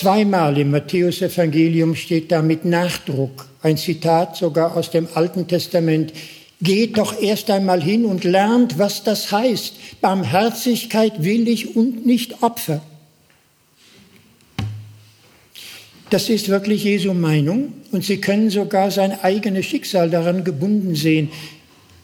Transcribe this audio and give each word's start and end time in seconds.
Zweimal 0.00 0.56
im 0.56 0.70
Matthäusevangelium 0.70 1.94
steht 1.94 2.32
da 2.32 2.40
mit 2.40 2.64
Nachdruck 2.64 3.50
ein 3.60 3.76
Zitat 3.76 4.34
sogar 4.34 4.74
aus 4.74 4.90
dem 4.90 5.06
Alten 5.12 5.46
Testament. 5.46 6.14
Geht 6.62 6.96
doch 6.96 7.20
erst 7.20 7.50
einmal 7.50 7.82
hin 7.82 8.06
und 8.06 8.24
lernt, 8.24 8.78
was 8.78 9.04
das 9.04 9.30
heißt. 9.30 10.00
Barmherzigkeit 10.00 11.22
will 11.22 11.46
ich 11.48 11.76
und 11.76 12.06
nicht 12.06 12.42
Opfer. 12.42 12.80
Das 16.08 16.30
ist 16.30 16.48
wirklich 16.48 16.84
Jesu 16.84 17.12
Meinung 17.12 17.74
und 17.92 18.02
Sie 18.02 18.22
können 18.22 18.48
sogar 18.48 18.90
sein 18.90 19.20
eigenes 19.20 19.66
Schicksal 19.66 20.08
daran 20.08 20.44
gebunden 20.44 20.94
sehen. 20.94 21.28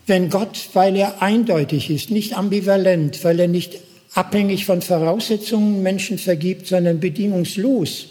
Wenn 0.06 0.28
Gott, 0.28 0.68
weil 0.74 0.96
er 0.96 1.22
eindeutig 1.22 1.88
ist, 1.88 2.10
nicht 2.10 2.36
ambivalent, 2.36 3.24
weil 3.24 3.40
er 3.40 3.48
nicht 3.48 3.85
abhängig 4.16 4.64
von 4.64 4.82
Voraussetzungen 4.82 5.82
Menschen 5.82 6.18
vergibt, 6.18 6.66
sondern 6.66 7.00
bedingungslos 7.00 8.06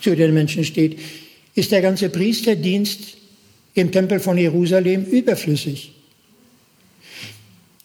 zu 0.00 0.14
den 0.16 0.34
Menschen 0.34 0.64
steht, 0.64 0.98
ist 1.54 1.70
der 1.70 1.82
ganze 1.82 2.08
Priesterdienst 2.08 3.16
im 3.74 3.92
Tempel 3.92 4.20
von 4.20 4.36
Jerusalem 4.36 5.04
überflüssig. 5.04 5.92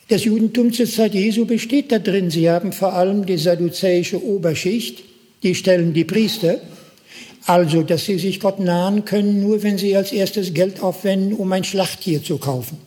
Das 0.10 0.24
Judentum 0.24 0.72
zur 0.72 0.86
Zeit 0.86 1.14
Jesu 1.14 1.46
besteht 1.46 1.92
da 1.92 2.00
drin. 2.00 2.32
Sie 2.32 2.50
haben 2.50 2.72
vor 2.72 2.94
allem 2.94 3.26
die 3.26 3.38
sadduzäische 3.38 4.24
Oberschicht, 4.24 5.04
die 5.44 5.54
stellen 5.54 5.94
die 5.94 6.06
Priester 6.06 6.60
also, 7.48 7.82
dass 7.82 8.04
sie 8.04 8.20
sich 8.20 8.42
Gott 8.42 8.60
nahen 8.60 9.06
können, 9.06 9.42
nur 9.42 9.64
wenn 9.64 9.78
sie 9.78 9.96
als 9.96 10.12
erstes 10.12 10.54
Geld 10.54 10.84
aufwenden, 10.84 11.34
um 11.34 11.50
ein 11.54 11.64
Schlachttier 11.64 12.22
zu 12.22 12.38
kaufen. 12.38 12.78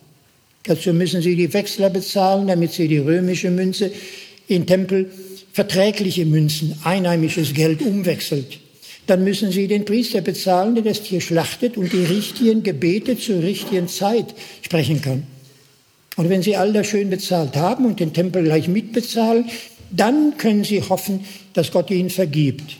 Dazu 0.63 0.93
müssen 0.93 1.23
sie 1.23 1.35
die 1.35 1.51
Wechsler 1.51 1.89
bezahlen, 1.89 2.45
damit 2.45 2.71
sie 2.71 2.87
die 2.87 2.99
römische 2.99 3.49
Münze 3.49 3.91
in 4.51 4.65
Tempel 4.65 5.09
verträgliche 5.53 6.25
Münzen, 6.25 6.75
einheimisches 6.83 7.53
Geld 7.53 7.81
umwechselt. 7.81 8.59
Dann 9.07 9.23
müssen 9.23 9.51
sie 9.51 9.67
den 9.67 9.85
Priester 9.85 10.21
bezahlen, 10.21 10.75
der 10.75 10.83
das 10.83 11.01
Tier 11.03 11.21
schlachtet 11.21 11.75
und 11.75 11.91
die 11.91 12.03
richtigen 12.03 12.63
Gebete 12.63 13.17
zur 13.17 13.41
richtigen 13.41 13.87
Zeit 13.87 14.33
sprechen 14.61 15.01
kann. 15.01 15.23
Und 16.17 16.29
wenn 16.29 16.41
sie 16.41 16.55
all 16.55 16.71
das 16.71 16.87
schön 16.87 17.09
bezahlt 17.09 17.55
haben 17.55 17.85
und 17.85 17.99
den 17.99 18.13
Tempel 18.13 18.43
gleich 18.43 18.67
mitbezahlen, 18.67 19.45
dann 19.89 20.37
können 20.37 20.63
sie 20.63 20.81
hoffen, 20.81 21.25
dass 21.53 21.71
Gott 21.71 21.89
ihnen 21.89 22.09
vergibt. 22.09 22.77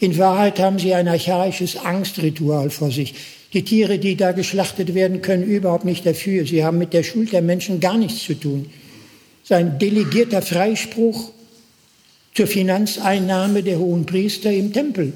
In 0.00 0.16
Wahrheit 0.16 0.60
haben 0.60 0.78
sie 0.78 0.94
ein 0.94 1.08
archaisches 1.08 1.76
Angstritual 1.76 2.70
vor 2.70 2.90
sich. 2.90 3.14
Die 3.52 3.64
Tiere, 3.64 3.98
die 3.98 4.14
da 4.14 4.32
geschlachtet 4.32 4.94
werden, 4.94 5.22
können 5.22 5.42
überhaupt 5.42 5.84
nicht 5.84 6.06
dafür. 6.06 6.46
Sie 6.46 6.64
haben 6.64 6.78
mit 6.78 6.92
der 6.92 7.02
Schuld 7.02 7.32
der 7.32 7.42
Menschen 7.42 7.80
gar 7.80 7.98
nichts 7.98 8.22
zu 8.22 8.34
tun. 8.34 8.70
Sein 9.48 9.78
delegierter 9.78 10.42
Freispruch 10.42 11.30
zur 12.34 12.46
Finanzeinnahme 12.46 13.62
der 13.62 13.78
hohen 13.78 14.04
Priester 14.04 14.52
im 14.52 14.74
Tempel. 14.74 15.14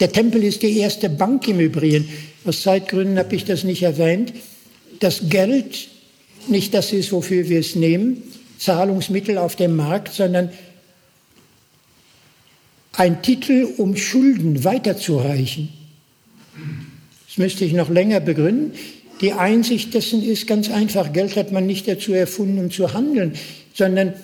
Der 0.00 0.12
Tempel 0.12 0.44
ist 0.44 0.62
die 0.62 0.76
erste 0.76 1.08
Bank 1.08 1.48
im 1.48 1.60
Übrigen. 1.60 2.06
Aus 2.44 2.60
Zeitgründen 2.60 3.18
habe 3.18 3.34
ich 3.34 3.46
das 3.46 3.64
nicht 3.64 3.82
erwähnt. 3.82 4.34
Das 4.98 5.30
Geld, 5.30 5.88
nicht 6.46 6.74
das 6.74 6.92
ist, 6.92 7.10
wofür 7.10 7.48
wir 7.48 7.60
es 7.60 7.74
nehmen, 7.74 8.22
Zahlungsmittel 8.58 9.38
auf 9.38 9.56
dem 9.56 9.74
Markt, 9.76 10.12
sondern 10.12 10.50
ein 12.92 13.22
Titel, 13.22 13.66
um 13.78 13.96
Schulden 13.96 14.62
weiterzureichen. 14.62 15.70
Das 17.26 17.38
müsste 17.38 17.64
ich 17.64 17.72
noch 17.72 17.88
länger 17.88 18.20
begründen. 18.20 18.72
Die 19.20 19.32
Einsicht 19.32 19.92
dessen 19.94 20.22
ist 20.22 20.46
ganz 20.46 20.70
einfach. 20.70 21.12
Geld 21.12 21.36
hat 21.36 21.52
man 21.52 21.66
nicht 21.66 21.86
dazu 21.86 22.12
erfunden, 22.12 22.58
um 22.58 22.70
zu 22.70 22.94
handeln, 22.94 23.34
sondern 23.74 24.14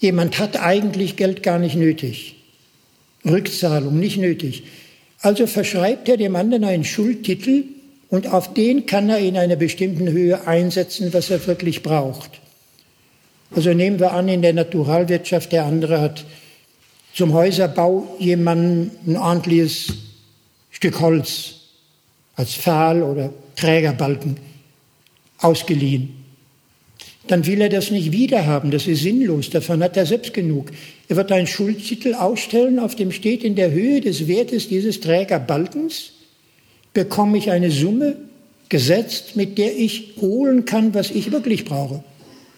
jemand 0.00 0.38
hat 0.38 0.60
eigentlich 0.60 1.16
Geld 1.16 1.42
gar 1.42 1.58
nicht 1.58 1.76
nötig. 1.76 2.36
Rückzahlung 3.24 3.98
nicht 3.98 4.16
nötig. 4.16 4.64
Also 5.20 5.46
verschreibt 5.46 6.08
er 6.08 6.16
dem 6.16 6.34
anderen 6.34 6.64
einen 6.64 6.84
Schuldtitel 6.84 7.64
und 8.08 8.26
auf 8.26 8.54
den 8.54 8.86
kann 8.86 9.08
er 9.08 9.18
in 9.18 9.36
einer 9.36 9.56
bestimmten 9.56 10.10
Höhe 10.10 10.46
einsetzen, 10.46 11.12
was 11.12 11.30
er 11.30 11.46
wirklich 11.46 11.82
braucht. 11.82 12.40
Also 13.54 13.74
nehmen 13.74 14.00
wir 14.00 14.12
an, 14.12 14.28
in 14.28 14.42
der 14.42 14.54
Naturalwirtschaft 14.54 15.52
der 15.52 15.66
andere 15.66 16.00
hat 16.00 16.24
zum 17.14 17.34
Häuserbau 17.34 18.16
jemandem 18.18 18.90
ein 19.06 19.16
ordentliches 19.18 19.88
Stück 20.70 21.00
Holz 21.00 21.61
als 22.36 22.54
Pfahl 22.54 23.02
oder 23.02 23.32
Trägerbalken 23.56 24.36
ausgeliehen. 25.38 26.22
Dann 27.28 27.46
will 27.46 27.60
er 27.60 27.68
das 27.68 27.90
nicht 27.90 28.10
wiederhaben, 28.10 28.70
das 28.70 28.86
ist 28.86 29.02
sinnlos, 29.02 29.50
davon 29.50 29.82
hat 29.82 29.96
er 29.96 30.06
selbst 30.06 30.34
genug. 30.34 30.70
Er 31.08 31.16
wird 31.16 31.30
einen 31.30 31.46
Schuldtitel 31.46 32.14
ausstellen, 32.14 32.78
auf 32.78 32.96
dem 32.96 33.12
steht, 33.12 33.44
in 33.44 33.54
der 33.54 33.70
Höhe 33.70 34.00
des 34.00 34.26
Wertes 34.26 34.68
dieses 34.68 35.00
Trägerbalkens 35.00 36.12
bekomme 36.92 37.38
ich 37.38 37.50
eine 37.50 37.70
Summe 37.70 38.16
gesetzt, 38.68 39.36
mit 39.36 39.58
der 39.58 39.76
ich 39.76 40.14
holen 40.20 40.64
kann, 40.64 40.94
was 40.94 41.10
ich 41.10 41.30
wirklich 41.30 41.64
brauche. 41.64 42.02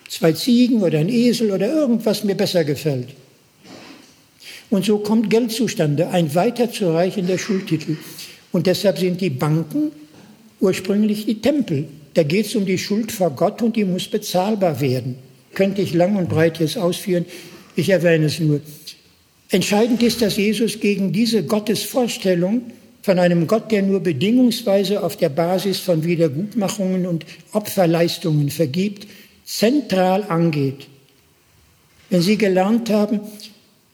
Zwei 0.09 0.33
Ziegen 0.33 0.83
oder 0.83 0.99
ein 0.99 1.09
Esel 1.09 1.51
oder 1.51 1.73
irgendwas 1.73 2.25
mir 2.25 2.35
besser 2.35 2.65
gefällt. 2.65 3.09
Und 4.71 4.85
so 4.85 4.99
kommt 4.99 5.31
Geld 5.31 5.53
zustande, 5.53 6.09
ein 6.09 6.35
weiterzureichender 6.35 7.39
Schuldtitel. 7.39 7.97
Und 8.55 8.69
deshalb 8.69 9.01
sind 9.01 9.21
die 9.21 9.31
Banken 9.31 9.91
ursprünglich 10.61 11.27
die 11.27 11.41
Tempel. 11.41 11.89
Da 12.15 12.23
geht 12.23 12.47
es 12.47 12.55
um 12.55 12.65
die 12.65 12.79
Schuld 12.79 13.11
vor 13.11 13.31
Gott 13.31 13.61
und 13.63 13.75
die 13.75 13.85
muss 13.85 14.07
bezahlbar 14.07 14.81
werden. 14.81 15.17
Könnte 15.55 15.83
ich 15.83 15.93
lang 15.93 16.15
und 16.15 16.29
breit 16.29 16.61
jetzt 16.61 16.79
ausführen, 16.79 17.25
ich 17.75 17.89
erwähne 17.89 18.27
es 18.27 18.39
nur. 18.39 18.61
Entscheidend 19.49 20.05
ist, 20.05 20.23
dass 20.23 20.37
Jesus 20.37 20.79
gegen 20.79 21.13
diese 21.13 21.43
Gottesvorstellung 21.43 22.63
von 23.03 23.19
einem 23.19 23.49
Gott, 23.49 23.73
der 23.73 23.83
nur 23.83 23.99
bedingungsweise 23.99 25.03
auf 25.03 25.17
der 25.17 25.31
Basis 25.31 25.81
von 25.81 26.05
Wiedergutmachungen 26.05 27.07
und 27.07 27.27
Opferleistungen 27.51 28.51
vergibt, 28.51 29.09
zentral 29.45 30.23
angeht. 30.29 30.87
Wenn 32.09 32.23
Sie 32.23 32.39
gelernt 32.39 32.89
haben, 32.89 33.19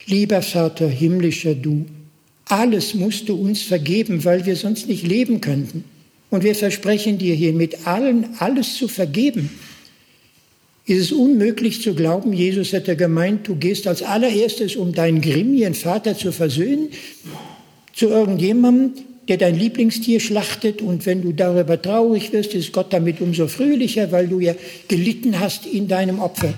Lieber 0.05 0.43
Vater, 0.43 0.87
himmlischer 0.87 1.55
Du, 1.55 1.85
alles 2.45 2.93
musst 2.93 3.29
du 3.29 3.35
uns 3.35 3.61
vergeben, 3.61 4.25
weil 4.25 4.45
wir 4.45 4.55
sonst 4.55 4.87
nicht 4.87 5.07
leben 5.07 5.41
könnten. 5.41 5.83
Und 6.29 6.43
wir 6.43 6.55
versprechen 6.55 7.17
dir 7.17 7.35
hier 7.35 7.53
mit 7.53 7.87
allen 7.87 8.25
alles 8.39 8.75
zu 8.75 8.87
vergeben. 8.87 9.49
Ist 10.85 11.01
es 11.01 11.11
unmöglich 11.11 11.81
zu 11.81 11.93
glauben, 11.93 12.33
Jesus 12.33 12.73
hätte 12.73 12.95
gemeint, 12.95 13.47
du 13.47 13.55
gehst 13.55 13.87
als 13.87 14.01
allererstes, 14.01 14.75
um 14.75 14.93
deinen 14.93 15.21
grimmigen 15.21 15.73
Vater 15.73 16.17
zu 16.17 16.31
versöhnen, 16.31 16.89
zu 17.93 18.07
irgendjemandem, 18.07 18.93
der 19.27 19.37
dein 19.37 19.57
Lieblingstier 19.57 20.19
schlachtet 20.19 20.81
und 20.81 21.05
wenn 21.05 21.21
du 21.21 21.31
darüber 21.31 21.81
traurig 21.81 22.33
wirst, 22.33 22.53
ist 22.55 22.71
Gott 22.73 22.91
damit 22.91 23.21
umso 23.21 23.47
fröhlicher, 23.47 24.11
weil 24.11 24.27
du 24.27 24.39
ja 24.39 24.55
gelitten 24.87 25.39
hast 25.39 25.65
in 25.65 25.87
deinem 25.87 26.19
Opfer. 26.19 26.53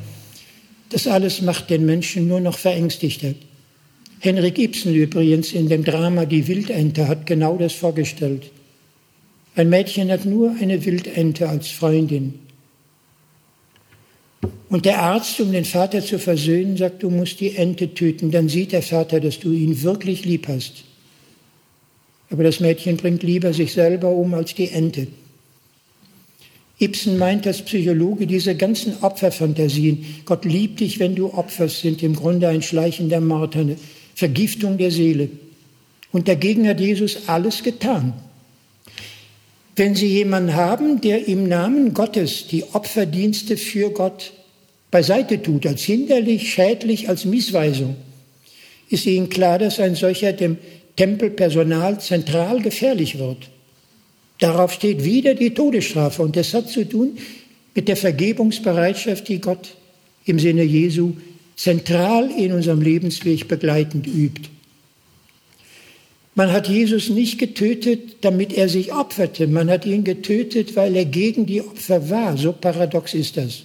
Das 0.90 1.08
alles 1.08 1.42
macht 1.42 1.70
den 1.70 1.86
Menschen 1.86 2.28
nur 2.28 2.40
noch 2.40 2.58
verängstigter. 2.58 3.34
Henrik 4.24 4.58
Ibsen 4.58 4.96
übrigens 4.96 5.52
in 5.52 5.68
dem 5.68 5.84
Drama 5.84 6.24
Die 6.24 6.48
Wildente 6.48 7.10
hat 7.10 7.26
genau 7.26 7.58
das 7.58 7.74
vorgestellt. 7.74 8.52
Ein 9.54 9.68
Mädchen 9.68 10.10
hat 10.10 10.24
nur 10.24 10.56
eine 10.62 10.86
Wildente 10.86 11.50
als 11.50 11.68
Freundin. 11.68 12.36
Und 14.70 14.86
der 14.86 15.02
Arzt, 15.02 15.42
um 15.42 15.52
den 15.52 15.66
Vater 15.66 16.02
zu 16.02 16.20
versöhnen, 16.20 16.78
sagt, 16.78 17.04
du 17.04 17.10
musst 17.10 17.42
die 17.42 17.58
Ente 17.58 17.94
töten. 17.94 18.32
Dann 18.32 18.48
sieht 18.48 18.72
der 18.72 18.82
Vater, 18.82 19.20
dass 19.20 19.42
du 19.42 19.52
ihn 19.52 19.84
wirklich 19.84 20.24
lieb 20.24 20.48
hast. 20.48 20.86
Aber 22.30 22.46
das 22.46 22.62
Mädchen 22.62 22.96
bringt 22.96 23.24
lieber 23.24 23.52
sich 23.52 23.74
selber 23.74 24.08
um 24.08 24.34
als 24.36 24.56
die 24.56 24.70
Ente. 24.70 25.08
Ibsen 26.80 27.18
meint 27.18 27.46
als 27.46 27.62
Psychologe 27.62 28.26
diese 28.26 28.56
ganzen 28.56 29.04
Opferfantasien. 29.04 30.06
Gott 30.24 30.46
liebt 30.46 30.80
dich, 30.80 31.00
wenn 31.00 31.14
du 31.14 31.34
opferst, 31.34 31.82
sind 31.82 32.02
im 32.04 32.16
Grunde 32.16 32.48
ein 32.48 32.62
schleichender 32.62 33.20
Mord, 33.20 33.58
eine 33.58 33.76
Vergiftung 34.16 34.78
der 34.78 34.92
Seele. 34.92 35.30
Und 36.12 36.28
dagegen 36.28 36.68
hat 36.68 36.80
Jesus 36.80 37.28
alles 37.28 37.64
getan. 37.64 38.14
Wenn 39.76 39.96
Sie 39.96 40.08
jemanden 40.08 40.54
haben, 40.54 41.02
der 41.02 41.28
im 41.28 41.48
Namen 41.48 41.94
Gottes 41.94 42.48
die 42.48 42.64
Opferdienste 42.74 43.58
für 43.58 43.90
Gott 43.90 44.32
beiseite 44.92 45.42
tut, 45.42 45.66
als 45.66 45.82
hinderlich, 45.82 46.54
schädlich, 46.54 47.10
als 47.10 47.26
Missweisung, 47.26 47.96
ist 48.90 49.08
Ihnen 49.08 49.30
klar, 49.30 49.58
dass 49.58 49.80
ein 49.80 49.96
solcher 49.96 50.34
dem 50.34 50.58
Tempelpersonal 50.96 52.00
zentral 52.00 52.62
gefährlich 52.62 53.18
wird. 53.18 53.50
Darauf 54.38 54.74
steht 54.74 55.04
wieder 55.04 55.34
die 55.34 55.56
Todesstrafe 55.56 56.22
und 56.22 56.36
das 56.36 56.54
hat 56.54 56.70
zu 56.70 56.88
tun 56.88 57.18
mit 57.74 57.88
der 57.88 57.96
Vergebungsbereitschaft, 57.96 59.28
die 59.28 59.42
Gott 59.42 59.76
im 60.26 60.38
Sinne 60.38 60.64
Jesu 60.64 61.14
zentral 61.56 62.30
in 62.32 62.52
unserem 62.52 62.82
Lebensweg 62.82 63.48
begleitend 63.48 64.08
übt. 64.08 64.50
Man 66.36 66.52
hat 66.52 66.68
Jesus 66.68 67.10
nicht 67.10 67.38
getötet, 67.38 68.18
damit 68.22 68.54
er 68.54 68.68
sich 68.68 68.92
opferte. 68.92 69.48
Man 69.48 69.70
hat 69.70 69.86
ihn 69.86 70.04
getötet, 70.04 70.76
weil 70.76 70.96
er 70.96 71.06
gegen 71.06 71.46
die 71.46 71.62
Opfer 71.62 72.10
war. 72.10 72.38
So 72.38 72.54
paradox 72.54 73.14
ist 73.14 73.38
das. 73.38 73.64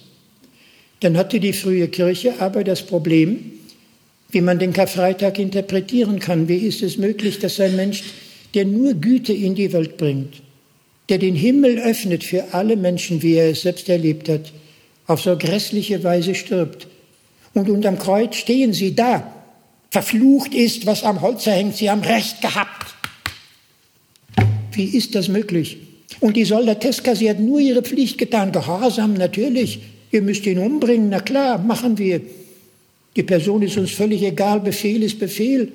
Dann 0.99 1.17
hatte 1.17 1.39
die 1.39 1.53
frühe 1.53 1.87
Kirche 1.87 2.39
aber 2.39 2.63
das 2.63 2.83
Problem, 2.83 3.53
wie 4.31 4.41
man 4.41 4.59
den 4.59 4.73
Karfreitag 4.73 5.39
interpretieren 5.39 6.19
kann. 6.19 6.47
Wie 6.47 6.57
ist 6.57 6.83
es 6.83 6.97
möglich, 6.97 7.39
dass 7.39 7.59
ein 7.59 7.75
Mensch, 7.75 8.03
der 8.53 8.65
nur 8.65 8.93
Güte 8.93 9.33
in 9.33 9.55
die 9.55 9.73
Welt 9.73 9.97
bringt, 9.97 10.41
der 11.07 11.17
den 11.17 11.35
Himmel 11.35 11.79
öffnet 11.79 12.23
für 12.23 12.53
alle 12.53 12.75
Menschen, 12.75 13.23
wie 13.23 13.33
er 13.33 13.49
es 13.49 13.61
selbst 13.61 13.89
erlebt 13.89 14.29
hat, 14.29 14.51
auf 15.07 15.21
so 15.21 15.35
grässliche 15.35 16.03
Weise 16.03 16.35
stirbt. 16.35 16.87
Und 17.53 17.69
unterm 17.69 17.97
Kreuz 17.97 18.35
stehen 18.35 18.73
sie 18.73 18.95
da. 18.95 19.33
Verflucht 19.91 20.53
ist, 20.53 20.85
was 20.85 21.03
am 21.03 21.21
Holze 21.21 21.51
hängt, 21.51 21.75
sie 21.75 21.89
haben 21.89 22.01
Recht 22.01 22.41
gehabt. 22.41 22.95
Wie 24.71 24.85
ist 24.85 25.15
das 25.15 25.27
möglich? 25.27 25.77
Und 26.19 26.37
die 26.37 26.45
Soldateska, 26.45 27.15
sie 27.15 27.29
hat 27.29 27.39
nur 27.39 27.59
ihre 27.59 27.81
Pflicht 27.81 28.17
getan, 28.17 28.51
gehorsam 28.51 29.13
natürlich. 29.13 29.79
Ihr 30.11 30.21
müsst 30.21 30.45
ihn 30.45 30.59
umbringen, 30.59 31.09
na 31.09 31.19
klar, 31.19 31.57
machen 31.57 31.97
wir. 31.97 32.21
Die 33.15 33.23
Person 33.23 33.61
ist 33.61 33.77
uns 33.77 33.91
völlig 33.91 34.23
egal, 34.23 34.59
Befehl 34.59 35.03
ist 35.03 35.19
Befehl. 35.19 35.71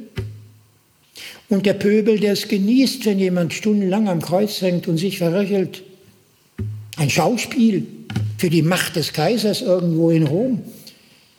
Und 1.49 1.67
der 1.67 1.75
Pöbel, 1.75 2.19
der 2.19 2.33
es 2.33 2.49
genießt, 2.49 3.05
wenn 3.07 3.19
jemand 3.19 3.53
stundenlang 3.53 4.09
am 4.09 4.23
Kreuz 4.23 4.61
hängt 4.61 4.89
und 4.89 4.99
sich 4.99 5.19
verröchelt. 5.19 5.83
Ein 6.97 7.11
Schauspiel 7.11 7.87
für 8.39 8.51
die 8.51 8.63
Macht 8.63 8.97
des 8.97 9.13
Kaisers 9.13 9.63
irgendwo 9.63 10.11
in 10.11 10.27
Rom. 10.27 10.63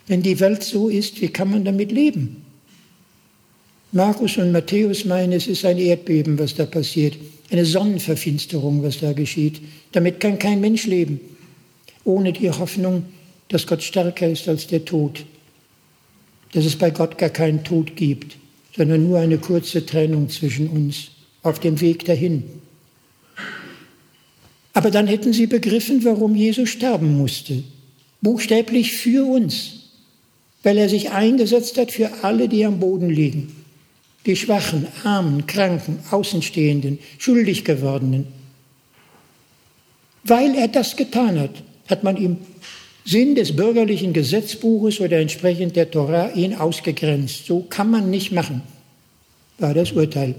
Wenn 0.06 0.22
die 0.22 0.38
Welt 0.40 0.62
so 0.62 0.88
ist, 0.88 1.20
wie 1.20 1.28
kann 1.28 1.50
man 1.50 1.64
damit 1.64 1.92
leben? 1.92 2.44
Markus 3.92 4.36
und 4.36 4.52
Matthäus 4.52 5.04
meinen, 5.04 5.32
es 5.32 5.46
ist 5.46 5.64
ein 5.64 5.78
Erdbeben, 5.78 6.38
was 6.38 6.54
da 6.54 6.66
passiert, 6.66 7.16
eine 7.50 7.64
Sonnenverfinsterung, 7.64 8.82
was 8.82 8.98
da 8.98 9.12
geschieht. 9.12 9.60
Damit 9.92 10.20
kann 10.20 10.38
kein 10.38 10.60
Mensch 10.60 10.86
leben, 10.86 11.20
ohne 12.04 12.32
die 12.32 12.50
Hoffnung, 12.50 13.04
dass 13.48 13.66
Gott 13.66 13.82
stärker 13.82 14.28
ist 14.28 14.48
als 14.48 14.66
der 14.66 14.84
Tod, 14.84 15.24
dass 16.52 16.64
es 16.64 16.76
bei 16.76 16.90
Gott 16.90 17.16
gar 17.18 17.30
keinen 17.30 17.64
Tod 17.64 17.96
gibt 17.96 18.36
sondern 18.76 19.08
nur 19.08 19.18
eine 19.18 19.38
kurze 19.38 19.86
Trennung 19.86 20.28
zwischen 20.28 20.68
uns 20.68 21.08
auf 21.42 21.58
dem 21.60 21.80
Weg 21.80 22.04
dahin. 22.04 22.44
Aber 24.74 24.90
dann 24.90 25.06
hätten 25.06 25.32
sie 25.32 25.46
begriffen, 25.46 26.04
warum 26.04 26.34
Jesus 26.34 26.68
sterben 26.68 27.16
musste. 27.16 27.62
Buchstäblich 28.20 28.92
für 28.92 29.24
uns, 29.24 29.75
weil 30.66 30.78
er 30.78 30.88
sich 30.88 31.12
eingesetzt 31.12 31.78
hat 31.78 31.92
für 31.92 32.10
alle, 32.22 32.48
die 32.48 32.64
am 32.64 32.80
Boden 32.80 33.08
liegen. 33.08 33.54
Die 34.26 34.34
Schwachen, 34.34 34.88
Armen, 35.04 35.46
Kranken, 35.46 36.00
Außenstehenden, 36.10 36.98
schuldig 37.18 37.64
gewordenen. 37.64 38.26
Weil 40.24 40.56
er 40.56 40.66
das 40.66 40.96
getan 40.96 41.38
hat, 41.38 41.62
hat 41.86 42.02
man 42.02 42.16
ihm 42.16 42.38
Sinn 43.04 43.36
des 43.36 43.54
bürgerlichen 43.54 44.12
Gesetzbuches 44.12 44.98
oder 44.98 45.20
entsprechend 45.20 45.76
der 45.76 45.88
Tora 45.88 46.32
ihn 46.32 46.56
ausgegrenzt. 46.56 47.46
So 47.46 47.60
kann 47.60 47.88
man 47.88 48.10
nicht 48.10 48.32
machen, 48.32 48.62
war 49.58 49.72
das 49.72 49.92
Urteil. 49.92 50.34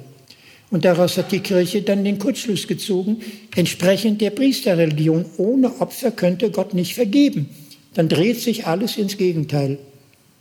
Und 0.72 0.84
daraus 0.84 1.16
hat 1.16 1.32
die 1.32 1.40
Kirche 1.40 1.84
dann 1.84 2.04
den 2.04 2.20
Kurzschluss 2.20 2.68
gezogen, 2.68 3.22
entsprechend 3.56 4.20
der 4.20 4.32
Priesterreligion. 4.32 5.24
Ohne 5.38 5.80
Opfer 5.80 6.12
könnte 6.12 6.52
Gott 6.52 6.74
nicht 6.74 6.96
vergeben. 6.96 7.48
Dann 7.94 8.10
dreht 8.10 8.42
sich 8.42 8.68
alles 8.68 8.98
ins 8.98 9.16
Gegenteil. 9.16 9.80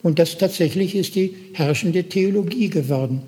Und 0.03 0.19
das 0.19 0.39
tatsächlich 0.39 0.95
ist 0.95 1.15
die 1.15 1.35
herrschende 1.53 2.05
Theologie 2.05 2.69
geworden. 2.69 3.23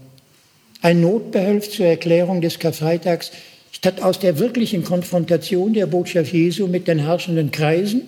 Ein 0.81 1.00
Notbehelf 1.00 1.70
zur 1.70 1.87
Erklärung 1.87 2.41
des 2.41 2.59
Karfreitags 2.59 3.32
statt 3.73 4.00
aus 4.03 4.19
der 4.19 4.38
wirklichen 4.38 4.85
Konfrontation 4.85 5.75
der 5.75 5.87
Botschaft 5.87 6.32
Jesu 6.32 6.67
mit 6.67 6.88
den 6.88 6.99
herrschenden 6.99 7.50
Kreisen 7.50 8.03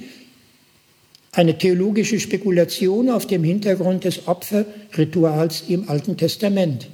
eine 1.32 1.56
theologische 1.56 2.18
Spekulation 2.18 3.08
auf 3.10 3.26
dem 3.26 3.44
Hintergrund 3.44 4.04
des 4.04 4.26
Opferrituals 4.26 5.64
im 5.68 5.88
Alten 5.88 6.16
Testament. 6.16 6.88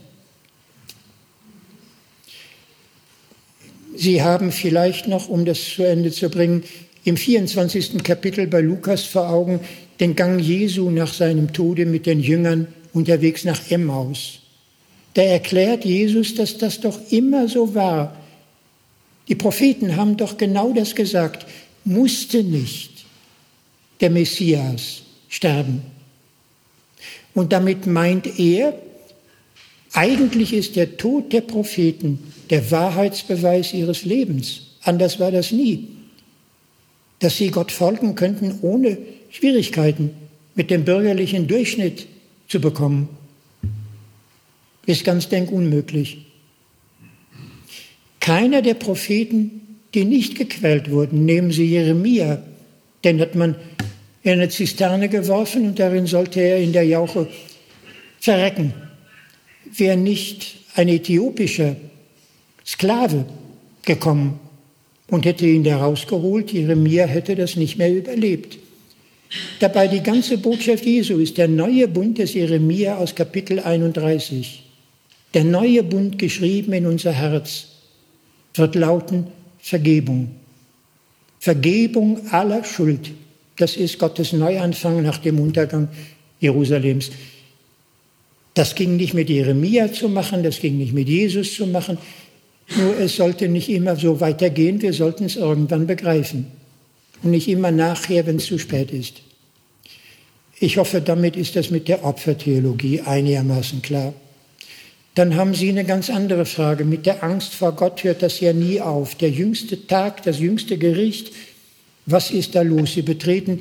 Sie 3.95 4.23
haben 4.23 4.53
vielleicht 4.53 5.09
noch, 5.09 5.29
um 5.31 5.47
das 5.47 5.65
zu 5.65 5.83
Ende 5.83 6.12
zu 6.12 6.29
bringen, 6.29 6.65
im 7.05 7.17
24. 7.17 8.03
Kapitel 8.03 8.47
bei 8.47 8.61
Lukas 8.61 9.05
vor 9.05 9.31
Augen 9.31 9.61
den 10.01 10.15
Gang 10.15 10.41
Jesu 10.41 10.91
nach 10.91 11.13
seinem 11.13 11.53
Tode 11.53 11.87
mit 11.87 12.07
den 12.07 12.21
Jüngern 12.21 12.69
unterwegs 12.93 13.45
nach 13.45 13.71
Emmaus. 13.71 14.41
Da 15.15 15.23
erklärt 15.23 15.85
Jesus, 15.85 16.35
dass 16.35 16.59
das 16.59 16.81
doch 16.81 16.99
immer 17.11 17.49
so 17.49 17.75
war. 17.75 18.17
Die 19.29 19.35
Propheten 19.35 19.97
haben 19.97 20.17
doch 20.17 20.37
genau 20.37 20.73
das 20.73 20.95
gesagt, 20.95 21.47
musste 21.85 22.45
nicht 22.45 23.05
der 24.01 24.11
Messias 24.11 25.03
sterben. 25.29 25.83
Und 27.35 27.53
damit 27.53 27.87
meint 27.87 28.39
er, 28.39 28.79
eigentlich 29.93 30.53
ist 30.53 30.77
der 30.77 30.97
Tod 30.97 31.33
der 31.33 31.41
Propheten 31.41 32.33
der 32.51 32.71
Wahrheitsbeweis 32.71 33.73
ihres 33.73 34.05
Lebens. 34.05 34.63
Anders 34.83 35.19
war 35.19 35.31
das 35.31 35.53
nie. 35.53 35.89
Dass 37.19 37.39
sie 37.39 37.51
Gott 37.51 37.73
folgen 37.73 38.15
könnten, 38.15 38.59
ohne 38.61 38.99
Schwierigkeiten 39.31 40.11
mit 40.55 40.70
dem 40.70 40.84
bürgerlichen 40.84 41.46
Durchschnitt 41.46 42.06
zu 42.49 42.61
bekommen, 42.61 43.08
ist 44.87 45.05
ganz 45.05 45.28
denkunmöglich. 45.28 46.26
Keiner 48.20 48.62
der 48.62 48.75
Propheten, 48.75 49.78
die 49.94 50.05
nicht 50.05 50.37
gequält 50.37 50.90
wurden, 50.90 51.25
nehmen 51.25 51.50
Sie 51.50 51.67
Jeremia, 51.67 52.43
den 53.05 53.20
hat 53.20 53.34
man 53.34 53.55
in 54.23 54.32
eine 54.32 54.49
Zisterne 54.49 55.08
geworfen 55.08 55.67
und 55.67 55.78
darin 55.78 56.06
sollte 56.06 56.40
er 56.40 56.58
in 56.58 56.73
der 56.73 56.84
Jauche 56.84 57.28
verrecken. 58.19 58.75
Wäre 59.76 59.96
nicht 59.96 60.56
ein 60.75 60.88
äthiopischer 60.88 61.76
Sklave 62.64 63.26
gekommen 63.84 64.40
und 65.08 65.25
hätte 65.25 65.46
ihn 65.46 65.62
da 65.62 65.78
rausgeholt, 65.78 66.52
Jeremia 66.52 67.06
hätte 67.06 67.37
das 67.37 67.56
nicht 67.56 67.78
mehr 67.78 67.94
überlebt. 67.94 68.58
Dabei 69.58 69.88
die 69.88 70.02
ganze 70.02 70.38
Botschaft 70.38 70.84
Jesu 70.84 71.19
ist 71.19 71.37
der 71.38 71.49
neue 71.49 71.88
Bund 71.88 72.19
des 72.19 72.34
Jeremia 72.34 72.96
aus 72.96 73.14
Kapitel 73.14 73.61
31. 73.61 74.62
Der 75.34 75.44
neue 75.44 75.82
Bund 75.82 76.19
geschrieben 76.19 76.73
in 76.73 76.87
unser 76.87 77.12
Herz 77.12 77.69
wird 78.55 78.75
lauten 78.75 79.26
Vergebung. 79.58 80.31
Vergebung 81.38 82.20
aller 82.31 82.64
Schuld, 82.64 83.11
das 83.56 83.76
ist 83.76 83.99
Gottes 83.99 84.32
Neuanfang 84.32 85.02
nach 85.02 85.19
dem 85.19 85.40
Untergang 85.40 85.88
Jerusalems. 86.40 87.11
Das 88.54 88.75
ging 88.75 88.97
nicht 88.97 89.12
mit 89.12 89.28
Jeremia 89.28 89.92
zu 89.92 90.09
machen, 90.09 90.42
das 90.42 90.61
ging 90.61 90.78
nicht 90.78 90.95
mit 90.95 91.09
Jesus 91.09 91.54
zu 91.54 91.66
machen. 91.66 91.99
Nur 92.76 92.99
es 92.99 93.16
sollte 93.16 93.49
nicht 93.49 93.68
immer 93.68 93.97
so 93.97 94.21
weitergehen, 94.21 94.80
wir 94.80 94.92
sollten 94.92 95.25
es 95.25 95.37
irgendwann 95.37 95.87
begreifen. 95.87 96.47
Und 97.23 97.30
nicht 97.30 97.49
immer 97.49 97.70
nachher, 97.70 98.26
wenn 98.26 98.37
es 98.37 98.46
zu 98.46 98.58
spät 98.58 98.90
ist. 98.90 99.23
Ich 100.58 100.78
hoffe, 100.78 101.00
damit 101.00 101.37
ist 101.37 101.56
das 101.56 101.70
mit 101.70 101.88
der 101.88 102.04
Opfertheologie 102.04 103.00
einigermaßen 103.00 103.82
klar. 103.82 104.14
Dann 105.14 105.35
haben 105.35 105.54
Sie 105.54 105.68
eine 105.68 105.85
ganz 105.85 106.11
andere 106.11 106.44
Frage. 106.44 106.85
Mit 106.85 107.06
der 107.06 107.23
Angst 107.23 107.54
vor 107.54 107.73
Gott 107.73 108.04
hört 108.04 108.23
das 108.23 108.40
ja 108.40 108.52
nie 108.52 108.80
auf. 108.80 109.14
Der 109.14 109.30
jüngste 109.30 109.87
Tag, 109.87 110.23
das 110.23 110.38
jüngste 110.38 110.78
Gericht, 110.78 111.32
was 112.06 112.30
ist 112.30 112.54
da 112.54 112.62
los? 112.62 112.94
Sie 112.94 113.02
betreten 113.02 113.61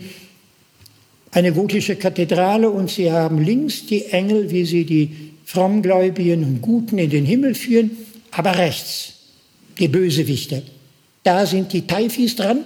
eine 1.31 1.51
gotische 1.51 1.95
Kathedrale 1.95 2.69
und 2.69 2.89
Sie 2.89 3.11
haben 3.11 3.43
links 3.43 3.85
die 3.87 4.05
Engel, 4.05 4.51
wie 4.51 4.65
sie 4.65 4.85
die 4.85 5.31
Frommgläubigen 5.43 6.43
und 6.43 6.61
Guten 6.61 6.97
in 6.97 7.09
den 7.09 7.25
Himmel 7.25 7.55
führen, 7.55 7.91
aber 8.31 8.57
rechts 8.57 9.13
die 9.79 9.87
Bösewichter. 9.87 10.61
Da 11.23 11.45
sind 11.45 11.73
die 11.73 11.85
Taifis 11.87 12.35
dran 12.35 12.63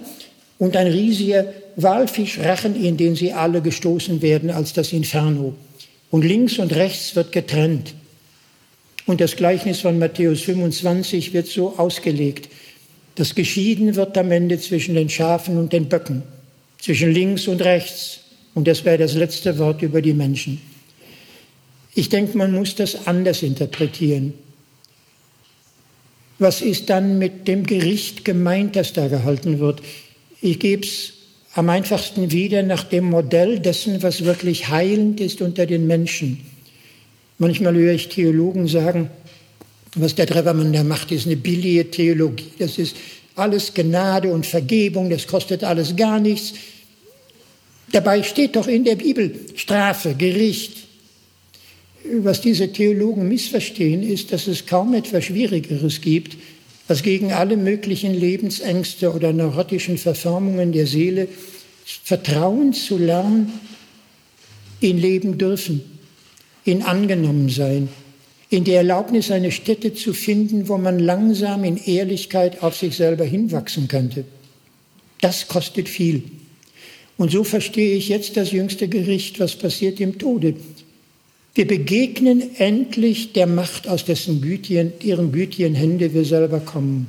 und 0.60 0.76
ein 0.76 0.86
riesiger 0.86 1.46
Walfischrachen, 1.76 2.80
in 2.80 2.96
den 2.98 3.16
sie 3.16 3.32
alle 3.32 3.62
gestoßen 3.62 4.22
werden 4.22 4.50
als 4.50 4.74
das 4.74 4.92
Inferno. 4.92 5.54
Und 6.10 6.22
links 6.22 6.58
und 6.58 6.74
rechts 6.74 7.16
wird 7.16 7.32
getrennt. 7.32 7.94
Und 9.06 9.22
das 9.22 9.36
Gleichnis 9.36 9.80
von 9.80 9.98
Matthäus 9.98 10.42
25 10.42 11.32
wird 11.32 11.46
so 11.46 11.78
ausgelegt. 11.78 12.50
Das 13.14 13.34
Geschieden 13.34 13.96
wird 13.96 14.16
am 14.18 14.30
Ende 14.30 14.60
zwischen 14.60 14.94
den 14.94 15.08
Schafen 15.08 15.56
und 15.56 15.72
den 15.72 15.88
Böcken, 15.88 16.22
zwischen 16.78 17.10
links 17.10 17.48
und 17.48 17.62
rechts. 17.62 18.20
Und 18.54 18.68
das 18.68 18.84
wäre 18.84 18.98
das 18.98 19.14
letzte 19.14 19.58
Wort 19.58 19.80
über 19.80 20.02
die 20.02 20.12
Menschen. 20.12 20.60
Ich 21.94 22.10
denke, 22.10 22.36
man 22.36 22.52
muss 22.52 22.74
das 22.74 23.06
anders 23.06 23.42
interpretieren. 23.42 24.34
Was 26.38 26.60
ist 26.60 26.90
dann 26.90 27.18
mit 27.18 27.48
dem 27.48 27.64
Gericht 27.64 28.26
gemeint, 28.26 28.76
das 28.76 28.92
da 28.92 29.08
gehalten 29.08 29.58
wird? 29.58 29.80
Ich 30.42 30.58
gebe 30.58 30.86
es 30.86 31.12
am 31.54 31.68
einfachsten 31.68 32.30
wieder 32.32 32.62
nach 32.62 32.84
dem 32.84 33.04
Modell 33.04 33.58
dessen, 33.58 34.02
was 34.02 34.24
wirklich 34.24 34.68
heilend 34.68 35.20
ist 35.20 35.42
unter 35.42 35.66
den 35.66 35.86
Menschen. 35.86 36.40
Manchmal 37.38 37.74
höre 37.74 37.94
ich 37.94 38.08
Theologen 38.08 38.66
sagen, 38.68 39.10
was 39.96 40.14
der 40.14 40.26
Trevermann 40.26 40.72
da 40.72 40.84
macht, 40.84 41.10
ist 41.10 41.26
eine 41.26 41.36
billige 41.36 41.90
Theologie. 41.90 42.52
Das 42.58 42.78
ist 42.78 42.96
alles 43.34 43.74
Gnade 43.74 44.32
und 44.32 44.46
Vergebung, 44.46 45.10
das 45.10 45.26
kostet 45.26 45.64
alles 45.64 45.96
gar 45.96 46.20
nichts. 46.20 46.54
Dabei 47.92 48.22
steht 48.22 48.56
doch 48.56 48.68
in 48.68 48.84
der 48.84 48.96
Bibel 48.96 49.34
Strafe, 49.56 50.14
Gericht. 50.14 50.76
Was 52.22 52.40
diese 52.40 52.72
Theologen 52.72 53.28
missverstehen, 53.28 54.02
ist, 54.02 54.32
dass 54.32 54.46
es 54.46 54.64
kaum 54.64 54.94
etwas 54.94 55.24
Schwierigeres 55.24 56.00
gibt, 56.00 56.36
als 56.90 57.04
gegen 57.04 57.32
alle 57.32 57.56
möglichen 57.56 58.12
Lebensängste 58.12 59.12
oder 59.12 59.32
neurotischen 59.32 59.96
Verformungen 59.96 60.72
der 60.72 60.88
Seele 60.88 61.28
Vertrauen 61.84 62.72
zu 62.72 62.98
lernen 62.98 63.52
in 64.80 64.98
Leben 64.98 65.38
dürfen, 65.38 65.82
in 66.64 66.82
angenommen 66.82 67.48
sein, 67.48 67.88
in 68.48 68.64
der 68.64 68.78
Erlaubnis, 68.78 69.30
eine 69.30 69.52
Stätte 69.52 69.94
zu 69.94 70.12
finden, 70.12 70.66
wo 70.66 70.78
man 70.78 70.98
langsam 70.98 71.62
in 71.62 71.76
Ehrlichkeit 71.76 72.60
auf 72.60 72.76
sich 72.76 72.96
selber 72.96 73.24
hinwachsen 73.24 73.86
könnte. 73.86 74.24
Das 75.20 75.46
kostet 75.46 75.88
viel. 75.88 76.24
Und 77.16 77.30
so 77.30 77.44
verstehe 77.44 77.94
ich 77.94 78.08
jetzt 78.08 78.36
das 78.36 78.50
jüngste 78.50 78.88
Gericht, 78.88 79.38
was 79.38 79.54
passiert 79.54 80.00
im 80.00 80.18
Tode. 80.18 80.56
Wir 81.54 81.66
begegnen 81.66 82.56
endlich 82.58 83.32
der 83.32 83.46
Macht, 83.46 83.88
aus 83.88 84.04
dessen 84.04 84.40
gütigen, 84.40 84.92
ihren 85.02 85.32
gütigen 85.32 85.74
Hände 85.74 86.14
wir 86.14 86.24
selber 86.24 86.60
kommen. 86.60 87.08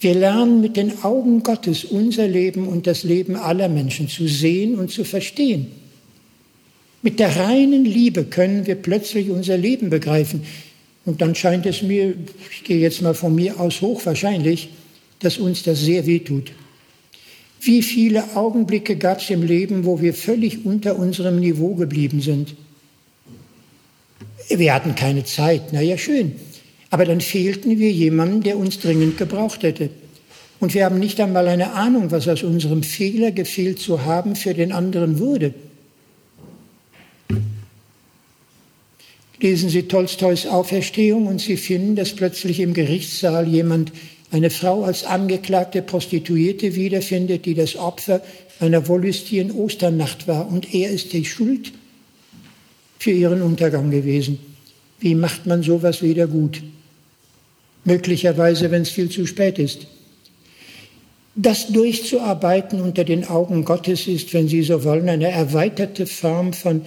Wir 0.00 0.14
lernen 0.14 0.60
mit 0.60 0.76
den 0.76 1.02
Augen 1.02 1.42
Gottes 1.42 1.84
unser 1.84 2.28
Leben 2.28 2.68
und 2.68 2.86
das 2.86 3.04
Leben 3.04 3.36
aller 3.36 3.70
Menschen 3.70 4.08
zu 4.08 4.28
sehen 4.28 4.78
und 4.78 4.90
zu 4.90 5.02
verstehen. 5.04 5.68
Mit 7.00 7.20
der 7.20 7.36
reinen 7.36 7.86
Liebe 7.86 8.24
können 8.24 8.66
wir 8.66 8.74
plötzlich 8.74 9.30
unser 9.30 9.56
Leben 9.56 9.88
begreifen. 9.88 10.42
Und 11.06 11.22
dann 11.22 11.34
scheint 11.34 11.64
es 11.64 11.82
mir, 11.82 12.14
ich 12.50 12.64
gehe 12.64 12.78
jetzt 12.78 13.00
mal 13.00 13.14
von 13.14 13.34
mir 13.34 13.60
aus 13.60 13.80
hochwahrscheinlich, 13.80 14.70
dass 15.20 15.38
uns 15.38 15.62
das 15.62 15.80
sehr 15.80 16.06
wehtut. 16.06 16.52
Wie 17.60 17.82
viele 17.82 18.36
Augenblicke 18.36 18.96
gab 18.96 19.20
es 19.20 19.30
im 19.30 19.42
Leben, 19.42 19.86
wo 19.86 20.02
wir 20.02 20.12
völlig 20.12 20.66
unter 20.66 20.98
unserem 20.98 21.40
Niveau 21.40 21.74
geblieben 21.74 22.20
sind? 22.20 22.54
Wir 24.48 24.74
hatten 24.74 24.94
keine 24.94 25.24
Zeit, 25.24 25.72
na 25.72 25.80
ja, 25.80 25.96
schön. 25.96 26.36
Aber 26.90 27.04
dann 27.04 27.20
fehlten 27.20 27.78
wir 27.78 27.90
jemandem, 27.90 28.42
der 28.42 28.58
uns 28.58 28.78
dringend 28.78 29.18
gebraucht 29.18 29.62
hätte. 29.62 29.90
Und 30.60 30.74
wir 30.74 30.84
haben 30.84 30.98
nicht 30.98 31.20
einmal 31.20 31.48
eine 31.48 31.72
Ahnung, 31.72 32.10
was 32.10 32.28
aus 32.28 32.42
unserem 32.42 32.82
Fehler 32.82 33.32
gefehlt 33.32 33.80
zu 33.80 34.04
haben 34.04 34.36
für 34.36 34.54
den 34.54 34.72
anderen 34.72 35.18
wurde. 35.18 35.54
Lesen 39.40 39.68
Sie 39.68 39.82
Tolstois 39.82 40.46
Auferstehung 40.48 41.26
und 41.26 41.40
Sie 41.40 41.56
finden, 41.56 41.96
dass 41.96 42.12
plötzlich 42.12 42.60
im 42.60 42.72
Gerichtssaal 42.72 43.46
jemand 43.46 43.92
eine 44.30 44.50
Frau 44.50 44.84
als 44.84 45.04
angeklagte 45.04 45.82
Prostituierte 45.82 46.74
wiederfindet, 46.76 47.44
die 47.44 47.54
das 47.54 47.76
Opfer 47.76 48.22
einer 48.60 48.88
wollüstigen 48.88 49.50
Osternacht 49.50 50.28
war. 50.28 50.48
Und 50.48 50.72
er 50.74 50.90
ist 50.90 51.12
die 51.12 51.24
Schuld 51.24 51.72
für 52.98 53.10
ihren 53.10 53.42
Untergang 53.42 53.90
gewesen. 53.90 54.38
Wie 55.00 55.14
macht 55.14 55.46
man 55.46 55.62
sowas 55.62 56.02
wieder 56.02 56.26
gut? 56.26 56.62
Möglicherweise, 57.84 58.70
wenn 58.70 58.82
es 58.82 58.90
viel 58.90 59.10
zu 59.10 59.26
spät 59.26 59.58
ist. 59.58 59.86
Das 61.36 61.68
durchzuarbeiten 61.68 62.80
unter 62.80 63.04
den 63.04 63.28
Augen 63.28 63.64
Gottes 63.64 64.06
ist, 64.06 64.32
wenn 64.32 64.48
Sie 64.48 64.62
so 64.62 64.84
wollen, 64.84 65.08
eine 65.08 65.30
erweiterte 65.30 66.06
Form 66.06 66.52
von 66.52 66.82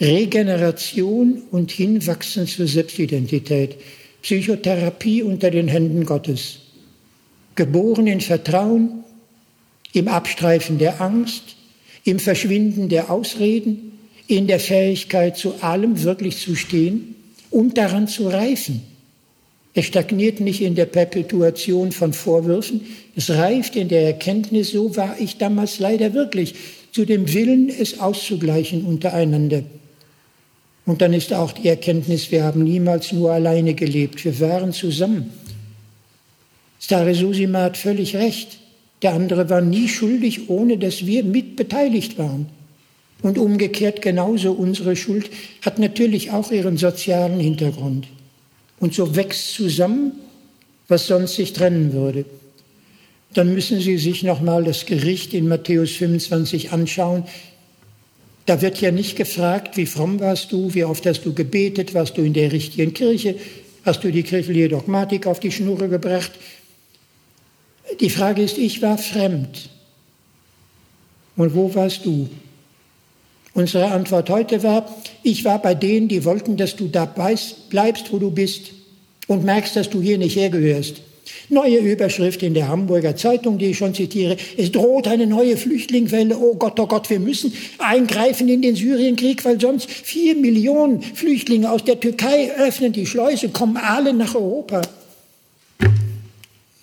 Regeneration 0.00 1.42
und 1.52 1.70
Hinwachsen 1.70 2.48
zur 2.48 2.66
Selbstidentität, 2.66 3.76
Psychotherapie 4.22 5.22
unter 5.22 5.50
den 5.50 5.68
Händen 5.68 6.04
Gottes, 6.04 6.58
geboren 7.54 8.08
in 8.08 8.20
Vertrauen, 8.20 9.04
im 9.92 10.08
Abstreifen 10.08 10.78
der 10.78 11.00
Angst, 11.00 11.56
im 12.02 12.18
Verschwinden 12.18 12.88
der 12.88 13.10
Ausreden, 13.10 13.93
in 14.26 14.46
der 14.46 14.60
Fähigkeit, 14.60 15.36
zu 15.36 15.62
allem 15.62 16.02
wirklich 16.02 16.38
zu 16.38 16.54
stehen 16.54 17.14
und 17.50 17.76
daran 17.76 18.08
zu 18.08 18.28
reifen. 18.28 18.82
Es 19.74 19.86
stagniert 19.86 20.40
nicht 20.40 20.60
in 20.60 20.76
der 20.76 20.86
Perpetuation 20.86 21.90
von 21.92 22.12
Vorwürfen, 22.12 22.82
es 23.16 23.30
reift 23.30 23.74
in 23.74 23.88
der 23.88 24.02
Erkenntnis, 24.02 24.70
so 24.70 24.96
war 24.96 25.16
ich 25.18 25.36
damals 25.36 25.80
leider 25.80 26.14
wirklich, 26.14 26.54
zu 26.92 27.04
dem 27.04 27.32
Willen, 27.32 27.68
es 27.68 27.98
auszugleichen 27.98 28.84
untereinander. 28.84 29.64
Und 30.86 31.00
dann 31.00 31.12
ist 31.12 31.32
auch 31.32 31.52
die 31.52 31.68
Erkenntnis, 31.68 32.30
wir 32.30 32.44
haben 32.44 32.62
niemals 32.62 33.12
nur 33.12 33.32
alleine 33.32 33.74
gelebt, 33.74 34.24
wir 34.24 34.38
waren 34.38 34.72
zusammen. 34.72 35.30
Stare 36.78 37.14
Susima 37.14 37.62
hat 37.62 37.76
völlig 37.76 38.14
recht. 38.14 38.58
Der 39.02 39.14
andere 39.14 39.48
war 39.48 39.60
nie 39.60 39.88
schuldig, 39.88 40.50
ohne 40.50 40.78
dass 40.78 41.06
wir 41.06 41.24
mitbeteiligt 41.24 42.18
waren. 42.18 42.46
Und 43.24 43.38
umgekehrt 43.38 44.02
genauso 44.02 44.52
unsere 44.52 44.96
Schuld 44.96 45.30
hat 45.62 45.78
natürlich 45.78 46.30
auch 46.30 46.50
ihren 46.50 46.76
sozialen 46.76 47.40
Hintergrund. 47.40 48.06
Und 48.78 48.92
so 48.92 49.16
wächst 49.16 49.54
zusammen, 49.54 50.12
was 50.88 51.06
sonst 51.06 51.36
sich 51.36 51.54
trennen 51.54 51.94
würde. 51.94 52.26
Dann 53.32 53.54
müssen 53.54 53.80
Sie 53.80 53.96
sich 53.96 54.24
nochmal 54.24 54.64
das 54.64 54.84
Gericht 54.84 55.32
in 55.32 55.48
Matthäus 55.48 55.92
25 55.92 56.72
anschauen. 56.72 57.24
Da 58.44 58.60
wird 58.60 58.82
ja 58.82 58.90
nicht 58.90 59.16
gefragt, 59.16 59.78
wie 59.78 59.86
fromm 59.86 60.20
warst 60.20 60.52
du, 60.52 60.74
wie 60.74 60.84
oft 60.84 61.06
hast 61.06 61.22
du 61.22 61.32
gebetet, 61.32 61.94
warst 61.94 62.18
du 62.18 62.20
in 62.20 62.34
der 62.34 62.52
richtigen 62.52 62.92
Kirche, 62.92 63.36
hast 63.86 64.04
du 64.04 64.12
die 64.12 64.22
kirchliche 64.22 64.68
Dogmatik 64.68 65.26
auf 65.26 65.40
die 65.40 65.50
Schnur 65.50 65.78
gebracht. 65.88 66.32
Die 68.00 68.10
Frage 68.10 68.42
ist, 68.42 68.58
ich 68.58 68.82
war 68.82 68.98
fremd. 68.98 69.70
Und 71.36 71.54
wo 71.54 71.74
warst 71.74 72.04
du? 72.04 72.28
Unsere 73.54 73.92
Antwort 73.92 74.30
heute 74.30 74.64
war, 74.64 74.92
ich 75.22 75.44
war 75.44 75.62
bei 75.62 75.76
denen, 75.76 76.08
die 76.08 76.24
wollten, 76.24 76.56
dass 76.56 76.74
du 76.74 76.88
da 76.88 77.04
bleibst, 77.04 78.12
wo 78.12 78.18
du 78.18 78.32
bist 78.32 78.72
und 79.28 79.44
merkst, 79.44 79.76
dass 79.76 79.88
du 79.88 80.02
hier 80.02 80.18
nicht 80.18 80.34
hergehörst. 80.34 81.02
Neue 81.48 81.78
Überschrift 81.78 82.42
in 82.42 82.52
der 82.52 82.68
Hamburger 82.68 83.14
Zeitung, 83.16 83.58
die 83.58 83.66
ich 83.66 83.78
schon 83.78 83.94
zitiere. 83.94 84.36
Es 84.56 84.72
droht 84.72 85.06
eine 85.06 85.26
neue 85.26 85.56
Flüchtlingswelle. 85.56 86.36
Oh 86.36 86.56
Gott, 86.56 86.78
oh 86.80 86.86
Gott, 86.86 87.08
wir 87.08 87.20
müssen 87.20 87.52
eingreifen 87.78 88.48
in 88.48 88.60
den 88.60 88.74
Syrienkrieg, 88.74 89.44
weil 89.44 89.60
sonst 89.60 89.88
vier 89.88 90.34
Millionen 90.34 91.00
Flüchtlinge 91.00 91.70
aus 91.70 91.84
der 91.84 92.00
Türkei 92.00 92.50
öffnen 92.58 92.92
die 92.92 93.06
Schleuse, 93.06 93.50
kommen 93.50 93.76
alle 93.76 94.12
nach 94.12 94.34
Europa. 94.34 94.82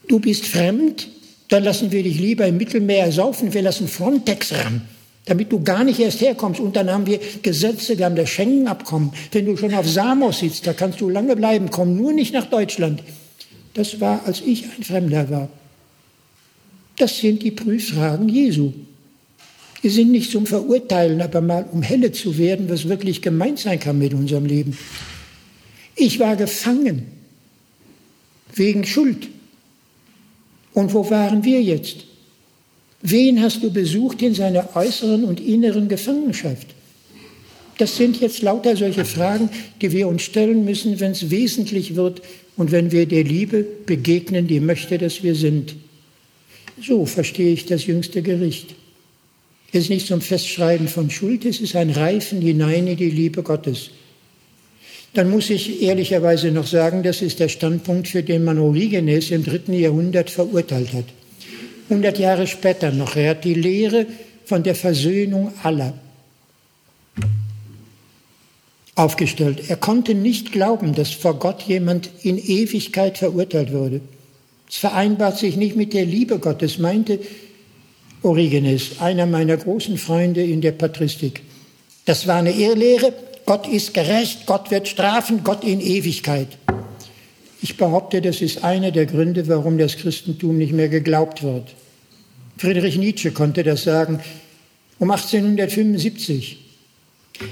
Du 0.08 0.20
bist 0.20 0.46
fremd, 0.46 1.10
dann 1.50 1.64
lassen 1.66 1.92
wir 1.92 2.02
dich 2.02 2.18
lieber 2.18 2.48
im 2.48 2.58
Mittelmeer 2.58 3.12
saufen, 3.12 3.54
wir 3.54 3.62
lassen 3.62 3.90
Frontex 3.90 4.54
ran 4.54 4.82
damit 5.26 5.52
du 5.52 5.64
gar 5.64 5.84
nicht 5.84 6.00
erst 6.00 6.22
herkommst. 6.22 6.60
Und 6.60 6.76
dann 6.76 6.90
haben 6.90 7.06
wir 7.06 7.20
Gesetze, 7.42 7.98
wir 7.98 8.06
haben 8.06 8.16
das 8.16 8.30
Schengen-Abkommen. 8.30 9.14
Wenn 9.32 9.46
du 9.46 9.56
schon 9.56 9.74
auf 9.74 9.88
Samos 9.88 10.40
sitzt, 10.40 10.66
da 10.66 10.74
kannst 10.74 11.02
du 11.02 11.10
lange 11.10 11.36
bleiben, 11.36 11.70
komm 11.70 11.96
nur 11.96 12.14
nicht 12.14 12.34
nach 12.34 12.48
Deutschland. 12.48 13.04
Das 13.74 14.00
war, 14.00 14.26
als 14.26 14.42
ich 14.42 14.66
ein 14.66 14.84
Fremder 14.84 15.30
war. 15.30 15.50
Das 16.98 17.20
sind 17.20 17.44
die 17.44 17.52
Prüffragen 17.52 18.28
Jesu. 18.30 18.74
Die 19.84 19.90
sind 19.90 20.12
nicht 20.12 20.32
zum 20.32 20.46
Verurteilen, 20.46 21.22
aber 21.22 21.42
mal 21.42 21.66
um 21.72 21.82
helle 21.82 22.12
zu 22.12 22.38
werden, 22.38 22.70
was 22.70 22.88
wirklich 22.88 23.22
gemeint 23.22 23.60
sein 23.60 23.80
kann 23.80 23.98
mit 23.98 24.14
unserem 24.14 24.46
Leben. 24.46 24.78
Ich 25.96 26.20
war 26.20 26.36
gefangen 26.36 27.08
wegen 28.54 28.86
Schuld. 28.86 29.30
Und 30.74 30.94
wo 30.94 31.10
waren 31.10 31.44
wir 31.44 31.62
jetzt? 31.62 32.06
Wen 33.02 33.42
hast 33.42 33.64
du 33.64 33.72
besucht 33.72 34.22
in 34.22 34.34
seiner 34.34 34.76
äußeren 34.76 35.24
und 35.24 35.40
inneren 35.40 35.88
Gefangenschaft? 35.88 36.68
Das 37.78 37.98
sind 37.98 38.22
jetzt 38.22 38.44
lauter 38.44 38.76
solche 38.78 39.06
Fragen, 39.06 39.50
die 39.82 39.92
wir 39.92 40.08
uns 40.08 40.22
stellen 40.22 40.66
müssen, 40.66 41.00
wenn 41.00 41.14
es 41.14 41.32
wesentlich 41.32 41.96
wird 41.96 42.22
und 42.56 42.72
wenn 42.72 42.92
wir 42.92 43.08
der 43.08 43.24
Liebe 43.24 43.66
begegnen, 43.86 44.48
die 44.48 44.60
möchte, 44.60 45.00
dass 45.00 45.24
wir 45.24 45.34
sind. 45.34 45.76
So 46.80 47.06
verstehe 47.06 47.54
ich 47.54 47.66
das 47.66 47.88
jüngste 47.88 48.22
Gericht. 48.22 48.76
Es 49.72 49.86
ist 49.86 49.90
nicht 49.90 50.08
zum 50.08 50.22
Festschreiben 50.22 50.88
von 50.88 51.10
Schuld, 51.10 51.46
es 51.46 51.60
ist 51.60 51.76
ein 51.76 51.90
Reifen 51.90 52.42
hinein 52.42 52.88
in 52.88 52.98
die 52.98 53.10
Liebe 53.10 53.42
Gottes. 53.42 53.90
Dann 55.14 55.30
muss 55.30 55.50
ich 55.50 55.82
ehrlicherweise 55.82 56.52
noch 56.52 56.68
sagen, 56.68 57.04
das 57.04 57.22
ist 57.22 57.40
der 57.40 57.50
Standpunkt, 57.50 58.08
für 58.08 58.22
den 58.22 58.44
man 58.44 58.60
Origenes 58.60 59.32
im 59.32 59.44
dritten 59.44 59.74
Jahrhundert 59.74 60.30
verurteilt 60.30 60.94
hat. 60.94 61.06
100 61.92 62.18
Jahre 62.20 62.48
später 62.48 62.92
noch. 62.92 63.18
Er 63.18 63.32
hat 63.32 63.44
die 63.44 63.54
Lehre 63.54 64.08
von 64.46 64.64
der 64.64 64.76
Versöhnung 64.76 65.52
aller 65.62 65.94
aufgestellt. 68.96 69.70
Er 69.70 69.76
konnte 69.76 70.16
nicht 70.16 70.54
glauben, 70.54 70.96
dass 70.96 71.12
vor 71.12 71.38
Gott 71.38 71.64
jemand 71.64 72.10
in 72.24 72.38
Ewigkeit 72.38 73.18
verurteilt 73.18 73.72
würde. 73.72 74.00
Es 74.70 74.78
vereinbart 74.78 75.38
sich 75.38 75.58
nicht 75.58 75.76
mit 75.76 75.94
der 75.94 76.06
Liebe 76.06 76.40
Gottes, 76.40 76.78
meinte 76.78 77.20
Origenes, 78.24 79.00
einer 79.02 79.26
meiner 79.26 79.58
großen 79.58 79.98
Freunde 79.98 80.44
in 80.44 80.62
der 80.62 80.72
Patristik. 80.72 81.42
Das 82.06 82.26
war 82.26 82.38
eine 82.38 82.54
Irrlehre. 82.54 83.14
Gott 83.46 83.68
ist 83.68 83.94
gerecht, 83.94 84.46
Gott 84.46 84.72
wird 84.72 84.88
strafen, 84.88 85.44
Gott 85.44 85.66
in 85.66 85.82
Ewigkeit. 85.82 86.48
Ich 87.62 87.78
behaupte, 87.78 88.22
das 88.22 88.42
ist 88.42 88.64
einer 88.64 88.92
der 88.92 89.06
Gründe, 89.06 89.48
warum 89.48 89.78
das 89.78 89.98
Christentum 89.98 90.58
nicht 90.58 90.74
mehr 90.74 90.90
geglaubt 90.90 91.44
wird. 91.44 91.70
Friedrich 92.58 92.98
Nietzsche 92.98 93.32
konnte 93.32 93.64
das 93.64 93.84
sagen 93.84 94.20
um 95.00 95.10
1875. 95.10 96.60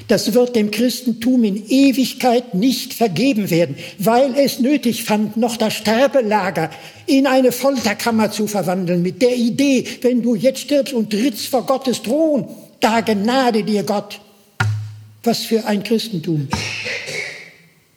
Das 0.07 0.33
wird 0.33 0.55
dem 0.55 0.69
Christentum 0.69 1.43
in 1.43 1.67
Ewigkeit 1.67 2.53
nicht 2.53 2.93
vergeben 2.93 3.49
werden, 3.49 3.75
weil 3.97 4.35
es 4.37 4.59
nötig 4.59 5.03
fand, 5.03 5.35
noch 5.35 5.57
das 5.57 5.73
Sterbelager 5.73 6.69
in 7.07 7.25
eine 7.25 7.51
Folterkammer 7.51 8.31
zu 8.31 8.45
verwandeln, 8.45 9.01
mit 9.01 9.21
der 9.21 9.35
Idee, 9.35 9.83
wenn 10.01 10.21
du 10.21 10.35
jetzt 10.35 10.59
stirbst 10.59 10.93
und 10.93 11.09
trittst 11.09 11.47
vor 11.47 11.65
Gottes 11.65 12.03
Thron, 12.03 12.47
da 12.79 13.01
gnade 13.01 13.63
dir 13.63 13.83
Gott. 13.83 14.19
Was 15.23 15.39
für 15.39 15.65
ein 15.65 15.83
Christentum. 15.83 16.47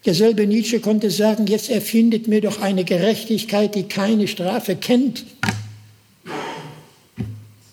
Derselbe 0.04 0.46
Nietzsche 0.46 0.80
konnte 0.80 1.10
sagen, 1.10 1.46
jetzt 1.46 1.70
erfindet 1.70 2.26
mir 2.26 2.40
doch 2.40 2.60
eine 2.60 2.84
Gerechtigkeit, 2.84 3.74
die 3.74 3.84
keine 3.84 4.26
Strafe 4.26 4.74
kennt. 4.74 5.24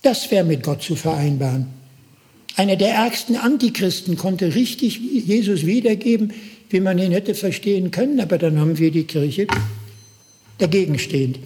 Das 0.03 0.29
wäre 0.29 0.43
mit 0.43 0.63
Gott 0.63 0.83
zu 0.83 0.95
vereinbaren. 0.95 1.67
Einer 2.55 2.75
der 2.75 2.89
ärgsten 2.89 3.35
Antichristen 3.35 4.17
konnte 4.17 4.53
richtig 4.53 4.99
Jesus 4.99 5.65
wiedergeben, 5.65 6.33
wie 6.69 6.79
man 6.79 6.99
ihn 6.99 7.11
hätte 7.11 7.33
verstehen 7.33 7.89
können, 7.89 8.19
aber 8.19 8.37
dann 8.37 8.59
haben 8.59 8.77
wir 8.77 8.91
die 8.91 9.05
Kirche 9.05 9.47
dagegen 10.59 10.99
stehend. 10.99 11.39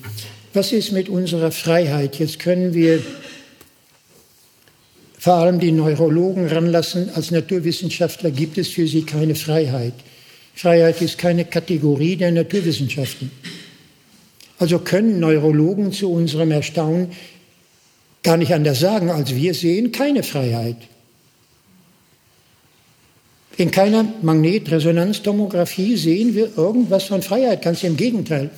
Was 0.54 0.72
ist 0.72 0.92
mit 0.92 1.10
unserer 1.10 1.52
Freiheit? 1.52 2.20
Jetzt 2.20 2.40
können 2.40 2.74
wir 2.74 3.02
vor 5.18 5.36
allem 5.36 5.60
die 5.60 5.72
Neurologen 5.72 6.48
ranlassen. 6.48 7.10
Als 7.16 7.32
Naturwissenschaftler 7.32 8.32
gibt 8.32 8.58
es 8.58 8.68
für 8.68 8.88
sie 8.88 9.04
keine 9.04 9.36
Freiheit. 9.36 9.94
Freiheit 10.56 11.02
ist 11.02 11.18
keine 11.18 11.46
Kategorie 11.46 12.16
der 12.16 12.32
Naturwissenschaften. 12.32 13.32
Also 14.60 14.80
können 14.80 15.20
Neurologen 15.20 15.92
zu 15.92 16.12
unserem 16.12 16.52
Erstaunen 16.52 17.12
gar 18.22 18.38
nicht 18.38 18.54
anders 18.54 18.80
sagen, 18.80 19.10
als 19.10 19.36
wir 19.36 19.54
sehen 19.54 19.92
keine 19.92 20.24
Freiheit. 20.24 20.78
In 23.58 23.70
keiner 23.70 24.06
Magnetresonanztomographie 24.22 25.96
sehen 25.96 26.34
wir 26.34 26.58
irgendwas 26.58 27.04
von 27.06 27.22
Freiheit, 27.22 27.62
ganz 27.62 27.84
im 27.84 27.98
Gegenteil. 27.98 28.50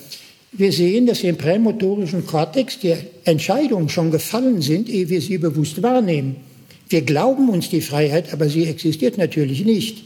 Wir 0.53 0.71
sehen, 0.71 1.05
dass 1.05 1.21
im 1.23 1.37
prämotorischen 1.37 2.25
Kortex 2.25 2.79
die 2.79 2.95
Entscheidungen 3.25 3.89
schon 3.89 4.11
gefallen 4.11 4.61
sind, 4.61 4.87
ehe 4.87 5.09
wir 5.09 5.21
sie 5.21 5.37
bewusst 5.37 5.81
wahrnehmen. 5.83 6.37
Wir 6.87 7.01
glauben 7.01 7.49
uns 7.49 7.69
die 7.69 7.81
Freiheit, 7.81 8.31
aber 8.31 8.47
sie 8.47 8.65
existiert 8.65 9.17
natürlich 9.17 9.65
nicht. 9.65 10.03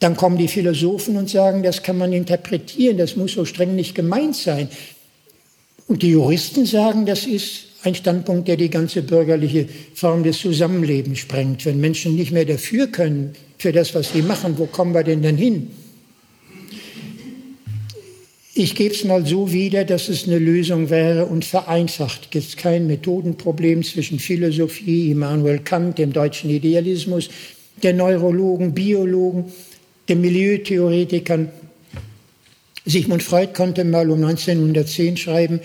Dann 0.00 0.16
kommen 0.16 0.36
die 0.36 0.48
Philosophen 0.48 1.16
und 1.16 1.30
sagen, 1.30 1.62
das 1.62 1.82
kann 1.82 1.98
man 1.98 2.12
interpretieren, 2.12 2.98
das 2.98 3.16
muss 3.16 3.32
so 3.32 3.44
streng 3.44 3.74
nicht 3.74 3.94
gemeint 3.94 4.36
sein. 4.36 4.68
Und 5.86 6.02
die 6.02 6.10
Juristen 6.10 6.66
sagen, 6.66 7.06
das 7.06 7.26
ist 7.26 7.66
ein 7.82 7.94
Standpunkt, 7.94 8.48
der 8.48 8.56
die 8.56 8.70
ganze 8.70 9.02
bürgerliche 9.02 9.68
Form 9.94 10.22
des 10.22 10.38
Zusammenlebens 10.38 11.18
sprengt. 11.18 11.64
Wenn 11.66 11.80
Menschen 11.80 12.16
nicht 12.16 12.32
mehr 12.32 12.46
dafür 12.46 12.86
können, 12.86 13.34
für 13.58 13.72
das, 13.72 13.94
was 13.94 14.12
sie 14.12 14.22
machen, 14.22 14.58
wo 14.58 14.66
kommen 14.66 14.94
wir 14.94 15.04
denn 15.04 15.22
dann 15.22 15.36
hin? 15.36 15.70
Ich 18.56 18.76
gebe 18.76 18.94
es 18.94 19.02
mal 19.02 19.26
so 19.26 19.52
wieder, 19.52 19.84
dass 19.84 20.08
es 20.08 20.28
eine 20.28 20.38
Lösung 20.38 20.88
wäre 20.88 21.26
und 21.26 21.44
vereinfacht. 21.44 22.30
Gibt 22.30 22.46
es 22.46 22.56
kein 22.56 22.86
Methodenproblem 22.86 23.82
zwischen 23.82 24.20
Philosophie, 24.20 25.10
Immanuel 25.10 25.58
Kant, 25.58 25.98
dem 25.98 26.12
deutschen 26.12 26.50
Idealismus, 26.50 27.30
der 27.82 27.94
Neurologen, 27.94 28.72
Biologen, 28.72 29.46
den 30.08 30.20
Milieutheoretikern. 30.20 31.50
Sigmund 32.84 33.22
Freud 33.22 33.52
konnte 33.54 33.84
mal 33.84 34.10
um 34.10 34.22
1910 34.22 35.16
schreiben, 35.16 35.60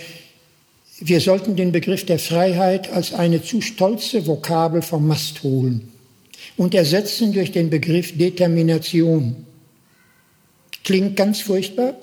wir 1.01 1.21
sollten 1.21 1.55
den 1.55 1.71
Begriff 1.71 2.05
der 2.05 2.19
Freiheit 2.19 2.91
als 2.91 3.13
eine 3.13 3.41
zu 3.41 3.61
stolze 3.61 4.27
Vokabel 4.27 4.81
vom 4.81 5.07
Mast 5.07 5.43
holen 5.43 5.89
und 6.57 6.75
ersetzen 6.75 7.31
durch 7.31 7.51
den 7.51 7.69
Begriff 7.69 8.17
Determination. 8.17 9.45
Klingt 10.83 11.15
ganz 11.15 11.39
furchtbar, 11.41 11.95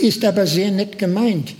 ist 0.00 0.24
aber 0.24 0.46
sehr 0.46 0.70
nett 0.70 0.98
gemeint. 0.98 1.54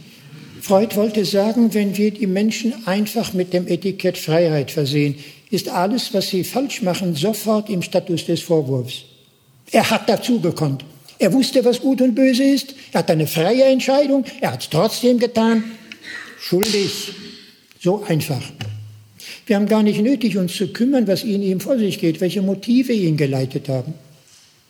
Freud 0.61 0.97
wollte 0.97 1.25
sagen, 1.25 1.75
wenn 1.75 1.97
wir 1.97 2.11
die 2.11 2.27
Menschen 2.27 2.87
einfach 2.87 3.33
mit 3.33 3.53
dem 3.53 3.67
Etikett 3.67 4.17
Freiheit 4.17 4.71
versehen, 4.71 5.17
ist 5.51 5.69
alles, 5.69 6.15
was 6.15 6.29
sie 6.29 6.45
falsch 6.45 6.83
machen, 6.83 7.15
sofort 7.15 7.69
im 7.69 7.83
Status 7.83 8.25
des 8.25 8.41
Vorwurfs. 8.41 9.05
Er 9.75 9.91
hat 9.91 10.09
dazugekonnt. 10.09 10.85
Er 11.19 11.33
wusste, 11.33 11.65
was 11.65 11.81
gut 11.81 12.01
und 12.01 12.15
böse 12.15 12.45
ist. 12.45 12.77
Er 12.93 13.01
hat 13.01 13.11
eine 13.11 13.27
freie 13.27 13.65
Entscheidung. 13.65 14.25
Er 14.41 14.53
hat 14.53 14.63
es 14.63 14.71
trotzdem 14.71 15.19
getan 15.19 15.65
schuldig. 16.41 17.13
So 17.81 18.05
einfach. 18.07 18.41
Wir 19.47 19.57
haben 19.57 19.67
gar 19.67 19.83
nicht 19.83 20.01
nötig, 20.01 20.37
uns 20.37 20.55
zu 20.55 20.69
kümmern, 20.69 21.09
was 21.09 21.25
in 21.25 21.43
ihm 21.43 21.59
vor 21.59 21.77
sich 21.77 21.99
geht, 21.99 22.21
welche 22.21 22.41
Motive 22.41 22.93
ihn 22.93 23.17
geleitet 23.17 23.69
haben. 23.69 23.95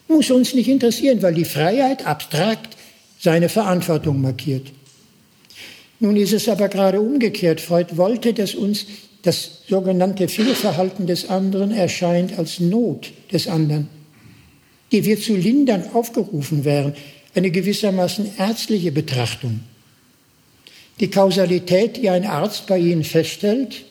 Muss 0.09 0.31
uns 0.31 0.55
nicht 0.55 0.69
interessieren, 0.69 1.21
weil 1.21 1.35
die 1.35 1.45
Freiheit 1.45 2.07
abstrakt 2.07 2.75
seine 3.21 3.51
Verantwortung 3.51 4.23
markiert. 4.23 4.69
Nun 6.01 6.17
ist 6.17 6.33
es 6.33 6.49
aber 6.49 6.69
gerade 6.69 7.03
umgekehrt. 7.03 7.61
Freud 7.61 7.99
wollte, 7.99 8.33
dass 8.33 8.55
uns 8.55 8.87
das 9.21 9.65
sogenannte 9.69 10.29
Fehlverhalten 10.29 11.07
des 11.07 11.29
anderen 11.29 11.73
erscheint 11.73 12.39
als 12.39 12.59
Not 12.59 13.13
des 13.31 13.49
anderen, 13.49 13.89
die 14.95 15.05
wir 15.05 15.21
zu 15.21 15.35
lindern 15.35 15.83
aufgerufen 15.93 16.65
wären, 16.65 16.95
eine 17.35 17.51
gewissermaßen 17.51 18.31
ärztliche 18.39 18.93
Betrachtung. 18.93 19.59
Die 21.01 21.11
Kausalität, 21.11 21.97
die 21.97 22.09
ein 22.09 22.25
Arzt 22.25 22.69
bei 22.69 22.79
Ihnen 22.79 23.03
feststellt, 23.03 23.85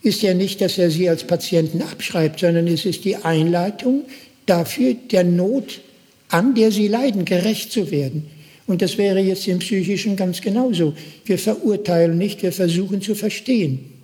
ist 0.00 0.22
ja 0.22 0.32
nicht, 0.32 0.62
dass 0.62 0.78
er 0.78 0.90
Sie 0.90 1.06
als 1.10 1.24
Patienten 1.24 1.82
abschreibt, 1.82 2.40
sondern 2.40 2.66
es 2.66 2.86
ist 2.86 3.04
die 3.04 3.16
Einleitung 3.16 4.04
dafür, 4.46 4.94
der 4.94 5.24
Not, 5.24 5.82
an 6.30 6.54
der 6.54 6.72
Sie 6.72 6.88
leiden, 6.88 7.26
gerecht 7.26 7.70
zu 7.70 7.90
werden. 7.90 8.30
Und 8.66 8.80
das 8.80 8.96
wäre 8.96 9.20
jetzt 9.20 9.46
im 9.46 9.58
Psychischen 9.58 10.16
ganz 10.16 10.40
genauso. 10.40 10.94
Wir 11.26 11.38
verurteilen 11.38 12.16
nicht, 12.16 12.42
wir 12.42 12.52
versuchen 12.52 13.02
zu 13.02 13.14
verstehen. 13.14 13.95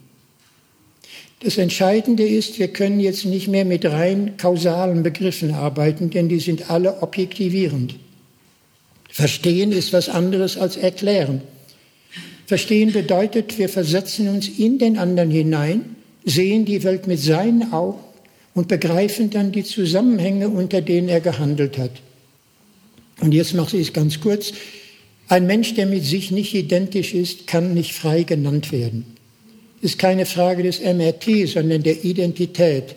Das 1.42 1.59
Entscheidende 1.59 2.24
ist, 2.24 2.61
wir 2.61 2.68
können 2.68 3.00
jetzt 3.00 3.24
nicht 3.24 3.48
mehr 3.48 3.64
mit 3.64 3.85
rein 3.85 4.37
kausalen 4.37 5.02
Begriffen 5.02 5.52
arbeiten, 5.52 6.09
denn 6.09 6.28
die 6.28 6.38
sind 6.38 6.70
alle 6.70 7.02
objektivierend. 7.02 7.96
Verstehen 9.11 9.72
ist 9.72 9.92
was 9.92 10.09
anderes 10.09 10.57
als 10.57 10.76
erklären. 10.76 11.42
Verstehen 12.46 12.92
bedeutet, 12.92 13.59
wir 13.59 13.68
versetzen 13.68 14.28
uns 14.28 14.48
in 14.48 14.78
den 14.78 14.96
anderen 14.96 15.33
hinein, 15.33 15.96
sehen 16.24 16.64
die 16.64 16.85
Welt 16.85 17.09
mit 17.09 17.18
seinen 17.18 17.72
Augen 17.72 17.98
und 18.55 18.68
begreifen 18.68 19.31
dann 19.31 19.50
die 19.50 19.64
Zusammenhänge, 19.64 20.48
unter 20.48 20.81
denen 20.81 21.09
er 21.09 21.20
gehandelt 21.20 21.76
hat. 21.76 21.92
Und 23.20 23.35
jetzt 23.35 23.55
mache 23.55 23.76
ich 23.76 23.88
es 23.88 23.92
ganz 23.92 24.20
kurz. 24.20 24.52
Ein 25.26 25.46
Mensch, 25.46 25.74
der 25.74 25.87
mit 25.87 26.05
sich 26.05 26.31
nicht 26.31 26.55
identisch 26.55 27.14
ist, 27.14 27.48
kann 27.48 27.74
nicht 27.74 27.94
frei 27.94 28.22
genannt 28.22 28.70
werden. 28.70 29.12
Ist 29.83 29.99
keine 29.99 30.25
Frage 30.25 30.62
des 30.62 30.81
MRT, 30.81 31.47
sondern 31.49 31.83
der 31.83 32.03
Identität. 32.03 32.95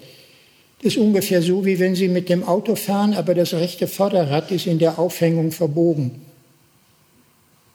Das 0.81 0.93
ist 0.93 0.97
ungefähr 0.97 1.41
so, 1.41 1.65
wie 1.65 1.79
wenn 1.79 1.95
Sie 1.95 2.07
mit 2.07 2.29
dem 2.29 2.43
Auto 2.43 2.75
fahren, 2.75 3.13
aber 3.15 3.33
das 3.33 3.53
rechte 3.53 3.87
Vorderrad 3.87 4.51
ist 4.51 4.67
in 4.67 4.79
der 4.79 4.99
Aufhängung 4.99 5.51
verbogen. 5.51 6.11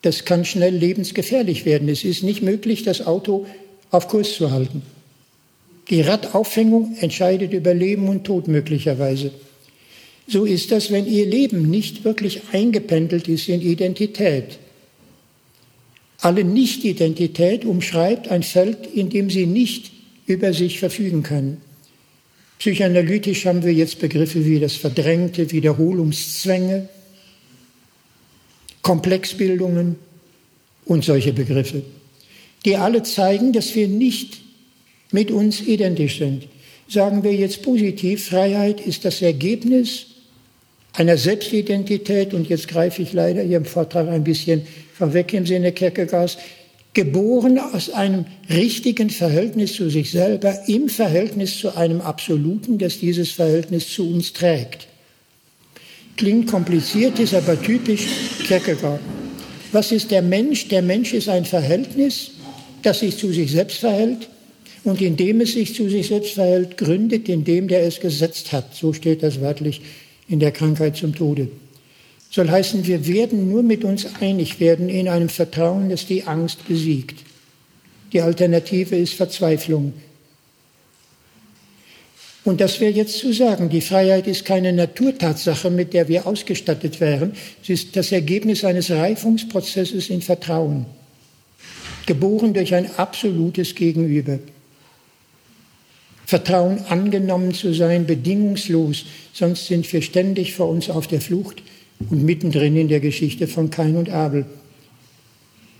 Das 0.02 0.24
kann 0.24 0.44
schnell 0.44 0.74
lebensgefährlich 0.74 1.66
werden. 1.66 1.88
Es 1.88 2.04
ist 2.04 2.22
nicht 2.22 2.40
möglich, 2.40 2.84
das 2.84 3.06
Auto 3.06 3.46
auf 3.90 4.08
Kurs 4.08 4.34
zu 4.34 4.50
halten. 4.50 4.82
Die 5.90 6.00
Radaufhängung 6.02 6.96
entscheidet 7.00 7.52
über 7.52 7.74
Leben 7.74 8.08
und 8.08 8.24
Tod 8.24 8.46
möglicherweise. 8.48 9.32
So 10.28 10.44
ist 10.44 10.70
das, 10.70 10.92
wenn 10.92 11.06
Ihr 11.06 11.26
Leben 11.26 11.68
nicht 11.68 12.04
wirklich 12.04 12.42
eingependelt 12.52 13.26
ist 13.26 13.48
in 13.48 13.60
Identität. 13.60 14.58
Alle 16.20 16.44
Nicht-Identität 16.44 17.64
umschreibt 17.64 18.28
ein 18.28 18.42
Feld, 18.42 18.86
in 18.86 19.08
dem 19.08 19.30
Sie 19.30 19.46
nicht 19.46 19.90
über 20.26 20.52
sich 20.52 20.78
verfügen 20.78 21.22
können. 21.22 21.60
Psychoanalytisch 22.58 23.46
haben 23.46 23.64
wir 23.64 23.72
jetzt 23.72 24.00
Begriffe 24.00 24.44
wie 24.44 24.60
das 24.60 24.74
Verdrängte, 24.74 25.50
Wiederholungszwänge, 25.50 26.88
Komplexbildungen 28.82 29.96
und 30.84 31.04
solche 31.04 31.32
Begriffe, 31.32 31.82
die 32.66 32.76
alle 32.76 33.02
zeigen, 33.02 33.52
dass 33.52 33.74
wir 33.74 33.88
nicht 33.88 34.42
mit 35.10 35.30
uns 35.30 35.62
identisch 35.62 36.18
sind. 36.18 36.48
Sagen 36.86 37.22
wir 37.22 37.32
jetzt 37.32 37.62
positiv, 37.62 38.26
Freiheit 38.26 38.80
ist 38.80 39.04
das 39.04 39.22
Ergebnis 39.22 40.06
einer 40.92 41.16
Selbstidentität, 41.16 42.34
und 42.34 42.48
jetzt 42.48 42.68
greife 42.68 43.00
ich 43.00 43.12
leider 43.12 43.42
Ihrem 43.44 43.64
Vortrag 43.64 44.08
ein 44.08 44.24
bisschen 44.24 44.66
vorweg 45.00 45.32
im 45.32 45.46
Sinne 45.46 45.72
Kierkegaards, 45.72 46.36
geboren 46.92 47.58
aus 47.58 47.88
einem 47.90 48.26
richtigen 48.50 49.08
Verhältnis 49.10 49.74
zu 49.74 49.88
sich 49.88 50.10
selber, 50.10 50.68
im 50.68 50.88
Verhältnis 50.88 51.58
zu 51.58 51.74
einem 51.74 52.00
Absoluten, 52.00 52.78
das 52.78 52.98
dieses 52.98 53.30
Verhältnis 53.30 53.88
zu 53.88 54.08
uns 54.08 54.32
trägt. 54.32 54.88
Klingt 56.16 56.50
kompliziert, 56.50 57.18
ist 57.18 57.32
aber 57.34 57.60
typisch 57.60 58.06
Kierkegaard. 58.46 59.00
Was 59.72 59.90
ist 59.90 60.10
der 60.10 60.20
Mensch? 60.20 60.68
Der 60.68 60.82
Mensch 60.82 61.14
ist 61.14 61.28
ein 61.28 61.46
Verhältnis, 61.46 62.32
das 62.82 63.00
sich 63.00 63.16
zu 63.16 63.32
sich 63.32 63.52
selbst 63.52 63.78
verhält 63.78 64.28
und 64.84 65.00
indem 65.00 65.40
es 65.40 65.52
sich 65.52 65.74
zu 65.74 65.88
sich 65.88 66.08
selbst 66.08 66.34
verhält, 66.34 66.76
gründet 66.76 67.28
in 67.28 67.44
dem, 67.44 67.68
der 67.68 67.86
es 67.86 68.00
gesetzt 68.00 68.52
hat. 68.52 68.74
So 68.74 68.92
steht 68.92 69.22
das 69.22 69.40
wörtlich 69.40 69.80
in 70.28 70.40
der 70.40 70.52
Krankheit 70.52 70.96
zum 70.96 71.14
Tode. 71.14 71.48
Soll 72.30 72.48
heißen, 72.48 72.86
wir 72.86 73.08
werden 73.08 73.50
nur 73.50 73.64
mit 73.64 73.82
uns 73.82 74.06
einig 74.20 74.60
werden 74.60 74.88
in 74.88 75.08
einem 75.08 75.28
Vertrauen, 75.28 75.90
das 75.90 76.06
die 76.06 76.24
Angst 76.24 76.66
besiegt. 76.68 77.24
Die 78.12 78.20
Alternative 78.20 78.94
ist 78.96 79.14
Verzweiflung. 79.14 79.94
Und 82.44 82.60
das 82.60 82.80
wäre 82.80 82.92
jetzt 82.92 83.18
zu 83.18 83.32
sagen, 83.32 83.68
die 83.68 83.80
Freiheit 83.80 84.26
ist 84.26 84.44
keine 84.44 84.72
Naturtatsache, 84.72 85.70
mit 85.70 85.92
der 85.92 86.08
wir 86.08 86.26
ausgestattet 86.26 87.00
wären. 87.00 87.34
Sie 87.62 87.74
ist 87.74 87.96
das 87.96 88.12
Ergebnis 88.12 88.64
eines 88.64 88.90
Reifungsprozesses 88.90 90.08
in 90.08 90.22
Vertrauen, 90.22 90.86
geboren 92.06 92.54
durch 92.54 92.74
ein 92.74 92.90
absolutes 92.96 93.74
Gegenüber. 93.74 94.38
Vertrauen 96.26 96.78
angenommen 96.88 97.52
zu 97.52 97.74
sein, 97.74 98.06
bedingungslos, 98.06 99.04
sonst 99.32 99.66
sind 99.66 99.92
wir 99.92 100.00
ständig 100.00 100.54
vor 100.54 100.68
uns 100.68 100.88
auf 100.88 101.08
der 101.08 101.20
Flucht 101.20 101.60
und 102.08 102.24
mittendrin 102.24 102.76
in 102.76 102.88
der 102.88 103.00
Geschichte 103.00 103.46
von 103.46 103.70
Kain 103.70 103.96
und 103.96 104.08
Abel. 104.08 104.46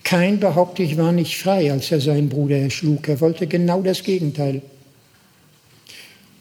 Kain, 0.04 0.40
behaupte 0.40 0.82
ich, 0.82 0.96
war 0.96 1.12
nicht 1.12 1.38
frei, 1.38 1.70
als 1.72 1.90
er 1.90 2.00
seinen 2.00 2.28
Bruder 2.28 2.56
erschlug. 2.58 3.08
Er 3.08 3.20
wollte 3.20 3.46
genau 3.46 3.80
das 3.80 4.02
Gegenteil. 4.02 4.62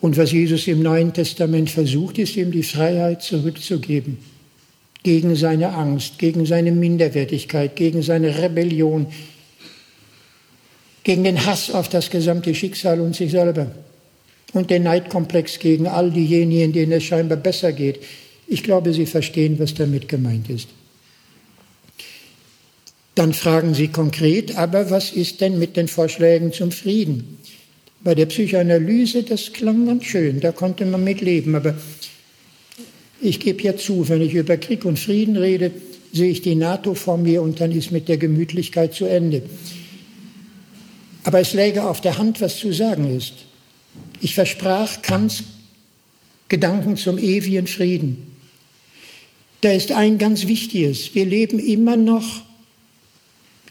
Und 0.01 0.17
was 0.17 0.31
Jesus 0.31 0.67
im 0.67 0.81
Neuen 0.81 1.13
Testament 1.13 1.69
versucht, 1.69 2.17
ist 2.19 2.35
ihm 2.35 2.51
die 2.51 2.63
Freiheit 2.63 3.21
zurückzugeben. 3.21 4.17
Gegen 5.03 5.35
seine 5.35 5.73
Angst, 5.73 6.19
gegen 6.19 6.45
seine 6.45 6.71
Minderwertigkeit, 6.71 7.75
gegen 7.75 8.01
seine 8.01 8.37
Rebellion, 8.37 9.07
gegen 11.03 11.23
den 11.23 11.45
Hass 11.45 11.71
auf 11.71 11.89
das 11.89 12.09
gesamte 12.09 12.53
Schicksal 12.53 12.99
und 12.99 13.15
sich 13.15 13.31
selber 13.31 13.71
und 14.53 14.69
den 14.69 14.83
Neidkomplex 14.83 15.59
gegen 15.59 15.87
all 15.87 16.11
diejenigen, 16.11 16.73
denen 16.73 16.91
es 16.93 17.03
scheinbar 17.03 17.37
besser 17.37 17.71
geht. 17.71 17.99
Ich 18.51 18.63
glaube, 18.63 18.93
Sie 18.93 19.05
verstehen, 19.05 19.59
was 19.59 19.75
damit 19.75 20.07
gemeint 20.07 20.49
ist. 20.49 20.67
Dann 23.13 23.33
fragen 23.33 23.75
Sie 23.75 23.89
konkret, 23.89 24.57
aber 24.57 24.89
was 24.89 25.11
ist 25.11 25.39
denn 25.39 25.59
mit 25.59 25.77
den 25.77 25.87
Vorschlägen 25.87 26.51
zum 26.51 26.71
Frieden? 26.71 27.37
Bei 28.03 28.15
der 28.15 28.25
Psychoanalyse, 28.25 29.23
das 29.23 29.53
klang 29.53 29.85
ganz 29.85 30.05
schön, 30.05 30.39
da 30.39 30.51
konnte 30.51 30.85
man 30.85 31.03
mit 31.03 31.21
leben, 31.21 31.53
aber 31.53 31.75
ich 33.21 33.39
gebe 33.39 33.61
ja 33.61 33.75
zu, 33.75 34.07
wenn 34.09 34.21
ich 34.21 34.33
über 34.33 34.57
Krieg 34.57 34.85
und 34.85 34.97
Frieden 34.97 35.37
rede, 35.37 35.71
sehe 36.11 36.31
ich 36.31 36.41
die 36.41 36.55
NATO 36.55 36.95
vor 36.95 37.17
mir 37.17 37.43
und 37.43 37.59
dann 37.59 37.71
ist 37.71 37.91
mit 37.91 38.07
der 38.07 38.17
Gemütlichkeit 38.17 38.95
zu 38.95 39.05
Ende. 39.05 39.43
Aber 41.23 41.39
es 41.39 41.53
läge 41.53 41.83
auf 41.83 42.01
der 42.01 42.17
Hand, 42.17 42.41
was 42.41 42.57
zu 42.57 42.71
sagen 42.71 43.15
ist. 43.15 43.33
Ich 44.21 44.33
versprach 44.33 45.01
Kants 45.03 45.43
Gedanken 46.47 46.97
zum 46.97 47.19
ewigen 47.19 47.67
Frieden. 47.67 48.28
Da 49.61 49.71
ist 49.71 49.91
ein 49.91 50.17
ganz 50.17 50.47
wichtiges. 50.47 51.13
Wir 51.15 51.25
leben 51.25 51.59
immer 51.59 51.97
noch 51.97 52.25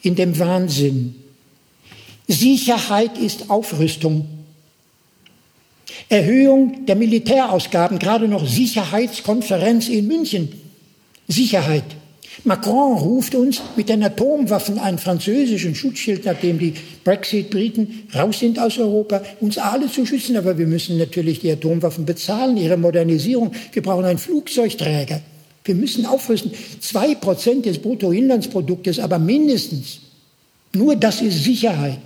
in 0.02 0.14
dem 0.14 0.38
Wahnsinn. 0.38 1.14
Sicherheit 2.26 3.16
ist 3.16 3.48
Aufrüstung. 3.48 4.26
Erhöhung 6.10 6.86
der 6.86 6.96
Militärausgaben, 6.96 7.98
gerade 7.98 8.28
noch 8.28 8.46
Sicherheitskonferenz 8.46 9.88
in 9.88 10.06
München. 10.06 10.52
Sicherheit. 11.26 11.84
Macron 12.44 12.98
ruft 12.98 13.34
uns 13.34 13.60
mit 13.76 13.88
den 13.88 14.02
Atomwaffen 14.02 14.78
einen 14.78 14.98
französischen 14.98 15.74
Schutzschild, 15.74 16.24
nachdem 16.24 16.58
die 16.58 16.74
Brexit-Briten 17.02 18.08
raus 18.14 18.38
sind 18.38 18.58
aus 18.58 18.78
Europa, 18.78 19.22
uns 19.40 19.58
alle 19.58 19.90
zu 19.90 20.06
schützen. 20.06 20.36
Aber 20.36 20.56
wir 20.56 20.66
müssen 20.66 20.98
natürlich 20.98 21.40
die 21.40 21.50
Atomwaffen 21.50 22.04
bezahlen, 22.06 22.56
ihre 22.56 22.76
Modernisierung. 22.76 23.52
Wir 23.72 23.82
brauchen 23.82 24.04
einen 24.04 24.18
Flugzeugträger. 24.18 25.20
Wir 25.68 25.74
müssen 25.74 26.06
aufrüsten. 26.06 26.50
Zwei 26.80 27.14
Prozent 27.14 27.66
des 27.66 27.78
Bruttoinlandsproduktes, 27.78 28.98
aber 28.98 29.18
mindestens. 29.18 30.00
Nur 30.72 30.96
das 30.96 31.20
ist 31.20 31.44
Sicherheit. 31.44 32.00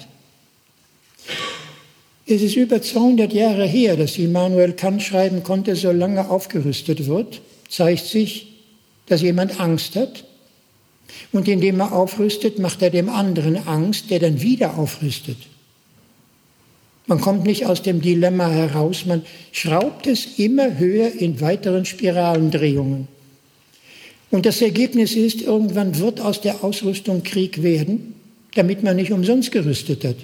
Es 2.26 2.42
ist 2.42 2.56
über 2.56 2.82
200 2.82 3.32
Jahre 3.32 3.64
her, 3.64 3.96
dass 3.96 4.18
Immanuel 4.18 4.72
Kant 4.72 5.00
schreiben 5.00 5.44
konnte, 5.44 5.76
solange 5.76 6.28
aufgerüstet 6.28 7.06
wird, 7.06 7.40
zeigt 7.68 8.06
sich, 8.06 8.48
dass 9.06 9.22
jemand 9.22 9.60
Angst 9.60 9.94
hat. 9.94 10.24
Und 11.30 11.46
indem 11.46 11.78
er 11.78 11.92
aufrüstet, 11.92 12.58
macht 12.58 12.82
er 12.82 12.90
dem 12.90 13.08
anderen 13.08 13.68
Angst, 13.68 14.10
der 14.10 14.18
dann 14.18 14.42
wieder 14.42 14.76
aufrüstet. 14.76 15.36
Man 17.06 17.20
kommt 17.20 17.44
nicht 17.44 17.66
aus 17.66 17.82
dem 17.82 18.00
Dilemma 18.00 18.48
heraus, 18.48 19.06
man 19.06 19.22
schraubt 19.52 20.08
es 20.08 20.40
immer 20.40 20.78
höher 20.78 21.12
in 21.12 21.40
weiteren 21.40 21.84
Spiralendrehungen. 21.84 23.06
Und 24.32 24.46
das 24.46 24.62
Ergebnis 24.62 25.14
ist, 25.14 25.42
irgendwann 25.42 25.98
wird 25.98 26.18
aus 26.20 26.40
der 26.40 26.64
Ausrüstung 26.64 27.22
Krieg 27.22 27.62
werden, 27.62 28.14
damit 28.54 28.82
man 28.82 28.96
nicht 28.96 29.12
umsonst 29.12 29.52
gerüstet 29.52 30.04
hat. 30.04 30.16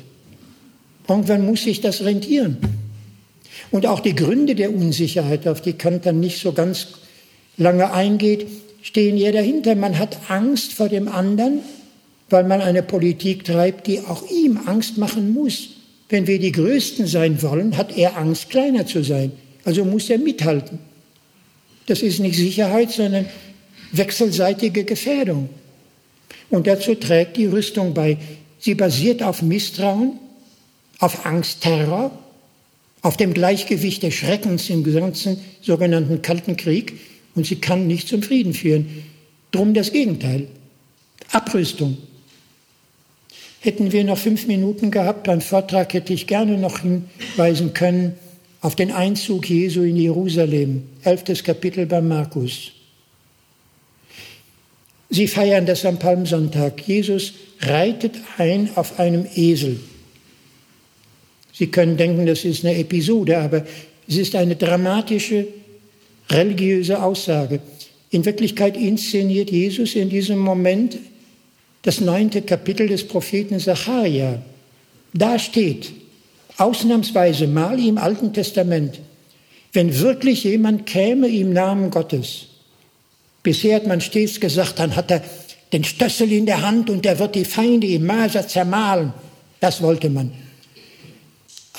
Irgendwann 1.06 1.44
muss 1.44 1.64
sich 1.64 1.82
das 1.82 2.02
rentieren. 2.02 2.56
Und 3.70 3.84
auch 3.84 4.00
die 4.00 4.14
Gründe 4.14 4.54
der 4.54 4.74
Unsicherheit, 4.74 5.46
auf 5.46 5.60
die 5.60 5.74
Kant 5.74 6.06
dann 6.06 6.20
nicht 6.20 6.40
so 6.40 6.52
ganz 6.52 6.88
lange 7.58 7.92
eingeht, 7.92 8.46
stehen 8.80 9.18
ja 9.18 9.30
dahinter. 9.30 9.74
Man 9.74 9.98
hat 9.98 10.16
Angst 10.28 10.72
vor 10.72 10.88
dem 10.88 11.08
anderen, 11.08 11.60
weil 12.30 12.44
man 12.44 12.62
eine 12.62 12.82
Politik 12.82 13.44
treibt, 13.44 13.86
die 13.86 14.00
auch 14.00 14.22
ihm 14.30 14.58
Angst 14.64 14.96
machen 14.96 15.34
muss. 15.34 15.68
Wenn 16.08 16.26
wir 16.26 16.38
die 16.38 16.52
Größten 16.52 17.06
sein 17.06 17.42
wollen, 17.42 17.76
hat 17.76 17.94
er 17.98 18.16
Angst, 18.16 18.48
kleiner 18.48 18.86
zu 18.86 19.04
sein. 19.04 19.32
Also 19.64 19.84
muss 19.84 20.08
er 20.08 20.16
mithalten. 20.16 20.78
Das 21.84 22.00
ist 22.00 22.20
nicht 22.20 22.38
Sicherheit, 22.38 22.90
sondern 22.90 23.26
wechselseitige 23.92 24.84
Gefährdung. 24.84 25.48
Und 26.50 26.66
dazu 26.66 26.94
trägt 26.94 27.36
die 27.36 27.46
Rüstung 27.46 27.94
bei. 27.94 28.18
Sie 28.58 28.74
basiert 28.74 29.22
auf 29.22 29.42
Misstrauen, 29.42 30.18
auf 30.98 31.26
Angst, 31.26 31.60
Terror, 31.60 32.10
auf 33.02 33.16
dem 33.16 33.34
Gleichgewicht 33.34 34.02
des 34.02 34.14
Schreckens 34.14 34.68
im 34.70 34.82
ganzen 34.84 35.38
sogenannten 35.62 36.22
Kalten 36.22 36.56
Krieg 36.56 36.94
und 37.34 37.46
sie 37.46 37.56
kann 37.56 37.86
nicht 37.86 38.08
zum 38.08 38.22
Frieden 38.22 38.54
führen. 38.54 39.04
Drum 39.52 39.74
das 39.74 39.92
Gegenteil. 39.92 40.48
Abrüstung. 41.32 41.98
Hätten 43.60 43.92
wir 43.92 44.04
noch 44.04 44.18
fünf 44.18 44.46
Minuten 44.46 44.90
gehabt 44.90 45.24
beim 45.24 45.40
Vortrag, 45.40 45.92
hätte 45.92 46.12
ich 46.12 46.26
gerne 46.26 46.58
noch 46.58 46.80
hinweisen 46.80 47.74
können 47.74 48.14
auf 48.60 48.76
den 48.76 48.90
Einzug 48.90 49.48
Jesu 49.48 49.82
in 49.82 49.96
Jerusalem, 49.96 50.82
elftes 51.02 51.44
Kapitel 51.44 51.86
bei 51.86 52.00
Markus. 52.00 52.72
Sie 55.10 55.26
feiern 55.26 55.66
das 55.66 55.84
am 55.84 55.98
Palmsonntag. 55.98 56.86
Jesus 56.86 57.32
reitet 57.60 58.16
ein 58.36 58.70
auf 58.74 58.98
einem 58.98 59.26
Esel. 59.34 59.80
Sie 61.52 61.68
können 61.68 61.96
denken, 61.96 62.26
das 62.26 62.44
ist 62.44 62.64
eine 62.64 62.78
Episode, 62.78 63.38
aber 63.38 63.66
es 64.06 64.16
ist 64.16 64.34
eine 64.36 64.56
dramatische 64.56 65.48
religiöse 66.30 67.02
Aussage. 67.02 67.60
In 68.10 68.24
Wirklichkeit 68.24 68.76
inszeniert 68.76 69.50
Jesus 69.50 69.94
in 69.94 70.08
diesem 70.08 70.38
Moment 70.38 70.98
das 71.82 72.00
neunte 72.00 72.42
Kapitel 72.42 72.88
des 72.88 73.06
Propheten 73.06 73.58
Sacharja. 73.58 74.42
Da 75.14 75.38
steht, 75.38 75.92
ausnahmsweise 76.58 77.46
mal 77.46 77.84
im 77.84 77.98
Alten 77.98 78.32
Testament, 78.32 79.00
wenn 79.72 79.98
wirklich 79.98 80.44
jemand 80.44 80.86
käme 80.86 81.28
im 81.28 81.52
Namen 81.52 81.90
Gottes. 81.90 82.47
Bisher 83.48 83.76
hat 83.76 83.86
man 83.86 84.02
stets 84.02 84.38
gesagt, 84.40 84.78
dann 84.78 84.94
hat 84.94 85.10
er 85.10 85.22
den 85.72 85.82
Stössel 85.82 86.30
in 86.32 86.44
der 86.44 86.60
Hand 86.60 86.90
und 86.90 87.06
er 87.06 87.18
wird 87.18 87.34
die 87.34 87.46
Feinde 87.46 87.86
im 87.86 88.04
Maser 88.04 88.46
zermahlen. 88.46 89.14
Das 89.58 89.80
wollte 89.80 90.10
man. 90.10 90.32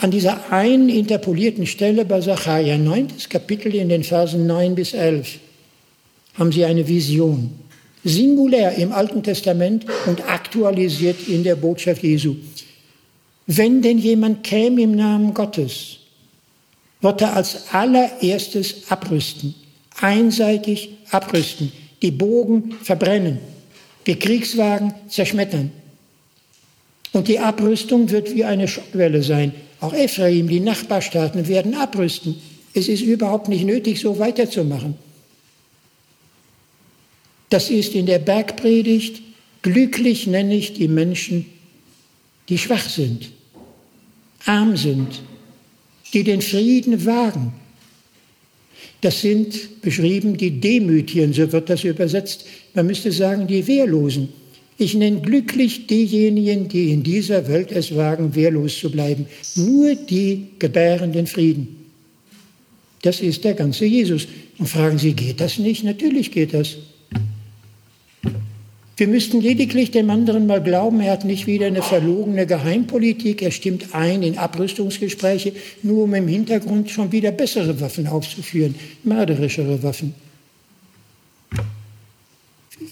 An 0.02 0.10
dieser 0.10 0.52
einen 0.52 0.90
interpolierten 0.90 1.68
Stelle 1.68 2.06
bei 2.06 2.22
Sacharja, 2.22 2.76
neuntes 2.80 3.30
Kapitel 3.30 3.76
in 3.76 3.88
den 3.88 4.04
Versen 4.04 4.48
9 4.48 4.74
bis 4.74 4.96
11, 4.96 5.38
haben 6.40 6.52
Sie 6.52 6.66
eine 6.66 6.88
Vision. 6.88 7.52
Singulär 8.04 8.72
im 8.74 8.92
Alten 8.92 9.22
Testament 9.22 9.86
und 10.08 10.28
aktualisiert 10.28 11.28
in 11.28 11.44
der 11.44 11.56
Botschaft 11.56 12.02
Jesu. 12.02 12.36
Wenn 13.46 13.84
denn 13.84 14.00
jemand 14.00 14.44
käme 14.44 14.82
im 14.82 14.96
Namen 14.96 15.36
Gottes, 15.36 15.98
wird 17.02 17.22
er 17.22 17.36
als 17.36 17.72
allererstes 17.72 18.90
abrüsten, 18.90 19.54
einseitig 20.02 20.90
abrüsten, 21.12 21.72
die 22.02 22.12
Bogen 22.12 22.76
verbrennen, 22.84 23.40
die 24.08 24.18
Kriegswagen 24.18 24.94
zerschmettern. 25.08 25.72
Und 27.12 27.28
die 27.28 27.40
Abrüstung 27.40 28.10
wird 28.12 28.34
wie 28.36 28.46
eine 28.46 28.68
Schockwelle 28.68 29.24
sein, 29.24 29.54
auch 29.82 29.94
Ephraim, 29.94 30.48
die 30.48 30.60
Nachbarstaaten 30.60 31.48
werden 31.48 31.74
abrüsten. 31.74 32.36
Es 32.74 32.88
ist 32.88 33.02
überhaupt 33.02 33.48
nicht 33.48 33.66
nötig, 33.66 34.00
so 34.00 34.20
weiterzumachen. 34.20 34.96
Das 37.50 37.70
ist 37.70 37.96
in 37.96 38.06
der 38.06 38.20
Bergpredigt, 38.20 39.22
glücklich 39.62 40.28
nenne 40.28 40.56
ich 40.56 40.74
die 40.74 40.88
Menschen, 40.88 41.46
die 42.50 42.58
schwach 42.58 42.88
sind. 42.90 43.32
arm 44.46 44.78
sind, 44.78 45.22
die 46.14 46.24
den 46.24 46.42
Frieden 46.42 47.06
wagen. 47.06 47.54
Das 49.02 49.22
sind 49.22 49.82
beschrieben 49.82 50.36
die 50.36 50.60
Demütigen, 50.60 51.34
so 51.34 51.52
wird 51.52 51.70
das 51.70 51.84
übersetzt. 51.84 52.46
Man 52.74 52.88
müsste 52.88 53.12
sagen, 53.12 53.48
die 53.48 53.66
Wehrlosen. 53.66 54.30
Ich 54.78 54.94
nenne 54.94 55.22
glücklich 55.22 55.88
diejenigen, 55.88 56.70
die 56.70 56.92
in 56.92 57.04
dieser 57.04 57.48
Welt 57.48 57.72
es 57.72 57.96
wagen, 57.96 58.36
wehrlos 58.36 58.80
zu 58.80 58.90
bleiben. 58.90 59.26
Nur 59.56 59.96
die 59.96 60.48
gebären 60.58 61.12
den 61.12 61.28
Frieden. 61.28 61.76
Das 63.02 63.22
ist 63.22 63.44
der 63.44 63.54
ganze 63.54 63.86
Jesus. 63.86 64.28
Und 64.58 64.68
fragen 64.68 64.98
Sie, 64.98 65.14
geht 65.14 65.40
das 65.40 65.58
nicht? 65.60 65.84
Natürlich 65.84 66.32
geht 66.32 66.54
das. 66.54 66.78
Wir 69.00 69.08
müssten 69.08 69.40
lediglich 69.40 69.92
dem 69.92 70.10
anderen 70.10 70.46
mal 70.46 70.62
glauben, 70.62 71.00
er 71.00 71.14
hat 71.14 71.24
nicht 71.24 71.48
wieder 71.48 71.68
eine 71.68 71.82
verlogene 71.82 72.46
Geheimpolitik, 72.46 73.42
er 73.42 73.52
stimmt 73.52 73.96
ein 73.96 74.24
in 74.24 74.38
Abrüstungsgespräche, 74.38 75.54
nur 75.84 76.04
um 76.04 76.14
im 76.16 76.28
Hintergrund 76.28 76.90
schon 76.92 77.10
wieder 77.14 77.32
bessere 77.32 77.80
Waffen 77.80 78.08
aufzuführen, 78.08 78.76
mörderischere 79.06 79.82
Waffen. 79.84 80.16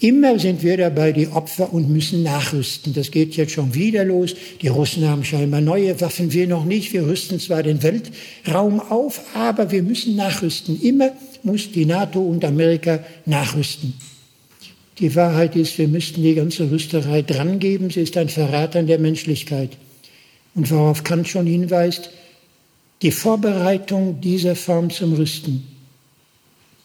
Immer 0.00 0.38
sind 0.38 0.62
wir 0.62 0.78
dabei 0.78 1.12
die 1.12 1.28
Opfer 1.28 1.74
und 1.74 1.90
müssen 1.90 2.22
nachrüsten. 2.22 2.94
Das 2.94 3.10
geht 3.10 3.36
jetzt 3.36 3.52
schon 3.52 3.74
wieder 3.74 4.02
los. 4.02 4.34
Die 4.62 4.68
Russen 4.68 5.06
haben 5.06 5.24
scheinbar 5.24 5.60
neue 5.60 6.00
Waffen, 6.00 6.32
wir 6.32 6.46
noch 6.46 6.64
nicht. 6.64 6.94
Wir 6.94 7.06
rüsten 7.06 7.38
zwar 7.38 7.62
den 7.62 7.82
Weltraum 7.82 8.80
auf, 8.80 9.20
aber 9.34 9.70
wir 9.70 9.82
müssen 9.82 10.16
nachrüsten. 10.16 10.80
Immer 10.80 11.10
muss 11.42 11.70
die 11.70 11.84
NATO 11.84 12.20
und 12.20 12.46
Amerika 12.46 13.00
nachrüsten. 13.26 13.92
Die 14.98 15.14
Wahrheit 15.14 15.54
ist, 15.54 15.78
wir 15.78 15.86
müssten 15.86 16.22
die 16.22 16.34
ganze 16.34 16.70
Rüsterei 16.70 17.22
drangeben. 17.22 17.90
Sie 17.90 18.00
ist 18.00 18.16
ein 18.16 18.28
Verrat 18.28 18.74
an 18.74 18.88
der 18.88 18.98
Menschlichkeit. 18.98 19.76
Und 20.54 20.70
worauf 20.70 21.04
Kant 21.04 21.28
schon 21.28 21.46
hinweist, 21.46 22.10
die 23.02 23.12
Vorbereitung 23.12 24.20
dieser 24.20 24.56
Form 24.56 24.90
zum 24.90 25.12
Rüsten 25.14 25.68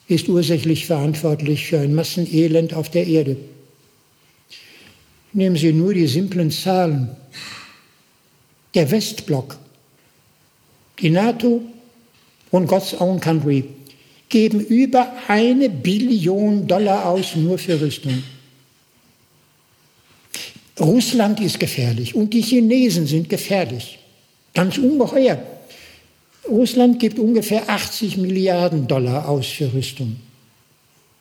ist 0.07 0.29
ursächlich 0.29 0.85
verantwortlich 0.85 1.65
für 1.65 1.79
ein 1.79 1.95
Massenelend 1.95 2.73
auf 2.75 2.91
der 2.91 3.07
Erde. 3.07 3.37
Nehmen 5.31 5.55
Sie 5.55 5.73
nur 5.73 5.95
die 5.95 6.05
simplen 6.05 6.51
Zahlen. 6.51 7.09
Der 8.75 8.91
Westblock, 8.91 9.57
die 10.99 11.09
NATO 11.09 11.63
und 12.51 12.67
God's 12.67 12.99
Own 12.99 13.19
Country 13.19 13.65
geben 14.33 14.61
über 14.61 15.13
eine 15.27 15.69
Billion 15.69 16.65
Dollar 16.65 17.05
aus 17.05 17.35
nur 17.35 17.59
für 17.59 17.79
Rüstung. 17.79 18.23
Russland 20.79 21.39
ist 21.39 21.59
gefährlich 21.59 22.15
und 22.15 22.33
die 22.33 22.41
Chinesen 22.41 23.05
sind 23.05 23.29
gefährlich. 23.29 23.99
Ganz 24.55 24.79
ungeheuer. 24.79 25.37
Russland 26.49 26.99
gibt 26.99 27.19
ungefähr 27.19 27.69
80 27.69 28.17
Milliarden 28.17 28.87
Dollar 28.87 29.29
aus 29.29 29.45
für 29.45 29.71
Rüstung. 29.71 30.15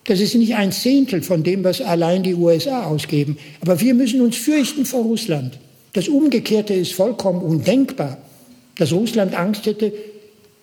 Das 0.05 0.19
ist 0.19 0.33
nicht 0.33 0.55
ein 0.55 0.71
Zehntel 0.71 1.21
von 1.21 1.43
dem, 1.43 1.63
was 1.63 1.81
allein 1.81 2.23
die 2.23 2.33
USA 2.33 2.85
ausgeben. 2.85 3.37
Aber 3.61 3.79
wir 3.79 3.93
müssen 3.93 4.21
uns 4.21 4.37
fürchten 4.37 4.85
vor 4.85 5.03
Russland. 5.03 5.59
Das 5.93 6.07
Umgekehrte 6.07 6.73
ist 6.73 6.93
vollkommen 6.93 7.43
undenkbar, 7.43 8.17
dass 8.75 8.91
Russland 8.91 9.35
Angst 9.35 9.67
hätte 9.67 9.93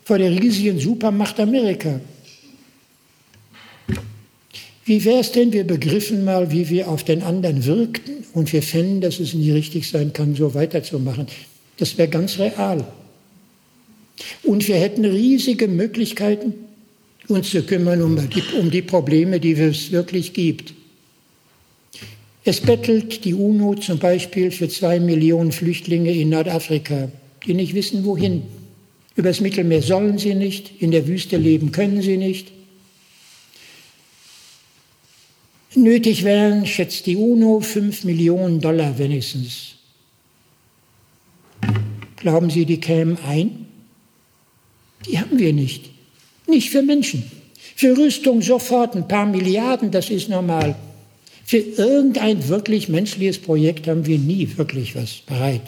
vor 0.02 0.18
der 0.18 0.32
riesigen 0.32 0.80
Supermacht 0.80 1.38
Amerika. 1.38 2.00
Wie 4.84 5.04
wäre 5.04 5.20
es 5.20 5.32
denn, 5.32 5.52
wir 5.52 5.64
begriffen 5.64 6.24
mal, 6.24 6.50
wie 6.50 6.68
wir 6.68 6.88
auf 6.88 7.04
den 7.04 7.22
anderen 7.22 7.64
wirkten 7.64 8.24
und 8.32 8.52
wir 8.52 8.62
fänden, 8.62 9.00
dass 9.00 9.20
es 9.20 9.34
nicht 9.34 9.52
richtig 9.52 9.88
sein 9.88 10.12
kann, 10.12 10.34
so 10.34 10.54
weiterzumachen. 10.54 11.26
Das 11.76 11.98
wäre 11.98 12.08
ganz 12.08 12.38
real. 12.38 12.86
Und 14.42 14.66
wir 14.68 14.76
hätten 14.76 15.04
riesige 15.04 15.68
Möglichkeiten, 15.68 16.54
uns 17.28 17.50
zu 17.50 17.62
kümmern 17.62 18.02
um 18.02 18.16
die, 18.28 18.42
um 18.58 18.70
die 18.70 18.82
Probleme, 18.82 19.40
die 19.40 19.52
es 19.52 19.92
wirklich 19.92 20.32
gibt. 20.32 20.74
Es 22.44 22.60
bettelt 22.60 23.24
die 23.24 23.34
UNO 23.34 23.74
zum 23.74 23.98
Beispiel 23.98 24.50
für 24.50 24.68
zwei 24.68 24.98
Millionen 24.98 25.52
Flüchtlinge 25.52 26.12
in 26.12 26.30
Nordafrika, 26.30 27.10
die 27.46 27.54
nicht 27.54 27.74
wissen, 27.74 28.04
wohin. 28.04 28.42
Übers 29.14 29.40
Mittelmeer 29.40 29.82
sollen 29.82 30.18
sie 30.18 30.34
nicht, 30.34 30.80
in 30.80 30.90
der 30.90 31.06
Wüste 31.06 31.36
leben 31.36 31.70
können 31.72 32.00
sie 32.00 32.16
nicht. 32.16 32.52
Nötig 35.74 36.24
wären, 36.24 36.66
schätzt 36.66 37.06
die 37.06 37.16
UNO, 37.16 37.60
fünf 37.60 38.04
Millionen 38.04 38.60
Dollar 38.60 38.98
wenigstens. 38.98 39.76
Glauben 42.16 42.50
Sie, 42.50 42.64
die 42.64 42.80
kämen 42.80 43.18
ein? 43.26 43.66
Die 45.06 45.18
haben 45.18 45.38
wir 45.38 45.52
nicht. 45.52 45.90
Nicht 46.46 46.70
für 46.70 46.82
Menschen. 46.82 47.24
Für 47.76 47.96
Rüstung 47.96 48.42
sofort 48.42 48.96
ein 48.96 49.08
paar 49.08 49.26
Milliarden, 49.26 49.90
das 49.90 50.10
ist 50.10 50.28
normal. 50.28 50.74
Für 51.46 51.58
irgendein 51.58 52.48
wirklich 52.48 52.88
menschliches 52.88 53.38
Projekt 53.38 53.86
haben 53.86 54.06
wir 54.06 54.18
nie 54.18 54.48
wirklich 54.56 54.94
was 54.94 55.22
bereit. 55.26 55.62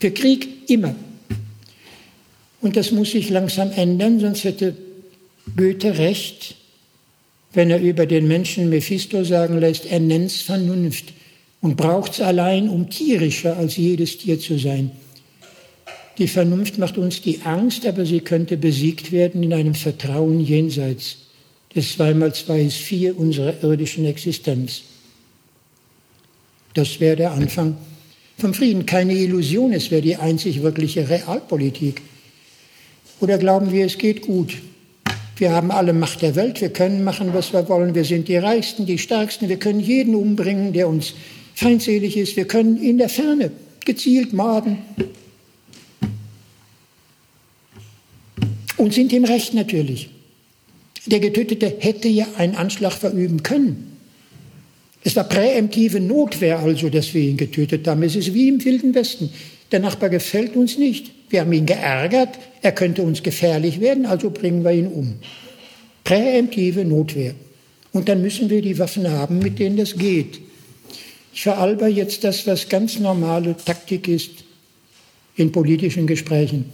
Für 0.00 0.10
Krieg 0.10 0.70
immer. 0.70 0.94
Und 2.60 2.76
das 2.76 2.90
muss 2.90 3.12
sich 3.12 3.30
langsam 3.30 3.70
ändern, 3.72 4.20
sonst 4.20 4.44
hätte 4.44 4.76
Goethe 5.56 5.98
recht, 5.98 6.56
wenn 7.54 7.70
er 7.70 7.80
über 7.80 8.06
den 8.06 8.26
Menschen 8.28 8.68
Mephisto 8.68 9.24
sagen 9.24 9.58
lässt, 9.58 9.86
er 9.86 10.00
nennt's 10.00 10.42
Vernunft 10.42 11.12
und 11.60 11.76
braucht's 11.76 12.20
allein, 12.20 12.68
um 12.68 12.90
tierischer 12.90 13.56
als 13.56 13.76
jedes 13.76 14.18
Tier 14.18 14.38
zu 14.38 14.58
sein. 14.58 14.90
Die 16.18 16.28
Vernunft 16.28 16.78
macht 16.78 16.98
uns 16.98 17.22
die 17.22 17.40
Angst, 17.42 17.86
aber 17.86 18.06
sie 18.06 18.20
könnte 18.20 18.56
besiegt 18.56 19.12
werden 19.12 19.42
in 19.42 19.52
einem 19.52 19.74
Vertrauen 19.74 20.40
jenseits 20.40 21.18
des 21.74 21.94
zweimal 21.94 22.32
zwei 22.34 22.60
ist 22.62 22.76
vier 22.76 23.18
unserer 23.18 23.62
irdischen 23.62 24.04
Existenz. 24.04 24.82
Das 26.74 27.00
wäre 27.00 27.16
der 27.16 27.32
Anfang 27.32 27.76
vom 28.38 28.54
Frieden. 28.54 28.86
Keine 28.86 29.14
Illusion, 29.14 29.72
es 29.72 29.90
wäre 29.90 30.02
die 30.02 30.16
einzig 30.16 30.62
wirkliche 30.62 31.08
Realpolitik. 31.08 32.02
Oder 33.20 33.38
glauben 33.38 33.72
wir, 33.72 33.86
es 33.86 33.98
geht 33.98 34.22
gut? 34.22 34.54
Wir 35.36 35.52
haben 35.52 35.70
alle 35.70 35.92
Macht 35.92 36.22
der 36.22 36.36
Welt, 36.36 36.60
wir 36.60 36.68
können 36.68 37.02
machen, 37.02 37.34
was 37.34 37.52
wir 37.52 37.68
wollen, 37.68 37.94
wir 37.94 38.04
sind 38.04 38.28
die 38.28 38.36
Reichsten, 38.36 38.86
die 38.86 38.98
Stärksten, 38.98 39.48
wir 39.48 39.58
können 39.58 39.80
jeden 39.80 40.14
umbringen, 40.14 40.72
der 40.72 40.88
uns 40.88 41.14
feindselig 41.54 42.16
ist, 42.16 42.36
wir 42.36 42.46
können 42.46 42.80
in 42.80 42.98
der 42.98 43.08
Ferne 43.08 43.50
gezielt 43.84 44.32
morden 44.32 44.78
und 48.76 48.94
sind 48.94 49.12
im 49.12 49.24
Recht 49.24 49.54
natürlich. 49.54 50.10
Der 51.06 51.20
Getötete 51.20 51.74
hätte 51.80 52.08
ja 52.08 52.26
einen 52.38 52.54
Anschlag 52.54 52.92
verüben 52.92 53.42
können. 53.42 53.98
Es 55.02 55.16
war 55.16 55.24
präemptive 55.24 56.00
Notwehr 56.00 56.60
also, 56.60 56.88
dass 56.88 57.12
wir 57.12 57.20
ihn 57.20 57.36
getötet 57.36 57.86
haben. 57.86 58.02
Es 58.02 58.16
ist 58.16 58.32
wie 58.32 58.48
im 58.48 58.64
Wilden 58.64 58.94
Westen. 58.94 59.28
Der 59.70 59.80
Nachbar 59.80 60.08
gefällt 60.08 60.56
uns 60.56 60.78
nicht. 60.78 61.12
Wir 61.34 61.40
haben 61.40 61.52
ihn 61.52 61.66
geärgert, 61.66 62.38
er 62.62 62.70
könnte 62.70 63.02
uns 63.02 63.20
gefährlich 63.20 63.80
werden, 63.80 64.06
also 64.06 64.30
bringen 64.30 64.62
wir 64.62 64.70
ihn 64.70 64.86
um. 64.86 65.16
Präemptive 66.04 66.84
Notwehr. 66.84 67.34
Und 67.92 68.08
dann 68.08 68.22
müssen 68.22 68.50
wir 68.50 68.62
die 68.62 68.78
Waffen 68.78 69.10
haben, 69.10 69.40
mit 69.40 69.58
denen 69.58 69.76
das 69.76 69.96
geht. 69.96 70.38
Ich 71.32 71.42
veralber 71.42 71.88
jetzt 71.88 72.22
das, 72.22 72.46
was 72.46 72.68
ganz 72.68 73.00
normale 73.00 73.56
Taktik 73.56 74.06
ist 74.06 74.44
in 75.34 75.50
politischen 75.50 76.06
Gesprächen. 76.06 76.66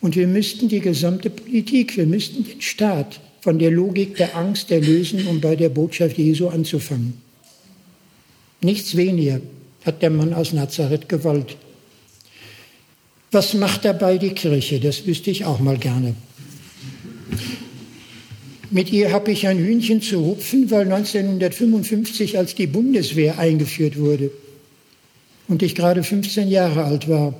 Und 0.00 0.16
wir 0.16 0.26
müssten 0.26 0.70
die 0.70 0.80
gesamte 0.80 1.28
Politik, 1.28 1.98
wir 1.98 2.06
müssten 2.06 2.44
den 2.44 2.62
Staat 2.62 3.20
von 3.42 3.58
der 3.58 3.72
Logik 3.72 4.16
der 4.16 4.34
Angst 4.34 4.70
erlösen, 4.70 5.26
um 5.26 5.42
bei 5.42 5.54
der 5.54 5.68
Botschaft 5.68 6.16
Jesu 6.16 6.48
anzufangen. 6.48 7.20
Nichts 8.62 8.96
weniger 8.96 9.42
hat 9.84 10.00
der 10.00 10.08
Mann 10.08 10.32
aus 10.32 10.54
Nazareth 10.54 11.10
gewollt. 11.10 11.58
Was 13.30 13.54
macht 13.54 13.84
dabei 13.84 14.16
die 14.18 14.30
Kirche? 14.30 14.80
Das 14.80 15.06
wüsste 15.06 15.30
ich 15.30 15.44
auch 15.44 15.60
mal 15.60 15.76
gerne. 15.76 16.14
Mit 18.70 18.92
ihr 18.92 19.12
habe 19.12 19.32
ich 19.32 19.46
ein 19.46 19.58
Hühnchen 19.58 20.02
zu 20.02 20.18
rupfen, 20.20 20.70
weil 20.70 20.92
1955, 20.92 22.36
als 22.36 22.54
die 22.54 22.66
Bundeswehr 22.66 23.38
eingeführt 23.38 23.98
wurde 23.98 24.30
und 25.46 25.62
ich 25.62 25.74
gerade 25.74 26.02
15 26.02 26.48
Jahre 26.48 26.84
alt 26.84 27.08
war, 27.08 27.34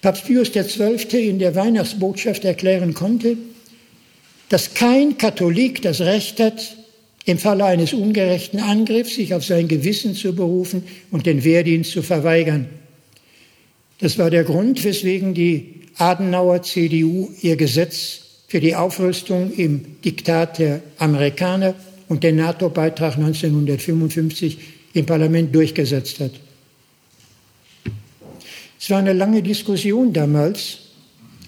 Papst 0.00 0.24
Pius 0.24 0.52
XII. 0.52 1.28
in 1.28 1.38
der 1.38 1.54
Weihnachtsbotschaft 1.54 2.44
erklären 2.44 2.94
konnte, 2.94 3.36
dass 4.48 4.74
kein 4.74 5.18
Katholik 5.18 5.82
das 5.82 6.00
Recht 6.00 6.40
hat, 6.40 6.76
im 7.24 7.38
Falle 7.38 7.64
eines 7.64 7.92
ungerechten 7.92 8.60
Angriffs 8.60 9.16
sich 9.16 9.34
auf 9.34 9.44
sein 9.44 9.66
Gewissen 9.66 10.14
zu 10.14 10.34
berufen 10.34 10.84
und 11.10 11.26
den 11.26 11.42
Wehrdienst 11.42 11.90
zu 11.90 12.02
verweigern. 12.02 12.68
Das 13.98 14.18
war 14.18 14.30
der 14.30 14.44
Grund, 14.44 14.84
weswegen 14.84 15.34
die 15.34 15.82
Adenauer 15.96 16.62
CDU 16.62 17.30
ihr 17.40 17.56
Gesetz 17.56 18.20
für 18.48 18.60
die 18.60 18.74
Aufrüstung 18.74 19.52
im 19.52 20.00
Diktat 20.02 20.58
der 20.58 20.82
Amerikaner 20.98 21.74
und 22.08 22.22
den 22.22 22.36
NATO-Beitrag 22.36 23.16
1955 23.16 24.58
im 24.92 25.06
Parlament 25.06 25.54
durchgesetzt 25.54 26.20
hat. 26.20 26.32
Es 28.78 28.90
war 28.90 28.98
eine 28.98 29.14
lange 29.14 29.42
Diskussion 29.42 30.12
damals 30.12 30.78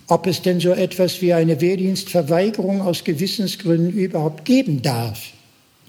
ob 0.08 0.26
es 0.26 0.42
denn 0.42 0.58
so 0.58 0.70
etwas 0.70 1.20
wie 1.20 1.34
eine 1.34 1.60
Wehrdienstverweigerung 1.60 2.80
aus 2.80 3.04
Gewissensgründen 3.04 3.92
überhaupt 3.92 4.44
geben 4.46 4.82
darf. 4.82 5.32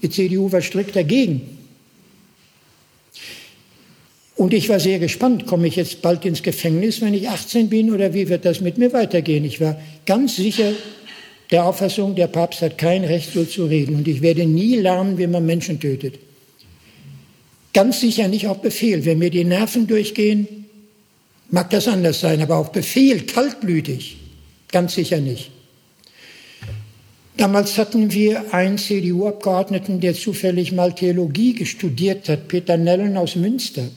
Die 0.02 0.10
CDU 0.10 0.52
war 0.52 0.60
strikt 0.60 0.94
dagegen. 0.94 1.58
Und 4.40 4.54
ich 4.54 4.70
war 4.70 4.80
sehr 4.80 4.98
gespannt, 4.98 5.46
komme 5.46 5.66
ich 5.66 5.76
jetzt 5.76 6.00
bald 6.00 6.24
ins 6.24 6.42
Gefängnis, 6.42 7.02
wenn 7.02 7.12
ich 7.12 7.28
18 7.28 7.68
bin, 7.68 7.92
oder 7.92 8.14
wie 8.14 8.30
wird 8.30 8.46
das 8.46 8.62
mit 8.62 8.78
mir 8.78 8.90
weitergehen? 8.94 9.44
Ich 9.44 9.60
war 9.60 9.78
ganz 10.06 10.36
sicher 10.36 10.72
der 11.50 11.66
Auffassung, 11.66 12.14
der 12.14 12.26
Papst 12.26 12.62
hat 12.62 12.78
kein 12.78 13.04
Recht, 13.04 13.34
so 13.34 13.44
zu 13.44 13.66
reden. 13.66 13.96
Und 13.96 14.08
ich 14.08 14.22
werde 14.22 14.46
nie 14.46 14.76
lernen, 14.76 15.18
wie 15.18 15.26
man 15.26 15.44
Menschen 15.44 15.78
tötet. 15.78 16.18
Ganz 17.74 18.00
sicher 18.00 18.28
nicht 18.28 18.46
auf 18.46 18.62
Befehl. 18.62 19.04
Wenn 19.04 19.18
mir 19.18 19.28
die 19.28 19.44
Nerven 19.44 19.86
durchgehen, 19.86 20.48
mag 21.50 21.68
das 21.68 21.86
anders 21.86 22.20
sein, 22.20 22.40
aber 22.40 22.56
auf 22.56 22.72
Befehl, 22.72 23.26
kaltblütig, 23.26 24.16
ganz 24.72 24.94
sicher 24.94 25.20
nicht. 25.20 25.50
Damals 27.36 27.76
hatten 27.76 28.10
wir 28.10 28.54
einen 28.54 28.78
CDU-Abgeordneten, 28.78 30.00
der 30.00 30.14
zufällig 30.14 30.72
mal 30.72 30.94
Theologie 30.94 31.66
studiert 31.66 32.30
hat, 32.30 32.48
Peter 32.48 32.78
Nellen 32.78 33.18
aus 33.18 33.36
Münster 33.36 33.90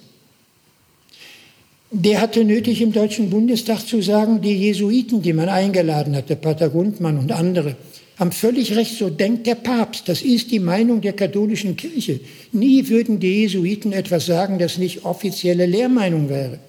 der 1.93 2.21
hatte 2.21 2.43
nötig, 2.43 2.81
im 2.81 2.91
Deutschen 2.91 3.29
Bundestag 3.29 3.87
zu 3.87 4.01
sagen, 4.01 4.41
die 4.41 4.53
Jesuiten, 4.53 5.21
die 5.21 5.31
man 5.31 5.47
eingeladen 5.47 6.15
hatte, 6.15 6.35
Pater 6.35 6.69
Gundmann 6.69 7.19
und 7.19 7.31
andere, 7.31 7.75
haben 8.17 8.31
völlig 8.31 8.75
recht, 8.75 8.97
so 8.97 9.09
denkt 9.09 9.45
der 9.45 9.55
Papst. 9.55 10.09
Das 10.09 10.23
ist 10.23 10.49
die 10.51 10.59
Meinung 10.59 11.01
der 11.01 11.13
katholischen 11.13 11.77
Kirche. 11.77 12.19
Nie 12.51 12.87
würden 12.89 13.19
die 13.19 13.41
Jesuiten 13.41 13.93
etwas 13.93 14.25
sagen, 14.25 14.57
das 14.57 14.79
nicht 14.79 15.05
offizielle 15.05 15.67
Lehrmeinung 15.67 16.29
wäre. 16.29 16.59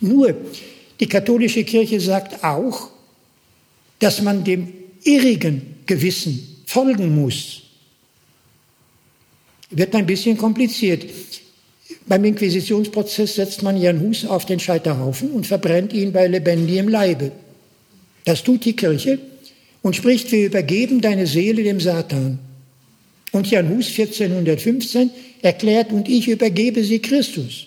Nur, 0.00 0.34
die 0.98 1.06
katholische 1.06 1.64
Kirche 1.64 2.00
sagt 2.00 2.42
auch, 2.42 2.88
dass 3.98 4.22
man 4.22 4.44
dem 4.44 4.68
irrigen 5.04 5.76
Gewissen 5.86 6.62
folgen 6.66 7.14
muss. 7.14 7.62
Wird 9.70 9.94
ein 9.94 10.06
bisschen 10.06 10.38
kompliziert. 10.38 11.04
Beim 12.06 12.24
Inquisitionsprozess 12.24 13.36
setzt 13.36 13.62
man 13.62 13.80
Jan 13.80 14.00
Hus 14.00 14.26
auf 14.26 14.44
den 14.44 14.60
Scheiterhaufen 14.60 15.30
und 15.30 15.46
verbrennt 15.46 15.92
ihn 15.92 16.12
bei 16.12 16.26
lebendigem 16.26 16.88
Leibe. 16.88 17.32
Das 18.24 18.42
tut 18.42 18.64
die 18.64 18.76
Kirche 18.76 19.18
und 19.82 19.96
spricht, 19.96 20.30
wir 20.32 20.46
übergeben 20.46 21.00
deine 21.00 21.26
Seele 21.26 21.62
dem 21.62 21.80
Satan. 21.80 22.38
Und 23.32 23.50
Jan 23.50 23.68
Hus 23.68 23.88
1415 23.88 25.10
erklärt, 25.42 25.92
und 25.92 26.08
ich 26.08 26.28
übergebe 26.28 26.84
sie 26.84 27.00
Christus. 27.00 27.66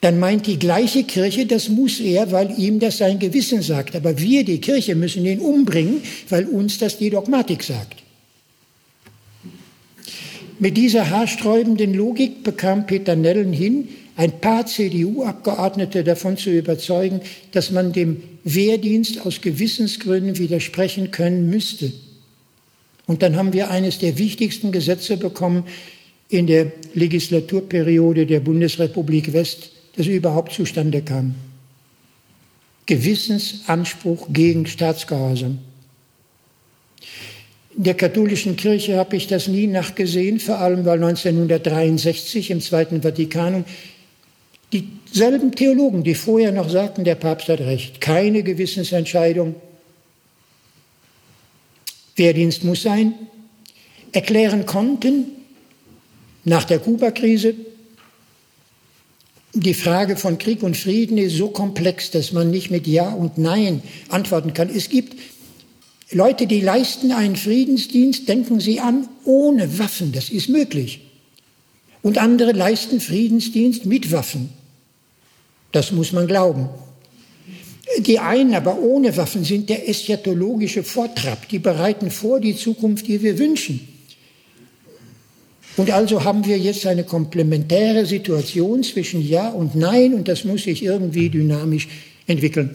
Dann 0.00 0.18
meint 0.18 0.46
die 0.46 0.58
gleiche 0.58 1.04
Kirche, 1.04 1.44
das 1.44 1.68
muss 1.68 2.00
er, 2.00 2.32
weil 2.32 2.58
ihm 2.58 2.78
das 2.78 2.98
sein 2.98 3.18
Gewissen 3.18 3.60
sagt. 3.60 3.94
Aber 3.94 4.18
wir, 4.18 4.44
die 4.44 4.60
Kirche, 4.60 4.94
müssen 4.94 5.26
ihn 5.26 5.40
umbringen, 5.40 6.02
weil 6.30 6.46
uns 6.46 6.78
das 6.78 6.96
die 6.96 7.10
Dogmatik 7.10 7.62
sagt. 7.62 7.99
Mit 10.62 10.76
dieser 10.76 11.08
haarsträubenden 11.08 11.94
Logik 11.94 12.44
bekam 12.44 12.86
Peter 12.86 13.16
Nellen 13.16 13.50
hin, 13.54 13.88
ein 14.16 14.40
paar 14.40 14.66
CDU-Abgeordnete 14.66 16.04
davon 16.04 16.36
zu 16.36 16.50
überzeugen, 16.50 17.22
dass 17.52 17.70
man 17.70 17.94
dem 17.94 18.22
Wehrdienst 18.44 19.24
aus 19.24 19.40
Gewissensgründen 19.40 20.36
widersprechen 20.36 21.10
können 21.12 21.48
müsste. 21.48 21.90
Und 23.06 23.22
dann 23.22 23.36
haben 23.36 23.54
wir 23.54 23.70
eines 23.70 24.00
der 24.00 24.18
wichtigsten 24.18 24.70
Gesetze 24.70 25.16
bekommen 25.16 25.64
in 26.28 26.46
der 26.46 26.70
Legislaturperiode 26.92 28.26
der 28.26 28.40
Bundesrepublik 28.40 29.32
West, 29.32 29.70
das 29.96 30.08
überhaupt 30.08 30.52
zustande 30.52 31.00
kam. 31.00 31.36
Gewissensanspruch 32.84 34.28
gegen 34.30 34.66
Staatsgehorsam. 34.66 35.58
Der 37.82 37.94
katholischen 37.94 38.56
Kirche 38.56 38.98
habe 38.98 39.16
ich 39.16 39.26
das 39.26 39.48
nie 39.48 39.66
nachgesehen, 39.66 40.38
vor 40.38 40.58
allem 40.58 40.84
weil 40.84 41.02
1963 41.02 42.50
im 42.50 42.60
Zweiten 42.60 43.00
Vatikanum 43.00 43.64
dieselben 44.70 45.52
Theologen, 45.52 46.04
die 46.04 46.14
vorher 46.14 46.52
noch 46.52 46.68
sagten, 46.68 47.04
der 47.04 47.14
Papst 47.14 47.48
hat 47.48 47.60
recht, 47.60 48.02
keine 48.02 48.42
Gewissensentscheidung, 48.42 49.54
Wehrdienst 52.16 52.64
muss 52.64 52.82
sein, 52.82 53.14
erklären 54.12 54.66
konnten, 54.66 55.28
nach 56.44 56.64
der 56.64 56.80
Kuba-Krise, 56.80 57.54
die 59.54 59.74
Frage 59.74 60.16
von 60.16 60.36
Krieg 60.36 60.62
und 60.62 60.76
Frieden 60.76 61.16
ist 61.16 61.36
so 61.36 61.48
komplex, 61.48 62.10
dass 62.10 62.32
man 62.32 62.50
nicht 62.50 62.70
mit 62.70 62.86
Ja 62.86 63.10
und 63.10 63.38
Nein 63.38 63.82
antworten 64.10 64.52
kann. 64.52 64.68
Es 64.68 64.90
gibt 64.90 65.16
Leute, 66.12 66.46
die 66.46 66.60
leisten 66.60 67.12
einen 67.12 67.36
Friedensdienst, 67.36 68.28
denken 68.28 68.58
Sie 68.58 68.80
an, 68.80 69.08
ohne 69.24 69.78
Waffen, 69.78 70.12
das 70.12 70.28
ist 70.28 70.48
möglich. 70.48 71.00
Und 72.02 72.18
andere 72.18 72.52
leisten 72.52 73.00
Friedensdienst 73.00 73.86
mit 73.86 74.10
Waffen. 74.10 74.48
Das 75.72 75.92
muss 75.92 76.12
man 76.12 76.26
glauben. 76.26 76.68
Die 77.98 78.18
einen 78.18 78.54
aber 78.54 78.78
ohne 78.78 79.16
Waffen 79.16 79.44
sind 79.44 79.68
der 79.68 79.88
eschatologische 79.88 80.82
Vortrab, 80.82 81.48
die 81.48 81.58
bereiten 81.58 82.10
vor 82.10 82.40
die 82.40 82.56
Zukunft, 82.56 83.06
die 83.06 83.22
wir 83.22 83.38
wünschen. 83.38 83.86
Und 85.76 85.90
also 85.90 86.24
haben 86.24 86.44
wir 86.44 86.58
jetzt 86.58 86.86
eine 86.86 87.04
komplementäre 87.04 88.04
Situation 88.04 88.82
zwischen 88.82 89.26
Ja 89.26 89.48
und 89.48 89.74
Nein 89.74 90.14
und 90.14 90.28
das 90.28 90.44
muss 90.44 90.64
sich 90.64 90.82
irgendwie 90.82 91.30
dynamisch 91.30 91.88
entwickeln. 92.26 92.74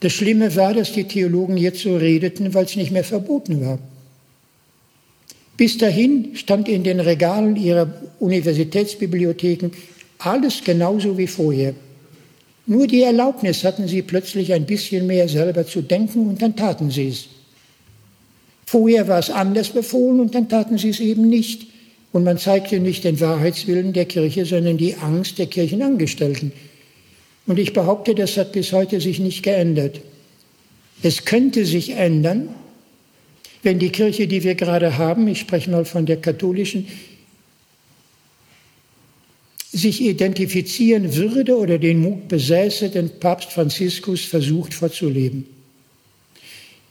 Das 0.00 0.12
Schlimme 0.12 0.54
war, 0.56 0.74
dass 0.74 0.92
die 0.92 1.04
Theologen 1.04 1.56
jetzt 1.56 1.80
so 1.80 1.96
redeten, 1.96 2.52
weil 2.54 2.64
es 2.64 2.76
nicht 2.76 2.92
mehr 2.92 3.04
verboten 3.04 3.64
war. 3.64 3.78
Bis 5.56 5.78
dahin 5.78 6.36
stand 6.36 6.68
in 6.68 6.84
den 6.84 7.00
Regalen 7.00 7.56
ihrer 7.56 7.90
Universitätsbibliotheken 8.20 9.70
alles 10.18 10.62
genauso 10.64 11.16
wie 11.16 11.26
vorher. 11.26 11.74
Nur 12.66 12.86
die 12.86 13.02
Erlaubnis 13.02 13.64
hatten 13.64 13.86
sie 13.86 14.02
plötzlich 14.02 14.52
ein 14.52 14.66
bisschen 14.66 15.06
mehr 15.06 15.28
selber 15.28 15.66
zu 15.66 15.82
denken 15.82 16.28
und 16.28 16.42
dann 16.42 16.56
taten 16.56 16.90
sie 16.90 17.08
es. 17.08 17.28
Vorher 18.66 19.06
war 19.06 19.20
es 19.20 19.30
anders 19.30 19.68
befohlen 19.68 20.20
und 20.20 20.34
dann 20.34 20.48
taten 20.48 20.76
sie 20.76 20.90
es 20.90 21.00
eben 21.00 21.28
nicht. 21.28 21.68
Und 22.12 22.24
man 22.24 22.38
zeigte 22.38 22.80
nicht 22.80 23.04
den 23.04 23.20
Wahrheitswillen 23.20 23.92
der 23.92 24.06
Kirche, 24.06 24.44
sondern 24.44 24.78
die 24.78 24.96
Angst 24.96 25.38
der 25.38 25.46
Kirchenangestellten. 25.46 26.52
Und 27.46 27.58
ich 27.58 27.72
behaupte, 27.72 28.14
das 28.14 28.36
hat 28.36 28.52
bis 28.52 28.72
heute 28.72 29.00
sich 29.00 29.20
nicht 29.20 29.42
geändert. 29.42 30.00
Es 31.02 31.24
könnte 31.24 31.64
sich 31.64 31.90
ändern, 31.90 32.48
wenn 33.62 33.78
die 33.78 33.90
Kirche, 33.90 34.26
die 34.26 34.42
wir 34.42 34.54
gerade 34.54 34.98
haben, 34.98 35.28
ich 35.28 35.40
spreche 35.40 35.70
mal 35.70 35.84
von 35.84 36.06
der 36.06 36.18
katholischen, 36.18 36.86
sich 39.72 40.00
identifizieren 40.00 41.14
würde 41.14 41.56
oder 41.56 41.78
den 41.78 42.00
Mut 42.00 42.28
besäße, 42.28 42.88
den 42.88 43.10
Papst 43.20 43.52
Franziskus 43.52 44.24
versucht 44.24 44.72
vorzuleben. 44.72 45.46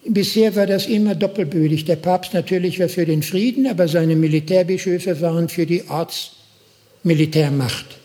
Bisher 0.08 0.56
war 0.56 0.68
das 0.68 0.86
immer 0.86 1.16
doppelbödig. 1.16 1.86
Der 1.86 1.96
Papst 1.96 2.36
natürlich 2.36 2.80
war 2.80 2.90
für 2.90 3.06
den 3.06 3.24
Frieden, 3.24 3.66
aber 3.66 3.88
seine 3.88 4.16
Militärbischöfe 4.16 5.20
waren 5.20 5.50
für 5.50 5.66
die 5.66 5.84
Ortsmilitärmacht. 5.90 7.98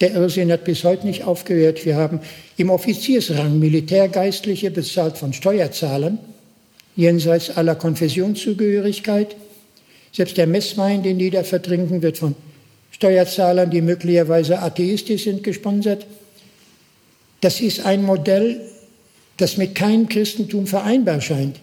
Der 0.00 0.12
Irrsinn 0.12 0.50
hat 0.50 0.64
bis 0.64 0.82
heute 0.82 1.06
nicht 1.06 1.24
aufgehört. 1.24 1.84
Wir 1.84 1.96
haben 1.96 2.20
im 2.56 2.70
Offiziersrang 2.70 3.58
Militärgeistliche 3.58 4.70
bezahlt 4.70 5.18
von 5.18 5.32
Steuerzahlern, 5.32 6.18
jenseits 6.96 7.50
aller 7.50 7.76
Konfessionszugehörigkeit. 7.76 9.36
Selbst 10.12 10.36
der 10.36 10.46
Messwein, 10.46 11.02
den 11.02 11.18
die 11.18 11.30
da 11.30 11.44
vertrinken, 11.44 12.02
wird 12.02 12.18
von 12.18 12.34
Steuerzahlern, 12.90 13.70
die 13.70 13.82
möglicherweise 13.82 14.60
atheistisch 14.60 15.24
sind, 15.24 15.44
gesponsert. 15.44 16.06
Das 17.40 17.60
ist 17.60 17.84
ein 17.84 18.02
Modell, 18.02 18.60
das 19.36 19.56
mit 19.56 19.74
keinem 19.74 20.08
Christentum 20.08 20.66
vereinbar 20.66 21.20
scheint. 21.20 21.60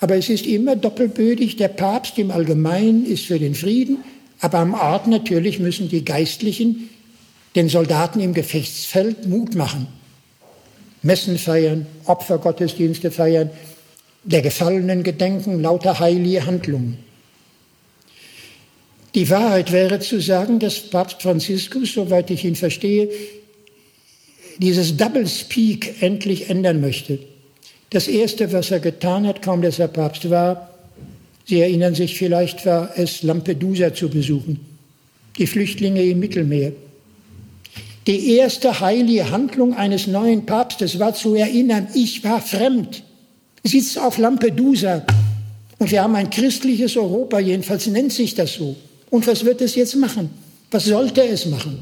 Aber 0.00 0.16
es 0.16 0.28
ist 0.28 0.46
immer 0.46 0.76
doppelbödig. 0.76 1.56
Der 1.56 1.68
Papst 1.68 2.18
im 2.18 2.30
Allgemeinen 2.30 3.04
ist 3.04 3.26
für 3.26 3.38
den 3.38 3.54
Frieden, 3.54 3.98
aber 4.40 4.58
am 4.58 4.74
Ort 4.74 5.06
natürlich 5.06 5.58
müssen 5.58 5.88
die 5.88 6.04
Geistlichen 6.04 6.88
den 7.54 7.68
Soldaten 7.68 8.20
im 8.20 8.34
Gefechtsfeld 8.34 9.26
Mut 9.26 9.54
machen. 9.54 9.86
Messen 11.02 11.38
feiern, 11.38 11.86
Opfergottesdienste 12.04 13.10
feiern, 13.10 13.50
der 14.24 14.42
Gefallenen 14.42 15.02
gedenken, 15.02 15.62
lauter 15.62 15.98
heilige 15.98 16.44
Handlungen. 16.44 16.98
Die 19.14 19.30
Wahrheit 19.30 19.72
wäre 19.72 20.00
zu 20.00 20.20
sagen, 20.20 20.58
dass 20.58 20.90
Papst 20.90 21.22
Franziskus, 21.22 21.94
soweit 21.94 22.30
ich 22.30 22.44
ihn 22.44 22.56
verstehe, 22.56 23.08
dieses 24.58 24.96
Double 24.96 25.26
Speak 25.26 26.02
endlich 26.02 26.50
ändern 26.50 26.80
möchte. 26.80 27.18
Das 27.90 28.06
Erste, 28.06 28.52
was 28.52 28.70
er 28.70 28.80
getan 28.80 29.26
hat, 29.26 29.40
kaum 29.40 29.62
dass 29.62 29.78
er 29.78 29.88
Papst 29.88 30.28
war, 30.28 30.68
Sie 31.48 31.62
erinnern 31.62 31.94
sich 31.94 32.18
vielleicht, 32.18 32.66
war 32.66 32.92
es 32.96 33.22
Lampedusa 33.22 33.94
zu 33.94 34.10
besuchen, 34.10 34.60
die 35.38 35.46
Flüchtlinge 35.46 36.04
im 36.04 36.20
Mittelmeer. 36.20 36.72
Die 38.08 38.36
erste 38.36 38.80
heilige 38.80 39.30
Handlung 39.30 39.74
eines 39.74 40.06
neuen 40.06 40.46
Papstes 40.46 40.98
war 40.98 41.12
zu 41.12 41.34
erinnern, 41.34 41.88
ich 41.92 42.24
war 42.24 42.40
fremd, 42.40 43.02
sitzt 43.62 43.98
auf 43.98 44.16
Lampedusa 44.16 45.04
und 45.78 45.90
wir 45.90 46.02
haben 46.02 46.14
ein 46.14 46.30
christliches 46.30 46.96
Europa, 46.96 47.38
jedenfalls 47.38 47.86
nennt 47.86 48.14
sich 48.14 48.34
das 48.34 48.54
so. 48.54 48.76
Und 49.10 49.26
was 49.26 49.44
wird 49.44 49.60
es 49.60 49.74
jetzt 49.74 49.94
machen? 49.94 50.30
Was 50.70 50.86
sollte 50.86 51.22
es 51.22 51.44
machen? 51.44 51.80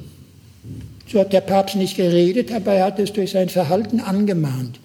So 1.07 1.21
hat 1.21 1.33
der 1.33 1.43
Papst 1.43 1.77
nicht 1.77 1.97
geredet, 1.97 2.51
aber 2.51 2.73
er 2.73 2.87
hat 2.87 2.99
es 2.99 3.13
durch 3.13 3.31
sein 3.31 3.49
Verhalten 3.49 4.01
angemahnt. 4.01 4.81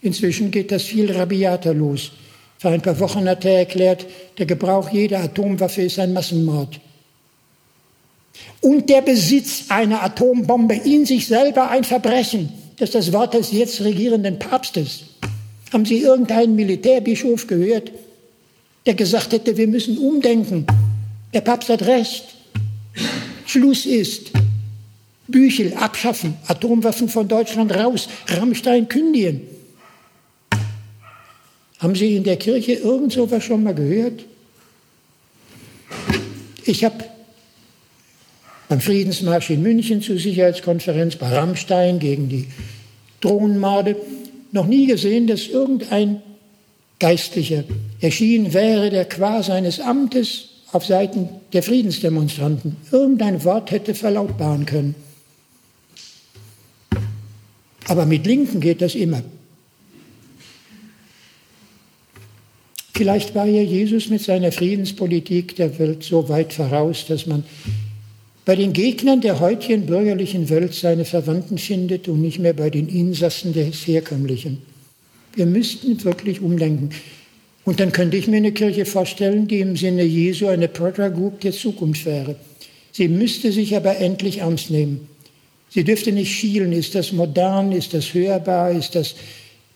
Inzwischen 0.00 0.52
geht 0.52 0.70
das 0.70 0.84
viel 0.84 1.10
rabiater 1.10 1.74
los. 1.74 2.12
Vor 2.58 2.70
ein 2.70 2.82
paar 2.82 3.00
Wochen 3.00 3.28
hat 3.28 3.44
er 3.44 3.58
erklärt, 3.58 4.06
der 4.38 4.46
Gebrauch 4.46 4.90
jeder 4.90 5.24
Atomwaffe 5.24 5.82
ist 5.82 5.98
ein 5.98 6.12
Massenmord. 6.12 6.78
Und 8.60 8.90
der 8.90 9.02
Besitz 9.02 9.64
einer 9.68 10.02
Atombombe 10.02 10.74
in 10.74 11.06
sich 11.06 11.26
selber 11.26 11.70
ein 11.70 11.84
Verbrechen. 11.84 12.48
Das 12.78 12.90
ist 12.90 12.94
das 12.94 13.12
Wort 13.12 13.34
des 13.34 13.52
jetzt 13.52 13.80
regierenden 13.80 14.38
Papstes. 14.38 15.04
Haben 15.72 15.84
Sie 15.84 15.98
irgendeinen 15.98 16.56
Militärbischof 16.56 17.46
gehört, 17.46 17.92
der 18.86 18.94
gesagt 18.94 19.32
hätte, 19.32 19.56
wir 19.56 19.68
müssen 19.68 19.98
umdenken? 19.98 20.66
Der 21.34 21.40
Papst 21.40 21.68
hat 21.68 21.82
recht. 21.82 22.24
Schluss 23.46 23.86
ist. 23.86 24.30
Büchel 25.26 25.74
abschaffen, 25.74 26.36
Atomwaffen 26.46 27.08
von 27.08 27.28
Deutschland 27.28 27.74
raus, 27.74 28.08
Rammstein 28.28 28.88
kündigen. 28.88 29.42
Haben 31.78 31.94
Sie 31.94 32.16
in 32.16 32.24
der 32.24 32.36
Kirche 32.36 32.72
irgend 32.72 33.12
so 33.12 33.30
was 33.30 33.44
schon 33.44 33.62
mal 33.62 33.74
gehört? 33.74 34.24
Ich 36.64 36.84
habe 36.84 37.04
beim 38.68 38.80
Friedensmarsch 38.80 39.50
in 39.50 39.62
München 39.62 40.02
zur 40.02 40.18
Sicherheitskonferenz, 40.18 41.16
bei 41.16 41.28
Rammstein 41.28 41.98
gegen 41.98 42.28
die 42.28 42.48
Drohnenmorde, 43.20 43.96
noch 44.52 44.66
nie 44.66 44.86
gesehen, 44.86 45.26
dass 45.26 45.46
irgendein 45.46 46.22
Geistlicher 47.00 47.64
erschienen 48.00 48.52
wäre, 48.52 48.90
der 48.90 49.04
qua 49.04 49.42
seines 49.42 49.80
Amtes 49.80 50.48
auf 50.72 50.84
Seiten 50.84 51.28
der 51.52 51.62
Friedensdemonstranten 51.62 52.76
irgendein 52.90 53.42
Wort 53.44 53.70
hätte 53.70 53.94
verlautbaren 53.94 54.66
können. 54.66 54.94
Aber 57.86 58.04
mit 58.04 58.26
Linken 58.26 58.60
geht 58.60 58.82
das 58.82 58.94
immer. 58.94 59.22
Vielleicht 62.92 63.34
war 63.34 63.46
ja 63.46 63.62
Jesus 63.62 64.10
mit 64.10 64.20
seiner 64.20 64.52
Friedenspolitik 64.52 65.56
der 65.56 65.78
Welt 65.78 66.02
so 66.02 66.28
weit 66.28 66.52
voraus, 66.52 67.06
dass 67.06 67.26
man 67.26 67.44
bei 68.48 68.56
den 68.56 68.72
Gegnern 68.72 69.20
der 69.20 69.40
heutigen 69.40 69.84
bürgerlichen 69.84 70.48
Welt 70.48 70.72
seine 70.72 71.04
Verwandten 71.04 71.58
findet 71.58 72.08
und 72.08 72.22
nicht 72.22 72.38
mehr 72.38 72.54
bei 72.54 72.70
den 72.70 72.88
Insassen 72.88 73.52
des 73.52 73.86
Herkömmlichen. 73.86 74.62
Wir 75.34 75.44
müssten 75.44 76.02
wirklich 76.02 76.40
umdenken. 76.40 76.88
Und 77.66 77.78
dann 77.78 77.92
könnte 77.92 78.16
ich 78.16 78.26
mir 78.26 78.38
eine 78.38 78.52
Kirche 78.52 78.86
vorstellen, 78.86 79.48
die 79.48 79.60
im 79.60 79.76
Sinne 79.76 80.02
Jesu 80.02 80.46
eine 80.46 80.66
Group 80.66 81.40
der 81.40 81.52
Zukunft 81.52 82.06
wäre. 82.06 82.36
Sie 82.90 83.08
müsste 83.08 83.52
sich 83.52 83.76
aber 83.76 83.98
endlich 83.98 84.38
ernst 84.38 84.70
nehmen. 84.70 85.06
Sie 85.68 85.84
dürfte 85.84 86.12
nicht 86.12 86.32
schielen, 86.32 86.72
ist 86.72 86.94
das 86.94 87.12
modern, 87.12 87.72
ist 87.72 87.92
das 87.92 88.14
hörbar, 88.14 88.70
ist 88.70 88.94
das 88.94 89.14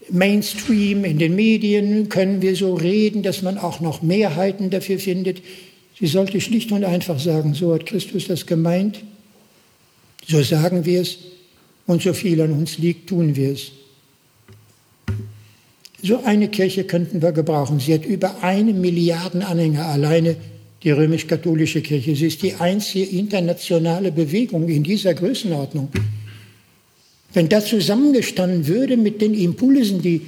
Mainstream, 0.08 1.04
in 1.04 1.18
den 1.18 1.34
Medien 1.34 2.08
können 2.08 2.40
wir 2.40 2.56
so 2.56 2.72
reden, 2.72 3.22
dass 3.22 3.42
man 3.42 3.58
auch 3.58 3.80
noch 3.80 4.00
Mehrheiten 4.00 4.70
dafür 4.70 4.98
findet. 4.98 5.42
Sie 5.98 6.06
sollte 6.06 6.40
schlicht 6.40 6.72
und 6.72 6.84
einfach 6.84 7.18
sagen, 7.18 7.54
so 7.54 7.74
hat 7.74 7.86
Christus 7.86 8.28
das 8.28 8.46
gemeint, 8.46 9.00
so 10.26 10.42
sagen 10.42 10.84
wir 10.84 11.02
es 11.02 11.18
und 11.86 12.02
so 12.02 12.12
viel 12.12 12.40
an 12.40 12.52
uns 12.52 12.78
liegt, 12.78 13.08
tun 13.08 13.36
wir 13.36 13.52
es. 13.52 13.72
So 16.02 16.24
eine 16.24 16.48
Kirche 16.48 16.84
könnten 16.84 17.22
wir 17.22 17.32
gebrauchen. 17.32 17.78
Sie 17.78 17.94
hat 17.94 18.04
über 18.04 18.42
eine 18.42 18.72
Milliarde 18.72 19.46
Anhänger 19.46 19.86
alleine, 19.86 20.36
die 20.82 20.90
römisch-katholische 20.90 21.80
Kirche. 21.80 22.16
Sie 22.16 22.26
ist 22.26 22.42
die 22.42 22.54
einzige 22.54 23.04
internationale 23.16 24.10
Bewegung 24.10 24.68
in 24.68 24.82
dieser 24.82 25.14
Größenordnung. 25.14 25.90
Wenn 27.32 27.48
das 27.48 27.66
zusammengestanden 27.66 28.66
würde 28.66 28.96
mit 28.96 29.22
den 29.22 29.34
Impulsen, 29.34 30.02
die 30.02 30.22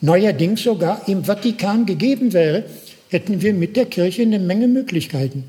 neuerdings 0.00 0.62
sogar 0.62 1.08
im 1.08 1.24
Vatikan 1.24 1.84
gegeben 1.84 2.32
wäre, 2.32 2.64
hätten 3.08 3.42
wir 3.42 3.54
mit 3.54 3.76
der 3.76 3.86
Kirche 3.86 4.22
eine 4.22 4.38
Menge 4.38 4.68
Möglichkeiten. 4.68 5.44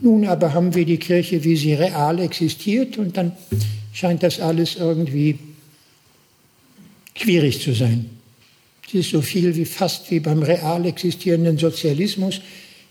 Nun 0.00 0.26
aber 0.26 0.52
haben 0.52 0.74
wir 0.74 0.84
die 0.84 0.98
Kirche, 0.98 1.42
wie 1.44 1.56
sie 1.56 1.74
real 1.74 2.20
existiert, 2.20 2.98
und 2.98 3.16
dann 3.16 3.32
scheint 3.92 4.22
das 4.22 4.40
alles 4.40 4.76
irgendwie 4.76 5.38
schwierig 7.14 7.60
zu 7.60 7.72
sein. 7.72 8.10
Es 8.86 8.94
ist 8.94 9.10
so 9.10 9.22
viel 9.22 9.56
wie 9.56 9.64
fast 9.64 10.10
wie 10.10 10.20
beim 10.20 10.42
real 10.42 10.84
existierenden 10.86 11.58
Sozialismus. 11.58 12.40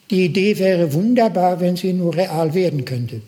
Die 0.10 0.26
Idee 0.26 0.58
wäre 0.60 0.94
wunderbar, 0.94 1.62
wenn 1.62 1.76
sie 1.78 1.94
nur 1.94 2.16
real 2.16 2.54
werden 2.54 2.86
könnte. 2.86 3.22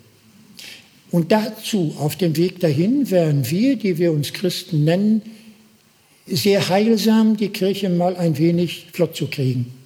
Und 1.11 1.31
dazu, 1.31 1.95
auf 1.99 2.17
dem 2.17 2.35
Weg 2.35 2.59
dahin, 2.59 3.09
wären 3.09 3.49
wir, 3.49 3.77
die 3.77 3.97
wir 3.97 4.11
uns 4.11 4.33
Christen 4.33 4.83
nennen, 4.83 5.21
sehr 6.25 6.67
heilsam, 6.67 7.37
die 7.37 7.49
Kirche 7.49 7.89
mal 7.89 8.17
ein 8.17 8.37
wenig 8.37 8.87
flott 8.91 9.15
zu 9.15 9.27
kriegen. 9.27 9.76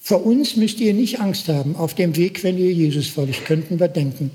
Vor 0.00 0.24
uns 0.24 0.56
müsst 0.56 0.78
ihr 0.78 0.94
nicht 0.94 1.20
Angst 1.20 1.48
haben, 1.48 1.74
auf 1.74 1.94
dem 1.94 2.16
Weg, 2.16 2.44
wenn 2.44 2.58
ihr 2.58 2.72
Jesus 2.72 3.08
folgt, 3.08 3.44
könnten 3.44 3.80
wir 3.80 3.88
denken. 3.88 4.30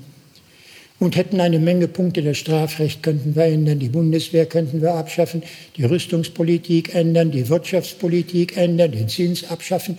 Und 0.98 1.16
hätten 1.16 1.40
eine 1.40 1.58
Menge 1.58 1.88
Punkte. 1.88 2.22
Das 2.22 2.36
Strafrecht 2.38 3.02
könnten 3.02 3.34
wir 3.34 3.44
ändern, 3.46 3.78
die 3.78 3.88
Bundeswehr 3.88 4.46
könnten 4.46 4.82
wir 4.82 4.94
abschaffen, 4.94 5.42
die 5.76 5.84
Rüstungspolitik 5.84 6.94
ändern, 6.94 7.30
die 7.30 7.48
Wirtschaftspolitik 7.48 8.56
ändern, 8.56 8.92
den 8.92 9.08
Zins 9.08 9.44
abschaffen. 9.50 9.98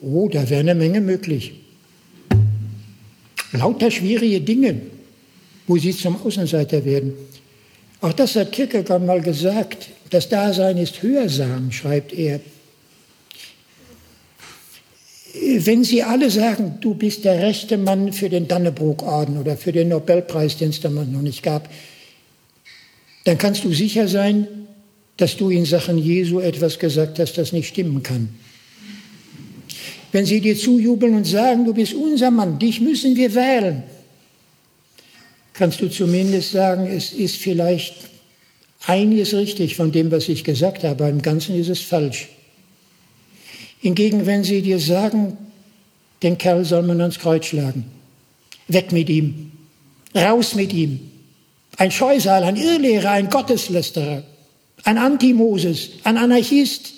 Oh, 0.00 0.28
da 0.28 0.48
wäre 0.48 0.60
eine 0.60 0.76
Menge 0.76 1.00
möglich. 1.00 1.52
Lauter 3.52 3.90
schwierige 3.90 4.40
Dinge, 4.40 4.80
wo 5.66 5.76
sie 5.76 5.96
zum 5.96 6.22
Außenseiter 6.22 6.84
werden. 6.84 7.14
Auch 8.00 8.12
das 8.12 8.36
hat 8.36 8.52
Kierkegaard 8.52 9.04
mal 9.04 9.20
gesagt. 9.20 9.88
Das 10.10 10.28
Dasein 10.28 10.78
ist 10.78 11.02
hörsam, 11.02 11.72
schreibt 11.72 12.12
er. 12.12 12.40
Wenn 15.40 15.84
Sie 15.84 16.02
alle 16.02 16.30
sagen, 16.30 16.78
du 16.80 16.94
bist 16.94 17.24
der 17.24 17.40
rechte 17.40 17.76
Mann 17.76 18.12
für 18.12 18.28
den 18.28 18.48
Dannebrog-Orden 18.48 19.38
oder 19.38 19.56
für 19.56 19.72
den 19.72 19.88
Nobelpreis, 19.88 20.56
den 20.56 20.70
es 20.70 20.80
damals 20.80 21.08
noch 21.08 21.22
nicht 21.22 21.42
gab, 21.42 21.68
dann 23.24 23.38
kannst 23.38 23.64
du 23.64 23.72
sicher 23.72 24.08
sein, 24.08 24.48
dass 25.16 25.36
du 25.36 25.50
in 25.50 25.64
Sachen 25.64 25.98
Jesu 25.98 26.40
etwas 26.40 26.78
gesagt 26.78 27.18
hast, 27.18 27.34
das 27.38 27.52
nicht 27.52 27.68
stimmen 27.68 28.02
kann. 28.02 28.28
Wenn 30.12 30.24
sie 30.24 30.40
dir 30.40 30.56
zujubeln 30.56 31.14
und 31.14 31.26
sagen, 31.26 31.66
du 31.66 31.74
bist 31.74 31.92
unser 31.92 32.30
Mann, 32.30 32.58
dich 32.58 32.80
müssen 32.80 33.16
wir 33.16 33.34
wählen, 33.34 33.82
kannst 35.52 35.80
du 35.80 35.90
zumindest 35.90 36.52
sagen, 36.52 36.86
es 36.86 37.12
ist 37.12 37.36
vielleicht 37.36 37.94
einiges 38.86 39.34
richtig 39.34 39.76
von 39.76 39.92
dem, 39.92 40.10
was 40.10 40.28
ich 40.28 40.44
gesagt 40.44 40.84
habe, 40.84 41.08
im 41.08 41.20
Ganzen 41.20 41.58
ist 41.60 41.68
es 41.68 41.80
falsch. 41.80 42.28
Hingegen, 43.80 44.26
wenn 44.26 44.44
sie 44.44 44.62
dir 44.62 44.80
sagen, 44.80 45.36
den 46.22 46.36
Kerl 46.36 46.64
soll 46.64 46.82
man 46.82 47.00
ans 47.00 47.18
Kreuz 47.18 47.46
schlagen, 47.46 47.84
weg 48.66 48.92
mit 48.92 49.08
ihm, 49.08 49.52
raus 50.14 50.54
mit 50.54 50.72
ihm, 50.72 51.00
ein 51.76 51.92
Scheusal, 51.92 52.42
ein 52.42 52.56
Irrlehrer, 52.56 53.10
ein 53.10 53.30
Gotteslästerer, 53.30 54.24
ein 54.84 54.98
Antimoses, 54.98 55.90
ein 56.02 56.16
Anarchist, 56.16 56.92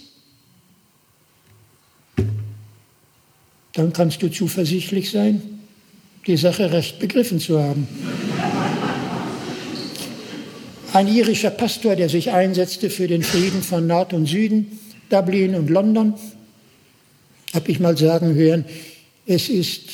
dann 3.75 3.93
kannst 3.93 4.23
du 4.23 4.31
zuversichtlich 4.31 5.11
sein, 5.11 5.61
die 6.27 6.37
Sache 6.37 6.73
recht 6.73 6.99
begriffen 6.99 7.41
zu 7.41 7.61
haben. 7.61 7.87
Ein 10.93 11.07
irischer 11.07 11.51
Pastor, 11.51 11.95
der 11.95 12.09
sich 12.09 12.31
einsetzte 12.31 12.91
für 12.91 13.07
den 13.07 13.23
Frieden 13.23 13.63
von 13.63 13.87
Nord 13.87 14.13
und 14.13 14.27
Süden, 14.27 14.79
Dublin 15.09 15.55
und 15.55 15.71
London, 15.71 16.15
habe 17.55 17.71
ich 17.71 17.81
mal 17.81 17.97
sagen 17.97 18.35
hören, 18.35 18.65
es 19.27 19.49
ist, 19.49 19.89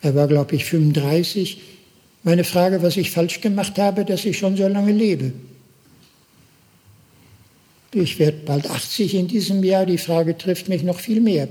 er 0.00 0.14
war 0.14 0.28
glaube 0.28 0.56
ich 0.56 0.64
35, 0.64 1.60
meine 2.22 2.44
Frage, 2.44 2.82
was 2.82 2.96
ich 2.96 3.10
falsch 3.10 3.40
gemacht 3.40 3.78
habe, 3.78 4.04
dass 4.04 4.24
ich 4.24 4.38
schon 4.38 4.56
so 4.56 4.66
lange 4.66 4.92
lebe. 4.92 5.32
Ich 7.92 8.18
werde 8.18 8.38
bald 8.44 8.68
80 8.68 9.14
in 9.14 9.28
diesem 9.28 9.62
Jahr, 9.62 9.86
die 9.86 9.98
Frage 9.98 10.36
trifft 10.36 10.68
mich 10.68 10.82
noch 10.82 10.98
viel 10.98 11.20
mehr. 11.20 11.48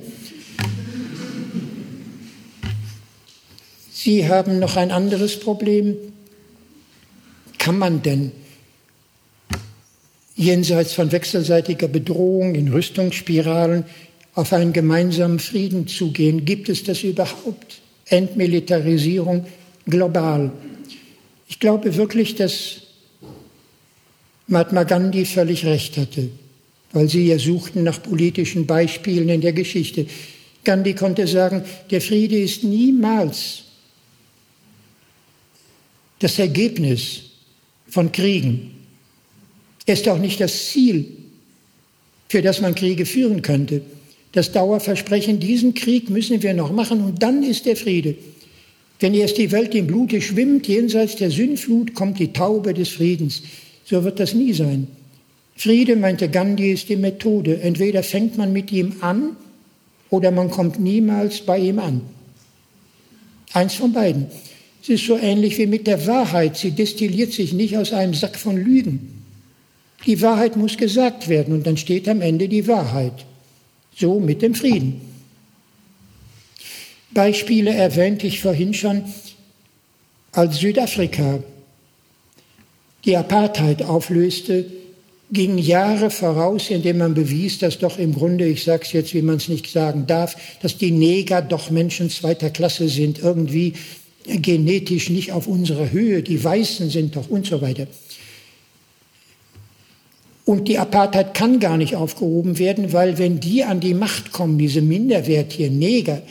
Sie 3.94 4.28
haben 4.28 4.60
noch 4.60 4.76
ein 4.76 4.92
anderes 4.92 5.40
Problem. 5.40 5.96
Kann 7.58 7.78
man 7.78 8.02
denn 8.02 8.34
jenseits 10.36 10.92
von 10.92 11.14
wechselseitiger 11.14 11.88
Bedrohung 11.88 12.56
in 12.56 12.68
Rüstungsspiralen 12.68 13.86
auf 14.36 14.54
einen 14.54 14.74
gemeinsamen 14.74 15.40
Frieden 15.40 15.88
zugehen? 15.88 16.46
Gibt 16.46 16.70
es 16.70 16.84
das 16.84 17.04
überhaupt? 17.04 17.82
Entmilitarisierung, 18.06 19.46
global. 19.86 20.52
Ich 21.48 21.60
glaube 21.60 21.96
wirklich, 21.96 22.36
dass 22.36 22.82
Mahatma 24.48 24.84
Gandhi 24.84 25.26
völlig 25.26 25.66
recht 25.66 25.98
hatte, 25.98 26.30
weil 26.92 27.10
Sie 27.10 27.28
ja 27.28 27.40
suchten 27.40 27.84
nach 27.84 28.02
politischen 28.02 28.66
Beispielen 28.66 29.30
in 29.30 29.42
der 29.42 29.54
Geschichte. 29.54 30.06
Gandhi 30.64 30.94
konnte 30.94 31.28
sagen, 31.28 31.64
der 31.92 32.02
Friede 32.02 32.40
ist 32.40 32.64
niemals 32.64 33.64
das 36.20 36.40
Ergebnis 36.40 37.22
von 37.88 38.12
Kriegen. 38.12 38.72
Er 39.86 39.94
ist 39.96 40.08
auch 40.08 40.18
nicht 40.18 40.40
das 40.40 40.70
Ziel, 40.70 41.06
für 42.30 42.42
das 42.42 42.62
man 42.62 42.76
Kriege 42.76 43.06
führen 43.06 43.42
könnte. 43.42 43.82
Das 44.34 44.52
Dauerversprechen, 44.52 45.40
diesen 45.40 45.76
Krieg 45.76 46.10
müssen 46.10 46.42
wir 46.42 46.54
noch 46.54 46.72
machen 46.72 47.02
und 47.02 47.24
dann 47.24 47.44
ist 47.44 47.66
der 47.66 47.76
Friede. 47.76 48.16
Wenn 49.00 49.14
erst 49.14 49.38
die 49.38 49.52
Welt 49.52 49.76
im 49.76 49.88
Blute 49.88 50.22
schwimmt, 50.22 50.68
jenseits 50.68 51.16
der 51.16 51.30
Sündflut, 51.30 51.94
kommt 51.94 52.20
die 52.20 52.34
Taube 52.34 52.74
des 52.74 52.90
Friedens. 52.90 53.44
So 53.86 54.04
wird 54.04 54.20
das 54.20 54.34
nie 54.34 54.54
sein. 54.54 54.88
Friede, 55.56 55.96
meinte 55.96 56.30
Gandhi, 56.30 56.72
ist 56.72 56.90
die 56.90 56.96
Methode. 56.96 57.62
Entweder 57.62 58.02
fängt 58.02 58.38
man 58.38 58.54
mit 58.54 58.72
ihm 58.72 58.94
an 59.02 59.36
oder 60.10 60.32
man 60.32 60.50
kommt 60.50 60.80
niemals 60.80 61.42
bei 61.42 61.60
ihm 61.60 61.80
an. 61.80 62.02
Eins 63.54 63.76
von 63.76 63.94
beiden. 63.94 64.28
Es 64.82 64.90
ist 64.90 65.06
so 65.06 65.16
ähnlich 65.16 65.58
wie 65.60 65.68
mit 65.68 65.86
der 65.86 66.08
Wahrheit. 66.08 66.58
Sie 66.58 66.72
destilliert 66.72 67.34
sich 67.34 67.54
nicht 67.54 67.78
aus 67.78 67.94
einem 67.94 68.16
Sack 68.16 68.36
von 68.36 68.58
Lügen. 68.58 69.24
Die 70.08 70.22
Wahrheit 70.22 70.58
muss 70.58 70.76
gesagt 70.76 71.30
werden 71.30 71.54
und 71.54 71.68
dann 71.68 71.78
steht 71.78 72.10
am 72.10 72.22
Ende 72.22 72.50
die 72.50 72.68
Wahrheit. 72.68 73.26
So 73.96 74.20
mit 74.20 74.41
dem 74.41 74.56
Frieden. 74.56 75.02
Beispiele 77.12 77.74
erwähnte 77.74 78.28
ich 78.28 78.41
vorhin 78.41 78.74
schon, 78.74 79.04
als 80.32 80.58
Südafrika 80.58 81.44
die 83.06 83.18
Apartheid 83.18 83.84
auflöste, 83.84 84.66
gingen 85.32 85.58
Jahre 85.58 86.10
voraus, 86.10 86.70
indem 86.70 87.00
man 87.00 87.14
bewies, 87.14 87.58
dass 87.60 87.80
doch 87.80 87.98
im 87.98 88.14
Grunde, 88.14 88.48
ich 88.48 88.64
sage 88.64 88.84
es 88.84 88.94
jetzt, 88.94 89.14
wie 89.14 89.22
man 89.22 89.38
es 89.38 89.48
nicht 89.48 89.68
sagen 89.68 90.06
darf, 90.06 90.36
dass 90.62 90.78
die 90.78 90.91
Neger 90.91 91.41
doch 91.41 91.72
Menschen 91.72 92.10
zweiter 92.10 92.50
Klasse 92.50 92.88
sind, 92.88 93.20
irgendwie 93.20 93.74
genetisch 94.26 95.10
nicht 95.10 95.32
auf 95.32 95.48
unserer 95.48 95.91
Höhe, 95.91 96.22
die 96.24 96.41
Weißen 96.41 96.89
sind 96.89 97.16
doch 97.16 97.30
und 97.30 97.46
so 97.46 97.62
weiter. 97.62 97.88
Und 100.46 100.68
die 100.68 100.78
Apartheid 100.78 101.34
kann 101.34 101.60
gar 101.60 101.78
nicht 101.78 101.96
aufgehoben 101.96 102.60
werden, 102.60 102.91
weil 102.91 103.18
wenn 103.18 103.39
die 103.39 103.64
an 103.64 103.80
die 103.80 103.94
Macht 103.94 104.34
kommen, 104.34 104.58
diese 104.58 104.82
minderwertigen 104.82 105.80
Neger, 105.80 106.22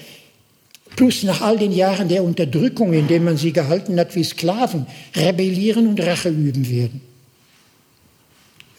plus 0.96 1.22
nach 1.22 1.40
all 1.40 1.56
den 1.56 1.72
Jahren 1.72 2.08
der 2.08 2.22
Unterdrückung, 2.22 2.92
in 2.92 3.08
denen 3.08 3.24
man 3.24 3.38
sie 3.38 3.52
gehalten 3.52 3.98
hat 3.98 4.14
wie 4.14 4.24
Sklaven, 4.24 4.86
rebellieren 5.16 5.86
und 5.86 6.00
Rache 6.00 6.28
üben 6.28 6.68
werden. 6.68 7.00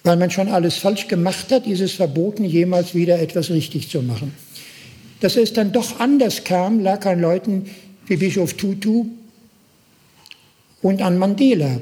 Weil 0.03 0.17
man 0.17 0.29
schon 0.29 0.49
alles 0.49 0.75
falsch 0.75 1.07
gemacht 1.07 1.51
hat, 1.51 1.65
ist 1.65 1.79
es 1.79 1.93
verboten, 1.93 2.43
jemals 2.43 2.93
wieder 2.93 3.19
etwas 3.19 3.49
richtig 3.49 3.89
zu 3.89 4.01
machen. 4.01 4.34
Dass 5.21 5.38
es 5.38 5.53
dann 5.53 5.71
doch 5.71 5.99
anders 5.99 6.43
kam, 6.43 6.79
lag 6.79 7.05
an 7.05 7.21
Leuten 7.21 7.69
wie 8.05 8.17
Bischof 8.17 8.53
Tutu 8.53 9.05
und 10.81 11.01
an 11.01 11.17
Mandela. 11.17 11.79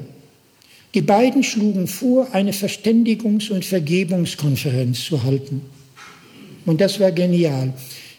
Die 0.94 1.02
beiden 1.02 1.42
schlugen 1.42 1.86
vor, 1.86 2.28
eine 2.32 2.52
Verständigungs- 2.52 3.50
und 3.50 3.64
Vergebungskonferenz 3.64 5.04
zu 5.04 5.22
halten. 5.22 5.62
Und 6.66 6.80
das 6.80 7.00
war 7.00 7.12
genial 7.12 7.72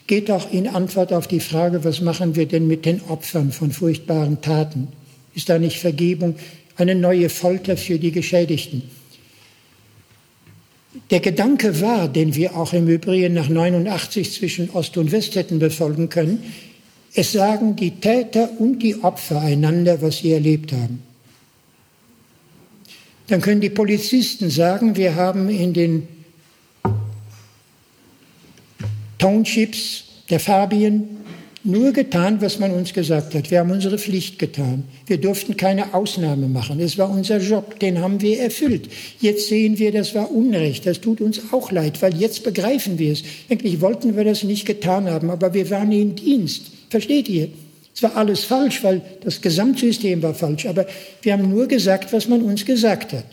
geht 0.06 0.30
auch 0.30 0.50
in 0.52 0.68
Antwort 0.68 1.12
auf 1.12 1.26
die 1.26 1.40
Frage, 1.40 1.84
was 1.84 2.00
machen 2.00 2.36
wir 2.36 2.46
denn 2.46 2.66
mit 2.66 2.84
den 2.84 3.00
Opfern 3.08 3.52
von 3.52 3.72
furchtbaren 3.72 4.40
Taten? 4.40 4.88
Ist 5.34 5.48
da 5.48 5.58
nicht 5.58 5.78
Vergebung 5.78 6.36
eine 6.76 6.94
neue 6.94 7.28
Folter 7.28 7.76
für 7.76 7.98
die 7.98 8.12
Geschädigten? 8.12 8.82
Der 11.10 11.20
Gedanke 11.20 11.80
war, 11.80 12.08
den 12.08 12.34
wir 12.34 12.56
auch 12.56 12.72
im 12.72 12.86
Übrigen 12.86 13.34
nach 13.34 13.48
89 13.48 14.32
zwischen 14.32 14.70
Ost 14.70 14.96
und 14.96 15.10
West 15.10 15.34
hätten 15.34 15.58
befolgen 15.58 16.08
können, 16.08 16.42
es 17.14 17.32
sagen 17.32 17.76
die 17.76 17.92
Täter 17.92 18.50
und 18.58 18.80
die 18.80 19.02
Opfer 19.02 19.40
einander, 19.40 20.02
was 20.02 20.18
sie 20.18 20.32
erlebt 20.32 20.72
haben. 20.72 21.02
Dann 23.28 23.40
können 23.40 23.60
die 23.60 23.70
Polizisten 23.70 24.50
sagen, 24.50 24.96
wir 24.96 25.14
haben 25.14 25.48
in 25.48 25.72
den 25.72 26.08
Townships 29.18 30.04
der 30.28 30.40
Fabien 30.40 31.14
nur 31.66 31.92
getan, 31.92 32.42
was 32.42 32.58
man 32.58 32.72
uns 32.72 32.92
gesagt 32.92 33.34
hat. 33.34 33.50
Wir 33.50 33.60
haben 33.60 33.70
unsere 33.70 33.98
Pflicht 33.98 34.38
getan. 34.38 34.84
Wir 35.06 35.16
durften 35.16 35.56
keine 35.56 35.94
Ausnahme 35.94 36.46
machen. 36.46 36.78
Es 36.78 36.98
war 36.98 37.08
unser 37.08 37.38
Job, 37.38 37.80
den 37.80 38.00
haben 38.00 38.20
wir 38.20 38.38
erfüllt. 38.40 38.90
Jetzt 39.20 39.48
sehen 39.48 39.78
wir, 39.78 39.90
das 39.90 40.14
war 40.14 40.30
Unrecht. 40.30 40.84
Das 40.84 41.00
tut 41.00 41.22
uns 41.22 41.40
auch 41.52 41.72
leid, 41.72 42.02
weil 42.02 42.14
jetzt 42.16 42.44
begreifen 42.44 42.98
wir 42.98 43.12
es. 43.12 43.22
Eigentlich 43.48 43.80
wollten 43.80 44.14
wir 44.14 44.24
das 44.24 44.42
nicht 44.42 44.66
getan 44.66 45.08
haben, 45.08 45.30
aber 45.30 45.54
wir 45.54 45.70
waren 45.70 45.90
im 45.90 46.14
Dienst. 46.14 46.70
Versteht 46.90 47.30
ihr? 47.30 47.48
Es 47.94 48.02
war 48.02 48.16
alles 48.16 48.44
falsch, 48.44 48.82
weil 48.82 49.02
das 49.22 49.40
Gesamtsystem 49.40 50.22
war 50.22 50.34
falsch. 50.34 50.66
Aber 50.66 50.86
wir 51.22 51.32
haben 51.32 51.48
nur 51.48 51.68
gesagt, 51.68 52.12
was 52.12 52.28
man 52.28 52.42
uns 52.42 52.64
gesagt 52.64 53.12
hat. 53.12 53.24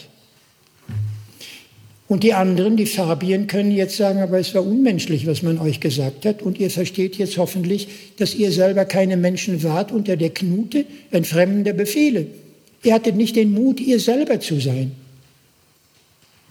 Und 2.08 2.24
die 2.24 2.34
anderen, 2.34 2.76
die 2.76 2.86
Fabien, 2.86 3.48
können 3.48 3.72
jetzt 3.72 3.96
sagen, 3.96 4.20
aber 4.20 4.38
es 4.38 4.54
war 4.54 4.66
unmenschlich, 4.66 5.26
was 5.26 5.44
man 5.44 5.58
euch 5.60 5.80
gesagt 5.80 6.26
hat. 6.26 6.42
Und 6.42 6.60
ihr 6.60 6.70
versteht 6.70 7.16
jetzt 7.16 7.38
hoffentlich, 7.38 7.88
dass 8.18 8.36
ihr 8.36 8.52
selber 8.52 8.86
keine 8.86 9.18
Menschen 9.18 9.64
wart 9.64 9.92
unter 9.92 10.18
der 10.18 10.30
Knute 10.30 10.86
entfremdender 11.10 11.74
Befehle. 11.74 12.28
Ihr 12.84 12.94
hattet 12.94 13.16
nicht 13.16 13.36
den 13.36 13.54
Mut, 13.54 13.80
ihr 13.80 14.00
selber 14.00 14.40
zu 14.42 14.60
sein. 14.60 14.92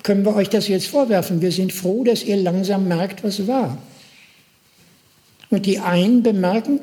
Können 0.02 0.24
wir 0.24 0.34
euch 0.34 0.48
das 0.48 0.66
jetzt 0.66 0.86
vorwerfen? 0.86 1.42
Wir 1.42 1.52
sind 1.52 1.72
froh, 1.72 2.04
dass 2.04 2.24
ihr 2.24 2.36
langsam 2.36 2.88
merkt, 2.88 3.22
was 3.22 3.46
war. 3.46 3.76
Und 5.50 5.66
die 5.66 5.78
einen 5.78 6.22
bemerken 6.22 6.80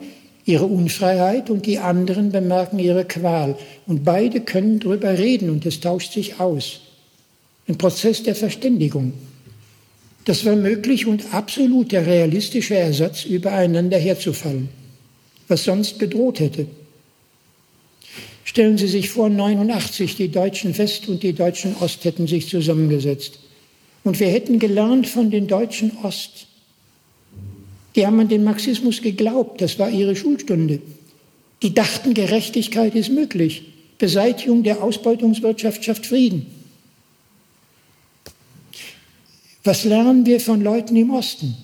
ihre 0.48 0.66
Unfreiheit 0.66 1.52
und 1.52 1.68
die 1.68 1.78
anderen 1.78 2.32
bemerken 2.32 2.80
ihre 2.80 3.06
Qual. 3.06 3.56
Und 3.86 4.04
beide 4.04 4.42
können 4.42 4.80
darüber 4.80 5.18
reden 5.18 5.52
und 5.52 5.66
es 5.66 5.80
tauscht 5.80 6.14
sich 6.14 6.40
aus 6.40 6.80
ein 7.68 7.78
Prozess 7.78 8.24
der 8.24 8.36
Verständigung. 8.36 9.14
Das 10.26 10.46
war 10.46 10.56
möglich 10.56 11.06
und 11.06 11.34
absolut 11.34 11.92
der 11.92 12.06
realistische 12.06 12.76
Ersatz, 12.76 13.26
übereinander 13.26 13.98
herzufallen, 13.98 14.70
was 15.48 15.64
sonst 15.64 16.00
bedroht 16.00 16.40
hätte. 16.40 16.68
Stellen 18.44 18.78
Sie 18.78 18.88
sich 18.88 19.10
vor, 19.10 19.30
89, 19.30 20.16
die 20.16 20.30
Deutschen 20.30 20.78
West 20.78 21.10
und 21.10 21.24
die 21.24 21.34
Deutschen 21.34 21.76
Ost 21.82 22.06
hätten 22.06 22.28
sich 22.28 22.48
zusammengesetzt. 22.48 23.40
Und 24.04 24.20
wir 24.20 24.28
hätten 24.28 24.60
gelernt 24.60 25.08
von 25.08 25.30
den 25.30 25.48
Deutschen 25.48 25.92
Ost. 26.04 26.47
Die 27.98 28.06
haben 28.06 28.20
an 28.20 28.30
den 28.30 28.44
Marxismus 28.44 29.02
geglaubt, 29.02 29.60
das 29.60 29.80
war 29.80 29.90
ihre 29.90 30.16
Schulstunde. 30.16 30.80
Die 31.64 31.74
dachten, 31.74 32.14
Gerechtigkeit 32.14 32.94
ist 32.94 33.10
möglich. 33.10 33.74
Beseitigung 33.98 34.62
der 34.62 34.84
Ausbeutungswirtschaft 34.84 35.84
schafft 35.84 36.06
Frieden. 36.06 36.46
Was 39.64 39.84
lernen 39.84 40.28
wir 40.28 40.40
von 40.40 40.62
Leuten 40.62 40.96
im 40.96 41.10
Osten? 41.10 41.58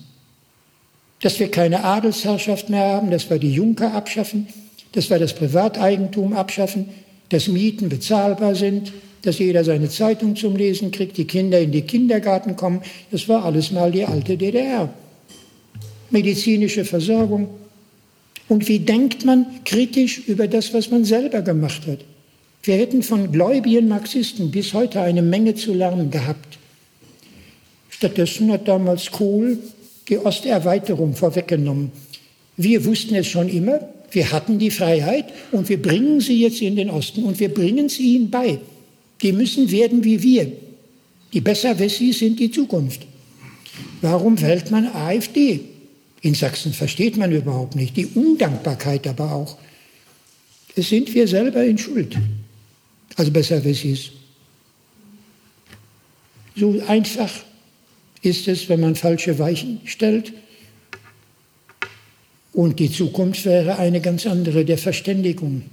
Dass 1.20 1.38
wir 1.38 1.52
keine 1.52 1.84
Adelsherrschaft 1.84 2.68
mehr 2.68 2.84
haben, 2.84 3.12
dass 3.12 3.30
wir 3.30 3.38
die 3.38 3.54
Junker 3.54 3.94
abschaffen, 3.94 4.48
dass 4.90 5.10
wir 5.10 5.20
das 5.20 5.36
Privateigentum 5.36 6.32
abschaffen, 6.32 6.88
dass 7.28 7.46
Mieten 7.46 7.88
bezahlbar 7.88 8.56
sind, 8.56 8.92
dass 9.22 9.38
jeder 9.38 9.62
seine 9.62 9.88
Zeitung 9.88 10.34
zum 10.34 10.56
Lesen 10.56 10.90
kriegt, 10.90 11.16
die 11.16 11.26
Kinder 11.26 11.60
in 11.60 11.70
die 11.70 11.82
Kindergarten 11.82 12.56
kommen. 12.56 12.82
Das 13.12 13.28
war 13.28 13.44
alles 13.44 13.70
mal 13.70 13.92
die 13.92 14.04
alte 14.04 14.36
DDR. 14.36 14.92
Medizinische 16.14 16.84
Versorgung. 16.84 17.48
Und 18.48 18.68
wie 18.68 18.78
denkt 18.78 19.24
man 19.24 19.46
kritisch 19.64 20.22
über 20.26 20.48
das, 20.48 20.72
was 20.72 20.90
man 20.90 21.04
selber 21.04 21.42
gemacht 21.42 21.86
hat? 21.86 21.98
Wir 22.62 22.76
hätten 22.76 23.02
von 23.02 23.32
gläubigen 23.32 23.88
Marxisten 23.88 24.50
bis 24.50 24.72
heute 24.72 25.00
eine 25.00 25.22
Menge 25.22 25.54
zu 25.54 25.74
lernen 25.74 26.10
gehabt. 26.10 26.58
Stattdessen 27.90 28.50
hat 28.52 28.68
damals 28.68 29.10
Kohl 29.10 29.58
die 30.08 30.18
Osterweiterung 30.18 31.14
vorweggenommen. 31.14 31.90
Wir 32.56 32.84
wussten 32.84 33.16
es 33.16 33.26
schon 33.26 33.48
immer, 33.48 33.80
wir 34.12 34.30
hatten 34.30 34.58
die 34.58 34.70
Freiheit 34.70 35.26
und 35.50 35.68
wir 35.68 35.82
bringen 35.82 36.20
sie 36.20 36.40
jetzt 36.40 36.62
in 36.62 36.76
den 36.76 36.90
Osten 36.90 37.24
und 37.24 37.40
wir 37.40 37.52
bringen 37.52 37.88
sie 37.88 38.14
ihnen 38.14 38.30
bei. 38.30 38.58
Die 39.20 39.32
müssen 39.32 39.70
werden 39.70 40.04
wie 40.04 40.22
wir. 40.22 40.52
Die 41.32 41.40
Besserwessis 41.40 42.20
sind 42.20 42.38
die 42.38 42.50
Zukunft. 42.50 43.02
Warum 44.00 44.40
wählt 44.40 44.70
man 44.70 44.86
AfD? 44.86 45.73
In 46.24 46.32
Sachsen 46.32 46.72
versteht 46.72 47.18
man 47.18 47.32
überhaupt 47.32 47.76
nicht. 47.76 47.98
Die 47.98 48.06
Undankbarkeit 48.06 49.06
aber 49.06 49.30
auch. 49.30 49.58
Es 50.74 50.88
sind 50.88 51.12
wir 51.12 51.28
selber 51.28 51.62
in 51.62 51.76
Schuld. 51.76 52.16
Also 53.16 53.30
Besserwessis. 53.30 54.10
So 56.56 56.82
einfach 56.88 57.30
ist 58.22 58.48
es, 58.48 58.70
wenn 58.70 58.80
man 58.80 58.94
falsche 58.94 59.38
Weichen 59.38 59.82
stellt. 59.84 60.32
Und 62.54 62.80
die 62.80 62.90
Zukunft 62.90 63.44
wäre 63.44 63.78
eine 63.78 64.00
ganz 64.00 64.26
andere, 64.26 64.64
der 64.64 64.78
Verständigung. 64.78 65.64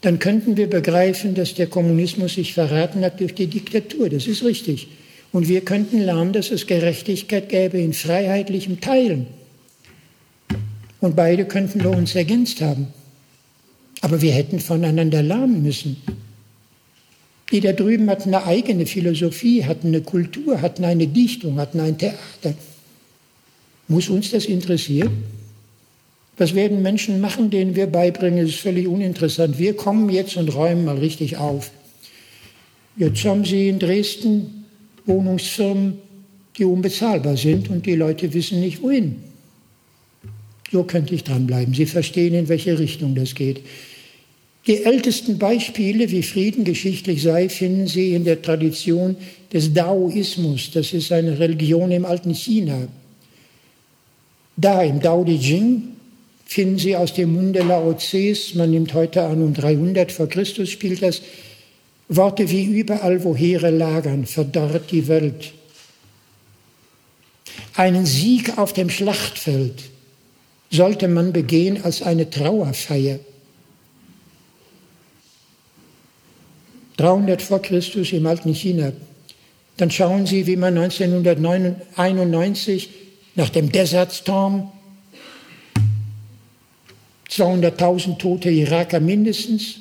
dann 0.00 0.18
könnten 0.18 0.56
wir 0.56 0.68
begreifen, 0.68 1.36
dass 1.36 1.54
der 1.54 1.68
Kommunismus 1.68 2.34
sich 2.34 2.54
verraten 2.54 3.04
hat 3.04 3.20
durch 3.20 3.34
die 3.34 3.46
Diktatur. 3.46 4.10
Das 4.10 4.26
ist 4.26 4.42
richtig. 4.42 4.88
Und 5.30 5.46
wir 5.46 5.60
könnten 5.60 6.00
lernen, 6.00 6.32
dass 6.32 6.50
es 6.50 6.66
Gerechtigkeit 6.66 7.48
gäbe 7.48 7.78
in 7.78 7.92
freiheitlichem 7.92 8.80
Teilen. 8.80 9.43
Und 11.04 11.16
beide 11.16 11.44
könnten 11.44 11.84
wir 11.84 11.90
uns 11.90 12.14
ergänzt 12.14 12.62
haben. 12.62 12.86
Aber 14.00 14.22
wir 14.22 14.32
hätten 14.32 14.58
voneinander 14.58 15.22
lernen 15.22 15.62
müssen. 15.62 15.98
Die 17.52 17.60
da 17.60 17.74
drüben 17.74 18.08
hatten 18.08 18.34
eine 18.34 18.46
eigene 18.46 18.86
Philosophie, 18.86 19.66
hatten 19.66 19.88
eine 19.88 20.00
Kultur, 20.00 20.62
hatten 20.62 20.82
eine 20.82 21.06
Dichtung, 21.06 21.58
hatten 21.58 21.80
ein 21.80 21.98
Theater. 21.98 22.54
Muss 23.86 24.08
uns 24.08 24.30
das 24.30 24.46
interessieren? 24.46 25.24
Was 26.38 26.54
werden 26.54 26.80
Menschen 26.80 27.20
machen, 27.20 27.50
denen 27.50 27.76
wir 27.76 27.86
beibringen? 27.86 28.42
Das 28.42 28.54
ist 28.54 28.60
völlig 28.60 28.88
uninteressant. 28.88 29.58
Wir 29.58 29.76
kommen 29.76 30.08
jetzt 30.08 30.38
und 30.38 30.54
räumen 30.54 30.86
mal 30.86 30.96
richtig 30.96 31.36
auf. 31.36 31.70
Jetzt 32.96 33.22
haben 33.26 33.44
Sie 33.44 33.68
in 33.68 33.78
Dresden 33.78 34.64
Wohnungsfirmen, 35.04 35.98
die 36.56 36.64
unbezahlbar 36.64 37.36
sind 37.36 37.68
und 37.68 37.84
die 37.84 37.94
Leute 37.94 38.32
wissen 38.32 38.60
nicht 38.60 38.80
wohin. 38.80 39.33
So 40.74 40.82
könnte 40.82 41.14
ich 41.14 41.22
dranbleiben. 41.22 41.72
Sie 41.72 41.86
verstehen, 41.86 42.34
in 42.34 42.48
welche 42.48 42.76
Richtung 42.80 43.14
das 43.14 43.36
geht. 43.36 43.60
Die 44.66 44.82
ältesten 44.82 45.38
Beispiele, 45.38 46.10
wie 46.10 46.24
Frieden 46.24 46.64
geschichtlich 46.64 47.22
sei, 47.22 47.48
finden 47.48 47.86
Sie 47.86 48.12
in 48.12 48.24
der 48.24 48.42
Tradition 48.42 49.14
des 49.52 49.72
Daoismus. 49.72 50.72
Das 50.72 50.92
ist 50.92 51.12
eine 51.12 51.38
Religion 51.38 51.92
im 51.92 52.04
alten 52.04 52.34
China. 52.34 52.88
Da 54.56 54.82
im 54.82 54.98
Dao 54.98 55.22
De 55.22 55.36
Jing 55.36 55.90
finden 56.44 56.80
Sie 56.80 56.96
aus 56.96 57.14
dem 57.14 57.34
Munde 57.34 57.60
Lao 57.60 57.94
Tses, 57.94 58.56
man 58.56 58.72
nimmt 58.72 58.94
heute 58.94 59.22
an, 59.22 59.42
um 59.42 59.54
300 59.54 60.10
vor 60.10 60.28
Christus 60.28 60.70
spielt 60.70 61.02
das, 61.02 61.22
Worte 62.08 62.50
wie 62.50 62.64
überall, 62.64 63.22
wo 63.22 63.36
Heere 63.36 63.70
lagern, 63.70 64.26
verdorrt 64.26 64.90
die 64.90 65.06
Welt. 65.06 65.52
Einen 67.76 68.06
Sieg 68.06 68.58
auf 68.58 68.72
dem 68.72 68.90
Schlachtfeld 68.90 69.93
sollte 70.74 71.08
man 71.08 71.32
begehen 71.32 71.82
als 71.84 72.02
eine 72.02 72.28
Trauerfeier. 72.28 73.20
300 76.96 77.42
vor 77.42 77.60
Christus 77.62 78.12
im 78.12 78.26
alten 78.26 78.52
China. 78.54 78.92
Dann 79.76 79.90
schauen 79.90 80.26
Sie, 80.26 80.46
wie 80.46 80.54
man 80.56 80.78
1991 80.78 82.90
nach 83.34 83.50
dem 83.50 83.72
Desert 83.72 84.12
Storm 84.12 84.70
200.000 87.30 88.18
tote 88.18 88.50
Iraker 88.50 89.00
mindestens, 89.00 89.80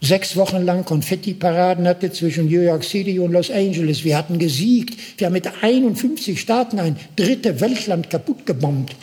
sechs 0.00 0.36
Wochen 0.36 0.64
lang 0.64 0.84
Konfetti-Paraden 0.84 1.86
hatte 1.86 2.10
zwischen 2.10 2.46
New 2.46 2.62
York 2.62 2.82
City 2.82 3.20
und 3.20 3.30
Los 3.32 3.48
Angeles. 3.50 4.02
Wir 4.02 4.18
hatten 4.18 4.40
gesiegt. 4.40 4.98
Wir 5.18 5.26
haben 5.26 5.34
mit 5.34 5.48
51 5.62 6.40
Staaten 6.40 6.80
ein 6.80 6.96
dritte 7.14 7.60
Weltland 7.60 8.10
kaputt 8.10 8.44
gebombt. 8.44 8.96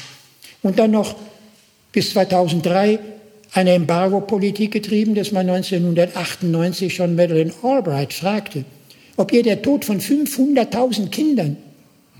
Und 0.64 0.80
dann 0.80 0.92
noch 0.92 1.16
bis 1.92 2.12
2003 2.12 3.00
eine 3.54 3.72
Embargo-Politik 3.72 4.72
getrieben, 4.72 5.16
dass 5.16 5.32
man 5.32 5.50
1998 5.50 6.94
schon 6.94 7.16
Madeleine 7.16 7.54
Albright 7.64 8.14
fragte, 8.14 8.66
ob 9.16 9.32
ihr 9.32 9.44
der 9.44 9.62
Tod 9.62 9.86
von 9.86 10.00
500.000 10.00 11.10
Kindern 11.10 11.58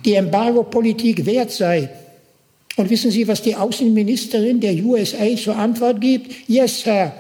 die 0.06 0.14
Embargo-Politik 0.14 1.26
wert 1.26 1.52
sei. 1.52 1.90
Und 2.76 2.90
wissen 2.90 3.12
Sie, 3.12 3.28
was 3.28 3.42
die 3.42 3.56
Außenministerin 3.56 4.60
der 4.60 4.76
USA 4.84 5.36
zur 5.36 5.58
Antwort 5.58 6.00
gibt? 6.00 6.32
Yes, 6.48 6.82
Sir. 6.82 7.12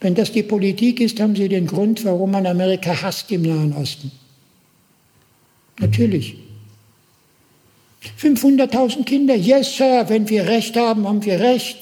Wenn 0.00 0.14
das 0.14 0.30
die 0.30 0.42
Politik 0.42 1.00
ist, 1.00 1.18
haben 1.20 1.34
Sie 1.34 1.48
den 1.48 1.66
Grund, 1.66 2.04
warum 2.04 2.30
man 2.30 2.46
Amerika 2.46 3.02
hasst 3.02 3.32
im 3.32 3.42
Nahen 3.42 3.72
Osten. 3.72 4.12
Natürlich. 5.80 6.36
500.000 8.20 9.04
Kinder, 9.04 9.34
yes, 9.34 9.76
Sir, 9.76 10.04
wenn 10.08 10.28
wir 10.28 10.46
Recht 10.46 10.76
haben, 10.76 11.06
haben 11.06 11.24
wir 11.24 11.40
Recht. 11.40 11.78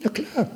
Na 0.00 0.10
klar. 0.10 0.50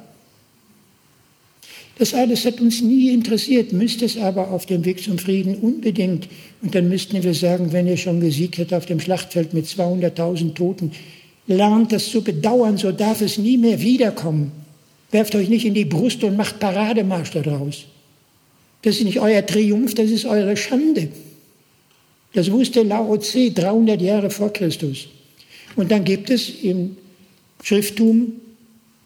Das 1.98 2.14
alles 2.14 2.44
hat 2.46 2.60
uns 2.60 2.80
nie 2.80 3.10
interessiert, 3.12 3.72
müsste 3.72 4.04
es 4.04 4.16
aber 4.16 4.50
auf 4.50 4.66
dem 4.66 4.84
Weg 4.84 5.02
zum 5.02 5.18
Frieden 5.18 5.56
unbedingt. 5.56 6.28
Und 6.62 6.74
dann 6.74 6.88
müssten 6.88 7.22
wir 7.22 7.34
sagen, 7.34 7.72
wenn 7.72 7.86
ihr 7.86 7.96
schon 7.96 8.20
gesiegt 8.20 8.58
hättet 8.58 8.74
auf 8.74 8.86
dem 8.86 9.00
Schlachtfeld 9.00 9.54
mit 9.54 9.66
200.000 9.66 10.54
Toten, 10.54 10.92
lernt 11.46 11.92
das 11.92 12.08
zu 12.08 12.22
bedauern, 12.22 12.76
so 12.78 12.92
darf 12.92 13.20
es 13.20 13.38
nie 13.38 13.58
mehr 13.58 13.80
wiederkommen. 13.80 14.52
Werft 15.10 15.34
euch 15.34 15.48
nicht 15.48 15.66
in 15.66 15.74
die 15.74 15.84
Brust 15.84 16.24
und 16.24 16.36
macht 16.36 16.58
Parademarsch 16.58 17.32
daraus. 17.32 17.84
Das 18.82 18.96
ist 18.96 19.04
nicht 19.04 19.20
euer 19.20 19.44
Triumph, 19.44 19.94
das 19.94 20.10
ist 20.10 20.24
eure 20.24 20.56
Schande. 20.56 21.08
Das 22.32 22.50
wusste 22.50 22.82
Lao 22.82 23.16
Tse 23.18 23.50
300 23.50 24.00
Jahre 24.00 24.30
vor 24.30 24.52
Christus. 24.52 25.08
Und 25.76 25.90
dann 25.90 26.04
gibt 26.04 26.30
es 26.30 26.48
im 26.62 26.96
Schrifttum 27.62 28.32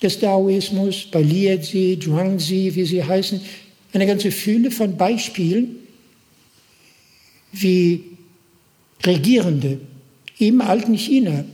des 0.02 0.18
Daoismus, 0.20 1.08
bei 1.10 1.22
Liezi, 1.22 1.98
Zhuangzi, 2.00 2.72
wie 2.74 2.84
sie 2.84 3.02
heißen, 3.02 3.40
eine 3.92 4.06
ganze 4.06 4.30
Fülle 4.30 4.70
von 4.70 4.96
Beispielen, 4.96 5.76
wie 7.52 8.02
Regierende 9.04 9.80
im 10.38 10.60
alten 10.60 10.94
China, 10.94 11.44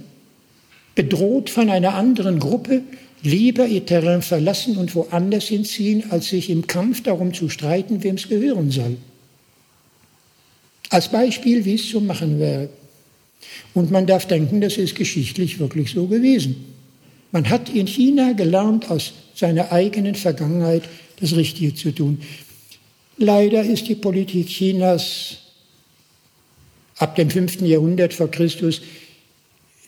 bedroht 0.94 1.50
von 1.50 1.70
einer 1.70 1.94
anderen 1.94 2.38
Gruppe, 2.38 2.82
lieber 3.22 3.66
ihr 3.66 3.86
Terrain 3.86 4.22
verlassen 4.22 4.76
und 4.76 4.94
woanders 4.94 5.46
hinziehen, 5.46 6.10
als 6.10 6.28
sich 6.28 6.50
im 6.50 6.66
Kampf 6.66 7.02
darum 7.02 7.32
zu 7.32 7.48
streiten, 7.48 8.02
wem 8.02 8.16
es 8.16 8.28
gehören 8.28 8.70
soll. 8.70 8.96
Als 10.92 11.08
Beispiel, 11.08 11.64
wie 11.64 11.76
es 11.76 11.88
zu 11.88 12.02
machen 12.02 12.38
wäre. 12.38 12.68
Und 13.72 13.90
man 13.90 14.06
darf 14.06 14.26
denken, 14.26 14.60
das 14.60 14.76
ist 14.76 14.94
geschichtlich 14.94 15.58
wirklich 15.58 15.90
so 15.92 16.06
gewesen. 16.06 16.66
Man 17.30 17.48
hat 17.48 17.70
in 17.70 17.86
China 17.86 18.32
gelernt, 18.34 18.90
aus 18.90 19.14
seiner 19.34 19.72
eigenen 19.72 20.14
Vergangenheit 20.14 20.82
das 21.18 21.34
Richtige 21.34 21.74
zu 21.74 21.92
tun. 21.92 22.20
Leider 23.16 23.62
ist 23.62 23.88
die 23.88 23.94
Politik 23.94 24.48
Chinas 24.48 25.38
ab 26.96 27.16
dem 27.16 27.30
5. 27.30 27.62
Jahrhundert 27.62 28.12
vor 28.12 28.30
Christus 28.30 28.82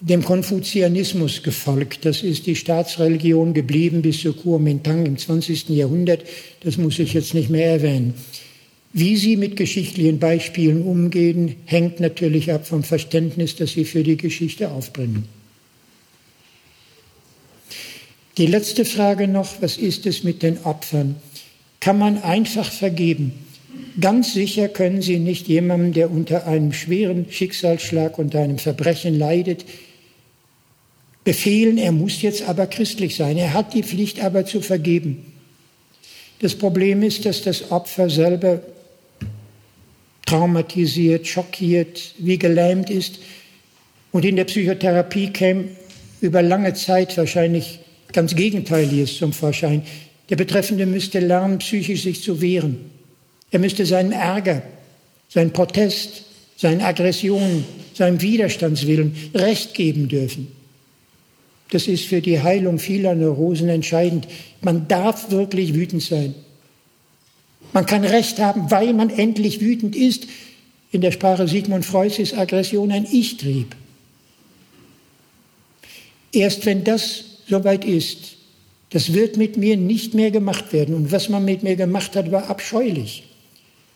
dem 0.01 0.25
Konfuzianismus 0.25 1.43
gefolgt. 1.43 2.07
Das 2.07 2.23
ist 2.23 2.47
die 2.47 2.57
Staatsreligion 2.57 3.53
geblieben 3.53 4.01
bis 4.01 4.23
zu 4.23 4.33
Kuomintang 4.33 5.05
im 5.05 5.19
20. 5.19 5.69
Jahrhundert. 5.69 6.25
Das 6.61 6.79
muss 6.79 6.99
ich 6.99 7.13
jetzt 7.13 7.35
nicht 7.35 7.51
mehr 7.51 7.73
erwähnen. 7.73 8.15
Wie 8.97 9.17
sie 9.17 9.37
mit 9.37 9.57
geschichtlichen 9.57 10.21
Beispielen 10.21 10.83
umgehen, 10.83 11.57
hängt 11.65 11.99
natürlich 11.99 12.53
ab 12.53 12.65
vom 12.65 12.85
Verständnis, 12.85 13.57
das 13.57 13.73
sie 13.73 13.85
für 13.85 14.05
die 14.05 14.17
Geschichte 14.17 14.71
aufbringen. 14.71 15.25
Die 18.39 18.47
letzte 18.47 18.85
Frage 18.85 19.27
noch, 19.27 19.61
was 19.61 19.79
ist 19.79 20.07
es 20.07 20.23
mit 20.23 20.45
den 20.45 20.59
Opfern? 20.63 21.17
Kann 21.81 21.99
man 21.99 22.23
einfach 22.23 22.71
vergeben? 22.71 23.33
Ganz 24.01 24.33
sicher 24.33 24.69
können 24.69 25.03
Sie 25.03 25.19
nicht 25.19 25.49
jemandem, 25.49 25.93
der 25.93 26.11
unter 26.13 26.47
einem 26.47 26.73
schweren 26.73 27.27
Schicksalsschlag, 27.29 28.17
unter 28.17 28.43
einem 28.43 28.59
Verbrechen 28.59 29.19
leidet, 29.19 29.65
befehlen, 31.25 31.79
er 31.79 31.91
muss 31.91 32.23
jetzt 32.23 32.49
aber 32.49 32.69
christlich 32.69 33.17
sein. 33.17 33.39
Er 33.39 33.55
hat 33.55 33.75
die 33.75 33.83
Pflicht 33.83 34.23
aber 34.23 34.47
zu 34.47 34.61
vergeben. 34.61 35.33
Das 36.39 36.55
Problem 36.55 37.03
ist, 37.03 37.25
dass 37.25 37.43
das 37.43 37.73
Opfer 37.73 38.09
selber 38.09 38.61
traumatisiert, 40.27 41.27
schockiert, 41.27 42.15
wie 42.19 42.39
gelähmt 42.39 42.91
ist 42.91 43.19
und 44.13 44.25
in 44.25 44.37
der 44.37 44.45
Psychotherapie 44.45 45.31
käme 45.31 45.65
über 46.21 46.43
lange 46.43 46.75
Zeit 46.75 47.17
wahrscheinlich 47.17 47.81
ganz 48.13 48.35
Gegenteiliges 48.35 49.19
zum 49.19 49.33
Vorschein. 49.33 49.83
Der 50.31 50.37
Betreffende 50.37 50.87
müsste 50.87 51.21
lernen, 51.21 51.59
psychisch 51.59 52.03
sich 52.05 52.23
zu 52.23 52.41
wehren. 52.41 52.91
Er 53.51 53.59
müsste 53.59 53.85
seinen 53.85 54.13
Ärger, 54.13 54.63
seinen 55.29 55.53
Protest, 55.53 56.25
seine 56.57 56.85
Aggression, 56.85 57.65
seinem 57.93 58.21
Widerstandswillen 58.21 59.15
Recht 59.35 59.75
geben 59.75 60.09
dürfen. 60.09 60.49
Das 61.71 61.89
ist 61.89 62.05
für 62.05 62.21
die 62.21 62.41
Heilung 62.41 62.79
vieler 62.79 63.15
Neurosen 63.15 63.69
entscheidend. 63.69 64.29
Man 64.61 64.87
darf 64.87 65.31
wirklich 65.31 65.75
wütend 65.75 66.03
sein. 66.03 66.35
Man 67.75 67.87
kann 67.87 68.05
Recht 68.05 68.39
haben, 68.39 68.71
weil 68.71 68.95
man 68.95 69.11
endlich 69.11 69.61
wütend 69.61 69.97
ist. 69.97 70.29
In 70.93 71.01
der 71.01 71.11
Sprache 71.11 71.49
Sigmund 71.49 71.85
Freuds 71.85 72.21
ist 72.21 72.39
Aggression 72.39 72.93
ein 72.93 73.05
Ich-Trieb. 73.11 73.75
Erst 76.33 76.65
wenn 76.67 76.85
das 76.85 77.25
soweit 77.49 77.85
ist, 77.85 78.37
das 78.91 79.13
wird 79.13 79.37
mit 79.37 79.57
mir 79.57 79.77
nicht 79.77 80.15
mehr 80.15 80.31
gemacht 80.31 80.73
werden. 80.73 80.95
Und 80.95 81.11
was 81.11 81.29
man 81.29 81.45
mit 81.45 81.65
mir 81.65 81.75
gemacht 81.75 82.15
hat, 82.15 82.31
war 82.31 82.49
abscheulich. 82.49 83.25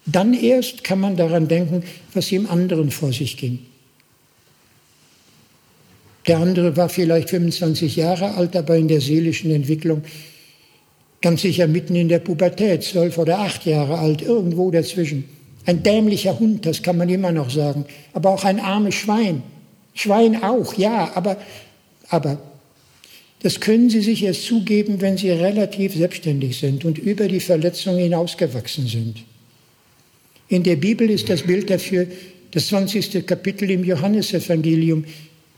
Dann 0.07 0.35
erst 0.35 0.83
kann 0.83 0.99
man 0.99 1.17
daran 1.17 1.47
denken, 1.47 1.85
was 2.15 2.33
im 2.33 2.51
anderen 2.51 2.91
vor 2.91 3.13
sich 3.13 3.37
ging. 3.37 3.61
Der 6.27 6.39
andere 6.39 6.77
war 6.77 6.89
vielleicht 6.89 7.31
25 7.31 7.95
Jahre 7.95 8.35
alt, 8.35 8.57
aber 8.57 8.77
in 8.77 8.89
der 8.89 9.01
seelischen 9.01 9.53
Entwicklung 9.53 10.03
Ganz 11.21 11.43
sicher 11.43 11.67
mitten 11.67 11.97
in 11.97 12.09
der 12.09 12.21
Pubertät, 12.21 12.85
zwölf 12.85 13.19
oder 13.19 13.41
acht 13.41 13.67
Jahre 13.67 13.99
alt, 13.99 14.23
irgendwo 14.23 14.71
dazwischen. 14.71 15.25
Ein 15.67 15.83
dämlicher 15.83 16.39
Hund, 16.39 16.65
das 16.65 16.83
kann 16.83 16.97
man 16.97 17.09
immer 17.09 17.33
noch 17.33 17.51
sagen. 17.51 17.85
Aber 18.13 18.31
auch 18.31 18.45
ein 18.45 18.61
armes 18.61 18.95
Schwein. 18.95 19.43
Schwein 19.95 20.43
auch, 20.43 20.75
ja, 20.75 21.11
aber, 21.15 21.37
aber 22.09 22.39
das 23.41 23.61
können 23.61 23.91
Sie 23.91 24.01
sich 24.01 24.25
erst 24.25 24.45
zugeben, 24.45 25.01
wenn 25.01 25.17
Sie 25.17 25.31
relativ 25.31 25.95
selbstständig 25.95 26.59
sind 26.59 26.85
und 26.85 26.99
über 26.99 27.29
die 27.29 27.41
Verletzung 27.41 27.97
hinausgewachsen 27.97 28.87
sind. 28.87 29.25
In 30.49 30.63
der 30.63 30.77
Bibel 30.77 31.11
ist 31.11 31.29
das 31.29 31.43
Bild 31.43 31.69
dafür 31.69 32.07
das 32.53 32.69
20. 32.69 33.27
Kapitel 33.27 33.71
im 33.71 33.85
Johannesevangelium. 33.85 35.05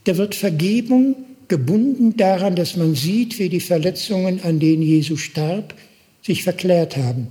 Da 0.04 0.16
wird 0.16 0.34
Vergebung 0.34 1.14
gebunden 1.50 2.16
daran, 2.16 2.56
dass 2.56 2.76
man 2.76 2.94
sieht, 2.94 3.38
wie 3.38 3.50
die 3.50 3.60
Verletzungen, 3.60 4.42
an 4.42 4.58
denen 4.58 4.80
Jesus 4.80 5.20
starb, 5.20 5.74
sich 6.22 6.42
verklärt 6.42 6.96
haben. 6.96 7.28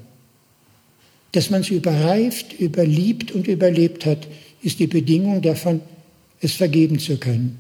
Dass 1.32 1.50
man 1.50 1.62
es 1.62 1.70
überreift, 1.70 2.60
überliebt 2.60 3.32
und 3.32 3.48
überlebt 3.48 4.06
hat, 4.06 4.28
ist 4.62 4.78
die 4.78 4.88
Bedingung 4.88 5.42
davon, 5.42 5.82
es 6.42 6.54
vergeben 6.54 7.00
zu 7.00 7.18
können. 7.18 7.60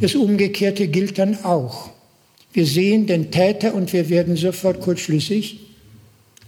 Das 0.00 0.14
Umgekehrte 0.14 0.88
gilt 0.88 1.18
dann 1.18 1.44
auch. 1.44 1.90
Wir 2.52 2.66
sehen 2.66 3.06
den 3.06 3.30
Täter 3.30 3.74
und 3.74 3.92
wir 3.92 4.08
werden 4.08 4.36
sofort 4.36 4.80
kurzschlüssig. 4.80 5.60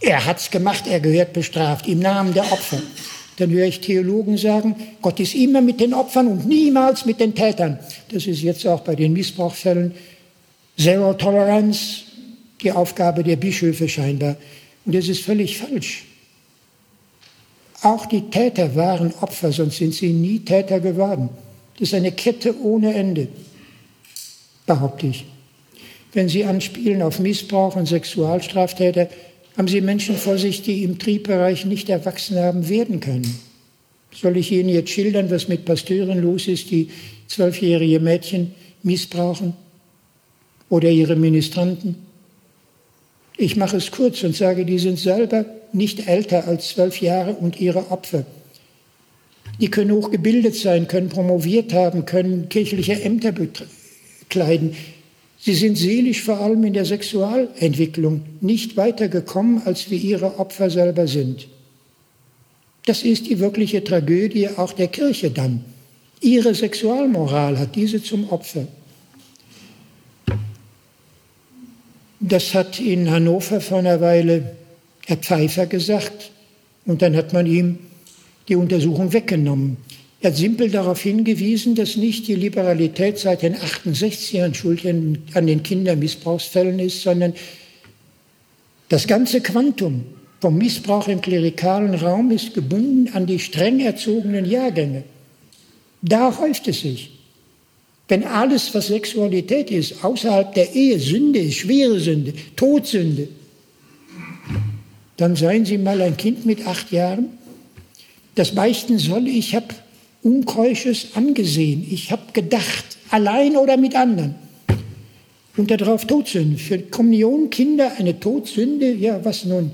Er 0.01 0.25
hat's 0.25 0.51
gemacht, 0.51 0.87
er 0.87 1.01
gehört 1.01 1.33
bestraft 1.33 1.87
im 1.89 2.01
Namen 2.01 2.35
der 2.35 2.51
Opfer. 2.53 2.83
Dann 3.37 3.51
höre 3.51 3.67
ich 3.67 3.81
Theologen 3.81 4.39
sagen, 4.39 4.75
Gott 5.03 5.21
ist 5.21 5.35
immer 5.35 5.61
mit 5.61 5.81
den 5.81 5.93
Opfern 5.93 6.27
und 6.29 6.47
niemals 6.47 7.05
mit 7.05 7.21
den 7.21 7.35
Tätern. 7.35 7.79
Das 8.11 8.27
ist 8.27 8.43
jetzt 8.43 8.67
auch 8.67 8.81
bei 8.81 8.95
den 8.95 9.13
Missbrauchsfällen 9.13 9.93
Zero 10.79 11.15
Tolerance, 11.15 12.03
die 12.63 12.73
Aufgabe 12.73 13.23
der 13.23 13.37
Bischöfe 13.37 13.89
scheinbar. 13.89 14.37
Und 14.85 14.95
das 14.95 15.09
ist 15.09 15.23
völlig 15.23 15.59
falsch. 15.59 16.05
Auch 17.83 18.07
die 18.07 18.31
Täter 18.31 18.75
waren 18.75 19.13
Opfer, 19.21 19.53
sonst 19.53 19.77
sind 19.77 19.95
sie 19.95 20.13
nie 20.13 20.41
Täter 20.41 20.81
geworden. 20.81 21.29
Das 21.79 21.89
ist 21.89 21.95
eine 21.95 22.13
Kette 22.13 22.59
ohne 22.63 22.95
Ende, 22.95 23.29
behaupte 24.65 25.09
ich. 25.09 25.27
Wenn 26.13 26.31
Sie 26.31 26.45
anspielen 26.45 27.03
auf 27.03 27.19
Missbrauch 27.19 27.77
und 27.77 27.87
Sexualstraftäter, 27.87 29.09
haben 29.57 29.69
Sie 29.69 29.81
Menschen 29.81 30.17
vor 30.17 30.39
sich, 30.39 30.63
die 30.63 30.85
im 30.85 30.99
Triebbereich 30.99 31.65
nicht 31.65 31.89
erwachsen 31.89 32.39
haben 32.39 32.69
werden 32.69 33.01
können. 33.01 33.39
Soll 34.13 34.37
ich 34.37 34.53
Ihnen 34.53 34.69
jetzt 34.69 34.91
schildern, 34.91 35.31
was 35.31 35.49
mit 35.49 35.65
Pasteuren 35.65 36.21
los 36.23 36.49
ist, 36.49 36.71
die 36.71 36.91
zwölfjährige 37.27 38.01
Mädchen 38.01 38.55
missbrauchen 38.83 39.55
oder 40.69 40.91
ihre 40.91 41.17
Ministranten? 41.17 41.97
Ich 43.37 43.57
mache 43.57 43.77
es 43.77 43.91
kurz 43.91 44.23
und 44.25 44.35
sage, 44.35 44.65
die 44.65 44.79
sind 44.79 44.99
selber 44.99 45.45
nicht 45.73 46.09
älter 46.09 46.47
als 46.49 46.69
zwölf 46.69 47.01
Jahre 47.03 47.35
und 47.35 47.61
ihre 47.61 47.91
Opfer. 47.91 48.25
Die 49.61 49.71
können 49.71 49.93
hochgebildet 49.93 50.55
sein, 50.55 50.89
können 50.89 51.09
promoviert 51.09 51.73
haben, 51.73 52.05
können 52.07 52.49
kirchliche 52.49 53.01
Ämter 53.01 53.33
bekleiden, 53.33 54.75
Sie 55.47 55.55
sind 55.55 55.79
seelisch 55.79 56.23
vor 56.23 56.41
allem 56.41 56.65
in 56.65 56.73
der 56.73 56.85
Sexualentwicklung 56.85 58.23
nicht 58.41 58.77
weitergekommen, 58.77 59.63
als 59.65 59.89
wir 59.89 59.97
ihre 59.97 60.41
Opfer 60.41 60.71
selber 60.71 61.07
sind. 61.07 61.47
Das 62.85 63.05
ist 63.05 63.29
die 63.29 63.39
wirkliche 63.39 63.85
Tragödie 63.85 64.49
auch 64.49 64.73
der 64.73 64.89
Kirche 64.89 65.31
dann. 65.31 65.65
Ihre 66.21 66.53
Sexualmoral 66.53 67.61
hat 67.61 67.77
diese 67.77 68.03
zum 68.03 68.29
Opfer. 68.31 68.67
Das 72.19 72.53
hat 72.53 72.81
in 72.81 73.09
Hannover 73.09 73.61
vor 73.61 73.79
einer 73.79 74.01
Weile 74.01 74.57
Herr 75.07 75.19
Pfeiffer 75.19 75.67
gesagt 75.67 76.33
und 76.87 77.03
dann 77.03 77.15
hat 77.15 77.33
man 77.33 77.47
ihm 77.47 77.79
die 78.49 78.57
Untersuchung 78.57 79.13
weggenommen. 79.13 79.77
Hat 80.27 80.37
simpel 80.37 80.71
darauf 80.71 81.01
hingewiesen, 81.03 81.77
dass 81.77 81.97
nicht 81.97 82.27
die 82.27 82.35
Liberalität 82.35 83.17
seit 83.17 83.43
den 83.43 83.55
68ern 83.55 84.55
schuld 84.55 84.85
an 84.85 85.47
den 85.47 85.63
Kindermissbrauchsfällen 85.63 86.81
ist, 86.81 87.03
sondern 87.03 87.33
das 88.89 89.07
ganze 89.07 89.41
Quantum 89.41 90.05
vom 90.41 90.59
Missbrauch 90.59 91.07
im 91.07 91.21
klerikalen 91.21 91.95
Raum 91.95 92.33
ist 92.33 92.55
gebunden 92.55 93.09
an 93.15 93.27
die 93.27 93.39
streng 93.39 93.79
erzogenen 93.79 94.45
Jahrgänge. 94.45 95.05
Da 96.03 96.37
häuft 96.37 96.67
es 96.67 96.81
sich. 96.81 97.13
Wenn 98.09 98.25
alles, 98.25 98.75
was 98.75 98.89
Sexualität 98.89 99.71
ist, 99.71 100.05
außerhalb 100.05 100.53
der 100.55 100.75
Ehe 100.75 100.99
Sünde 100.99 101.39
ist, 101.39 101.59
schwere 101.59 102.01
Sünde, 102.01 102.33
Todsünde, 102.57 103.29
dann 105.19 105.37
seien 105.37 105.65
Sie 105.65 105.79
mal 105.79 106.03
ein 106.03 106.17
Kind 106.17 106.47
mit 106.47 106.67
acht 106.67 106.91
Jahren. 106.91 107.27
Das 108.35 108.57
beichten 108.57 108.99
soll, 108.99 109.29
ich 109.29 109.55
habe 109.55 109.69
Unkeusches 110.27 111.11
angesehen. 111.15 111.87
Ich 111.89 112.11
habe 112.11 112.33
gedacht, 112.33 112.99
allein 113.11 113.57
oder 113.57 113.77
mit 113.77 113.95
anderen. 113.95 114.35
Und 115.57 115.71
darauf 115.71 116.05
Todsünde. 116.05 116.59
Für 116.59 116.81
Kommunionkinder 116.81 117.93
eine 117.97 118.19
Todsünde, 118.19 118.93
ja, 118.93 119.25
was 119.25 119.45
nun? 119.45 119.71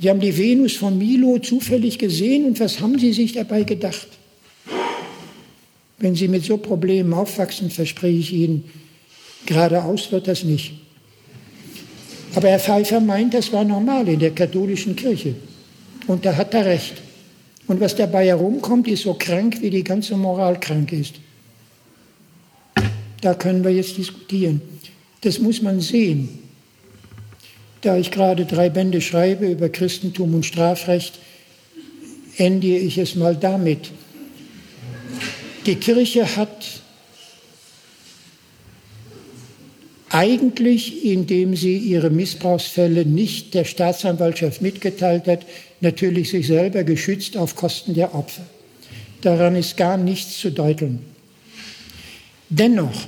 Sie 0.00 0.10
haben 0.10 0.18
die 0.18 0.36
Venus 0.36 0.74
von 0.74 0.98
Milo 0.98 1.38
zufällig 1.38 1.96
gesehen 1.96 2.44
und 2.44 2.58
was 2.58 2.80
haben 2.80 2.98
Sie 2.98 3.12
sich 3.12 3.34
dabei 3.34 3.62
gedacht? 3.62 4.08
Wenn 5.98 6.16
Sie 6.16 6.26
mit 6.26 6.44
so 6.44 6.56
Problemen 6.56 7.12
aufwachsen, 7.12 7.70
verspreche 7.70 8.18
ich 8.18 8.32
Ihnen, 8.32 8.64
geradeaus 9.46 10.10
wird 10.10 10.26
das 10.26 10.42
nicht. 10.42 10.72
Aber 12.34 12.48
Herr 12.48 12.58
Pfeiffer 12.58 13.00
meint, 13.00 13.32
das 13.32 13.52
war 13.52 13.62
normal 13.62 14.08
in 14.08 14.18
der 14.18 14.32
katholischen 14.32 14.96
Kirche. 14.96 15.36
Und 16.08 16.24
da 16.24 16.34
hat 16.34 16.52
er 16.54 16.66
recht. 16.66 16.94
Und 17.68 17.80
was 17.80 17.94
dabei 17.94 18.26
herumkommt, 18.26 18.88
ist 18.88 19.02
so 19.02 19.14
krank, 19.14 19.60
wie 19.60 19.70
die 19.70 19.84
ganze 19.84 20.16
Moral 20.16 20.58
krank 20.58 20.90
ist. 20.92 21.16
Da 23.20 23.34
können 23.34 23.62
wir 23.62 23.70
jetzt 23.70 23.96
diskutieren. 23.96 24.60
Das 25.20 25.38
muss 25.38 25.60
man 25.60 25.80
sehen. 25.80 26.40
Da 27.82 27.96
ich 27.96 28.10
gerade 28.10 28.44
drei 28.46 28.70
Bände 28.70 29.00
schreibe 29.00 29.46
über 29.46 29.68
Christentum 29.68 30.34
und 30.34 30.46
Strafrecht, 30.46 31.18
ende 32.36 32.66
ich 32.66 32.98
es 32.98 33.14
mal 33.14 33.36
damit. 33.36 33.90
Die 35.66 35.76
Kirche 35.76 36.36
hat 36.36 36.82
eigentlich, 40.10 41.04
indem 41.04 41.54
sie 41.54 41.76
ihre 41.76 42.10
Missbrauchsfälle 42.10 43.04
nicht 43.04 43.54
der 43.54 43.64
Staatsanwaltschaft 43.64 44.62
mitgeteilt 44.62 45.26
hat, 45.26 45.46
natürlich 45.80 46.30
sich 46.30 46.46
selber 46.46 46.84
geschützt 46.84 47.36
auf 47.36 47.56
Kosten 47.56 47.94
der 47.94 48.14
Opfer. 48.14 48.44
Daran 49.20 49.56
ist 49.56 49.76
gar 49.76 49.96
nichts 49.96 50.38
zu 50.38 50.50
deuteln. 50.50 51.00
Dennoch, 52.48 53.06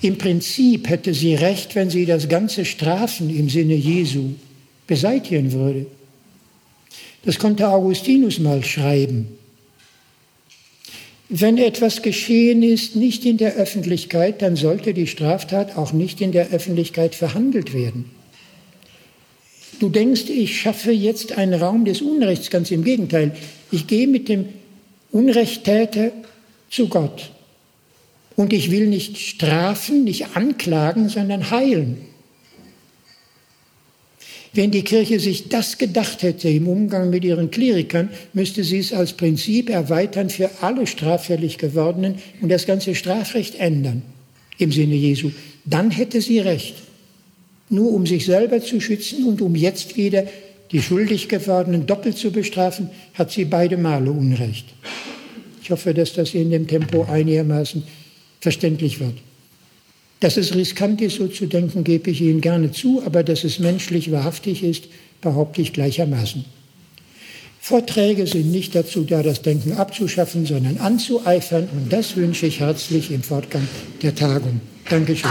im 0.00 0.18
Prinzip 0.18 0.88
hätte 0.88 1.14
sie 1.14 1.34
recht, 1.34 1.74
wenn 1.74 1.90
sie 1.90 2.06
das 2.06 2.28
ganze 2.28 2.64
Strafen 2.64 3.34
im 3.34 3.48
Sinne 3.48 3.74
Jesu 3.74 4.34
beseitigen 4.86 5.52
würde. 5.52 5.86
Das 7.24 7.38
konnte 7.38 7.68
Augustinus 7.68 8.38
mal 8.38 8.64
schreiben. 8.64 9.28
Wenn 11.28 11.58
etwas 11.58 12.00
geschehen 12.00 12.62
ist, 12.62 12.96
nicht 12.96 13.26
in 13.26 13.36
der 13.36 13.56
Öffentlichkeit, 13.56 14.40
dann 14.40 14.56
sollte 14.56 14.94
die 14.94 15.06
Straftat 15.06 15.76
auch 15.76 15.92
nicht 15.92 16.22
in 16.22 16.32
der 16.32 16.50
Öffentlichkeit 16.50 17.14
verhandelt 17.14 17.74
werden. 17.74 18.10
Du 19.78 19.90
denkst, 19.90 20.24
ich 20.28 20.60
schaffe 20.60 20.90
jetzt 20.90 21.36
einen 21.36 21.60
Raum 21.60 21.84
des 21.84 22.00
Unrechts, 22.00 22.50
ganz 22.50 22.70
im 22.70 22.82
Gegenteil. 22.82 23.36
Ich 23.70 23.86
gehe 23.86 24.08
mit 24.08 24.28
dem 24.28 24.46
Unrechttäter 25.12 26.12
zu 26.70 26.88
Gott. 26.88 27.30
Und 28.34 28.52
ich 28.52 28.70
will 28.70 28.86
nicht 28.86 29.18
strafen, 29.18 30.04
nicht 30.04 30.36
anklagen, 30.36 31.08
sondern 31.08 31.50
heilen. 31.50 32.07
Wenn 34.52 34.70
die 34.70 34.82
Kirche 34.82 35.20
sich 35.20 35.48
das 35.48 35.78
gedacht 35.78 36.22
hätte 36.22 36.48
im 36.48 36.68
Umgang 36.68 37.10
mit 37.10 37.24
ihren 37.24 37.50
Klerikern, 37.50 38.08
müsste 38.32 38.64
sie 38.64 38.78
es 38.78 38.92
als 38.92 39.12
Prinzip 39.12 39.70
erweitern 39.70 40.30
für 40.30 40.50
alle 40.60 40.86
straffällig 40.86 41.58
gewordenen 41.58 42.16
und 42.40 42.48
das 42.48 42.66
ganze 42.66 42.94
Strafrecht 42.94 43.56
ändern 43.56 44.02
im 44.58 44.72
Sinne 44.72 44.94
Jesu. 44.94 45.30
Dann 45.64 45.90
hätte 45.90 46.20
sie 46.20 46.38
recht 46.38 46.74
nur 47.70 47.92
um 47.92 48.06
sich 48.06 48.24
selber 48.24 48.62
zu 48.62 48.80
schützen 48.80 49.24
und 49.24 49.40
um 49.42 49.54
jetzt 49.54 49.96
wieder 49.96 50.24
die 50.72 50.82
schuldig 50.82 51.28
gewordenen 51.28 51.86
doppelt 51.86 52.16
zu 52.16 52.30
bestrafen, 52.30 52.90
hat 53.14 53.30
sie 53.30 53.44
beide 53.44 53.76
Male 53.76 54.10
Unrecht. 54.10 54.66
Ich 55.62 55.70
hoffe, 55.70 55.94
dass 55.94 56.12
das 56.12 56.34
in 56.34 56.50
dem 56.50 56.66
Tempo 56.66 57.04
einigermaßen 57.04 57.82
verständlich 58.40 59.00
wird. 59.00 59.14
Dass 60.20 60.36
es 60.36 60.54
riskant 60.54 61.00
ist, 61.00 61.16
so 61.16 61.28
zu 61.28 61.46
denken, 61.46 61.84
gebe 61.84 62.10
ich 62.10 62.20
Ihnen 62.20 62.40
gerne 62.40 62.72
zu, 62.72 63.02
aber 63.04 63.22
dass 63.22 63.44
es 63.44 63.58
menschlich 63.58 64.10
wahrhaftig 64.10 64.62
ist, 64.62 64.84
behaupte 65.20 65.62
ich 65.62 65.72
gleichermaßen. 65.72 66.44
Vorträge 67.60 68.26
sind 68.26 68.50
nicht 68.50 68.74
dazu 68.74 69.04
da, 69.04 69.22
das 69.22 69.42
Denken 69.42 69.72
abzuschaffen, 69.72 70.46
sondern 70.46 70.78
anzueifern, 70.78 71.68
und 71.70 71.92
das 71.92 72.16
wünsche 72.16 72.46
ich 72.46 72.60
herzlich 72.60 73.10
im 73.10 73.22
Fortgang 73.22 73.68
der 74.02 74.14
Tagung. 74.14 74.60
Dankeschön. 74.88 75.30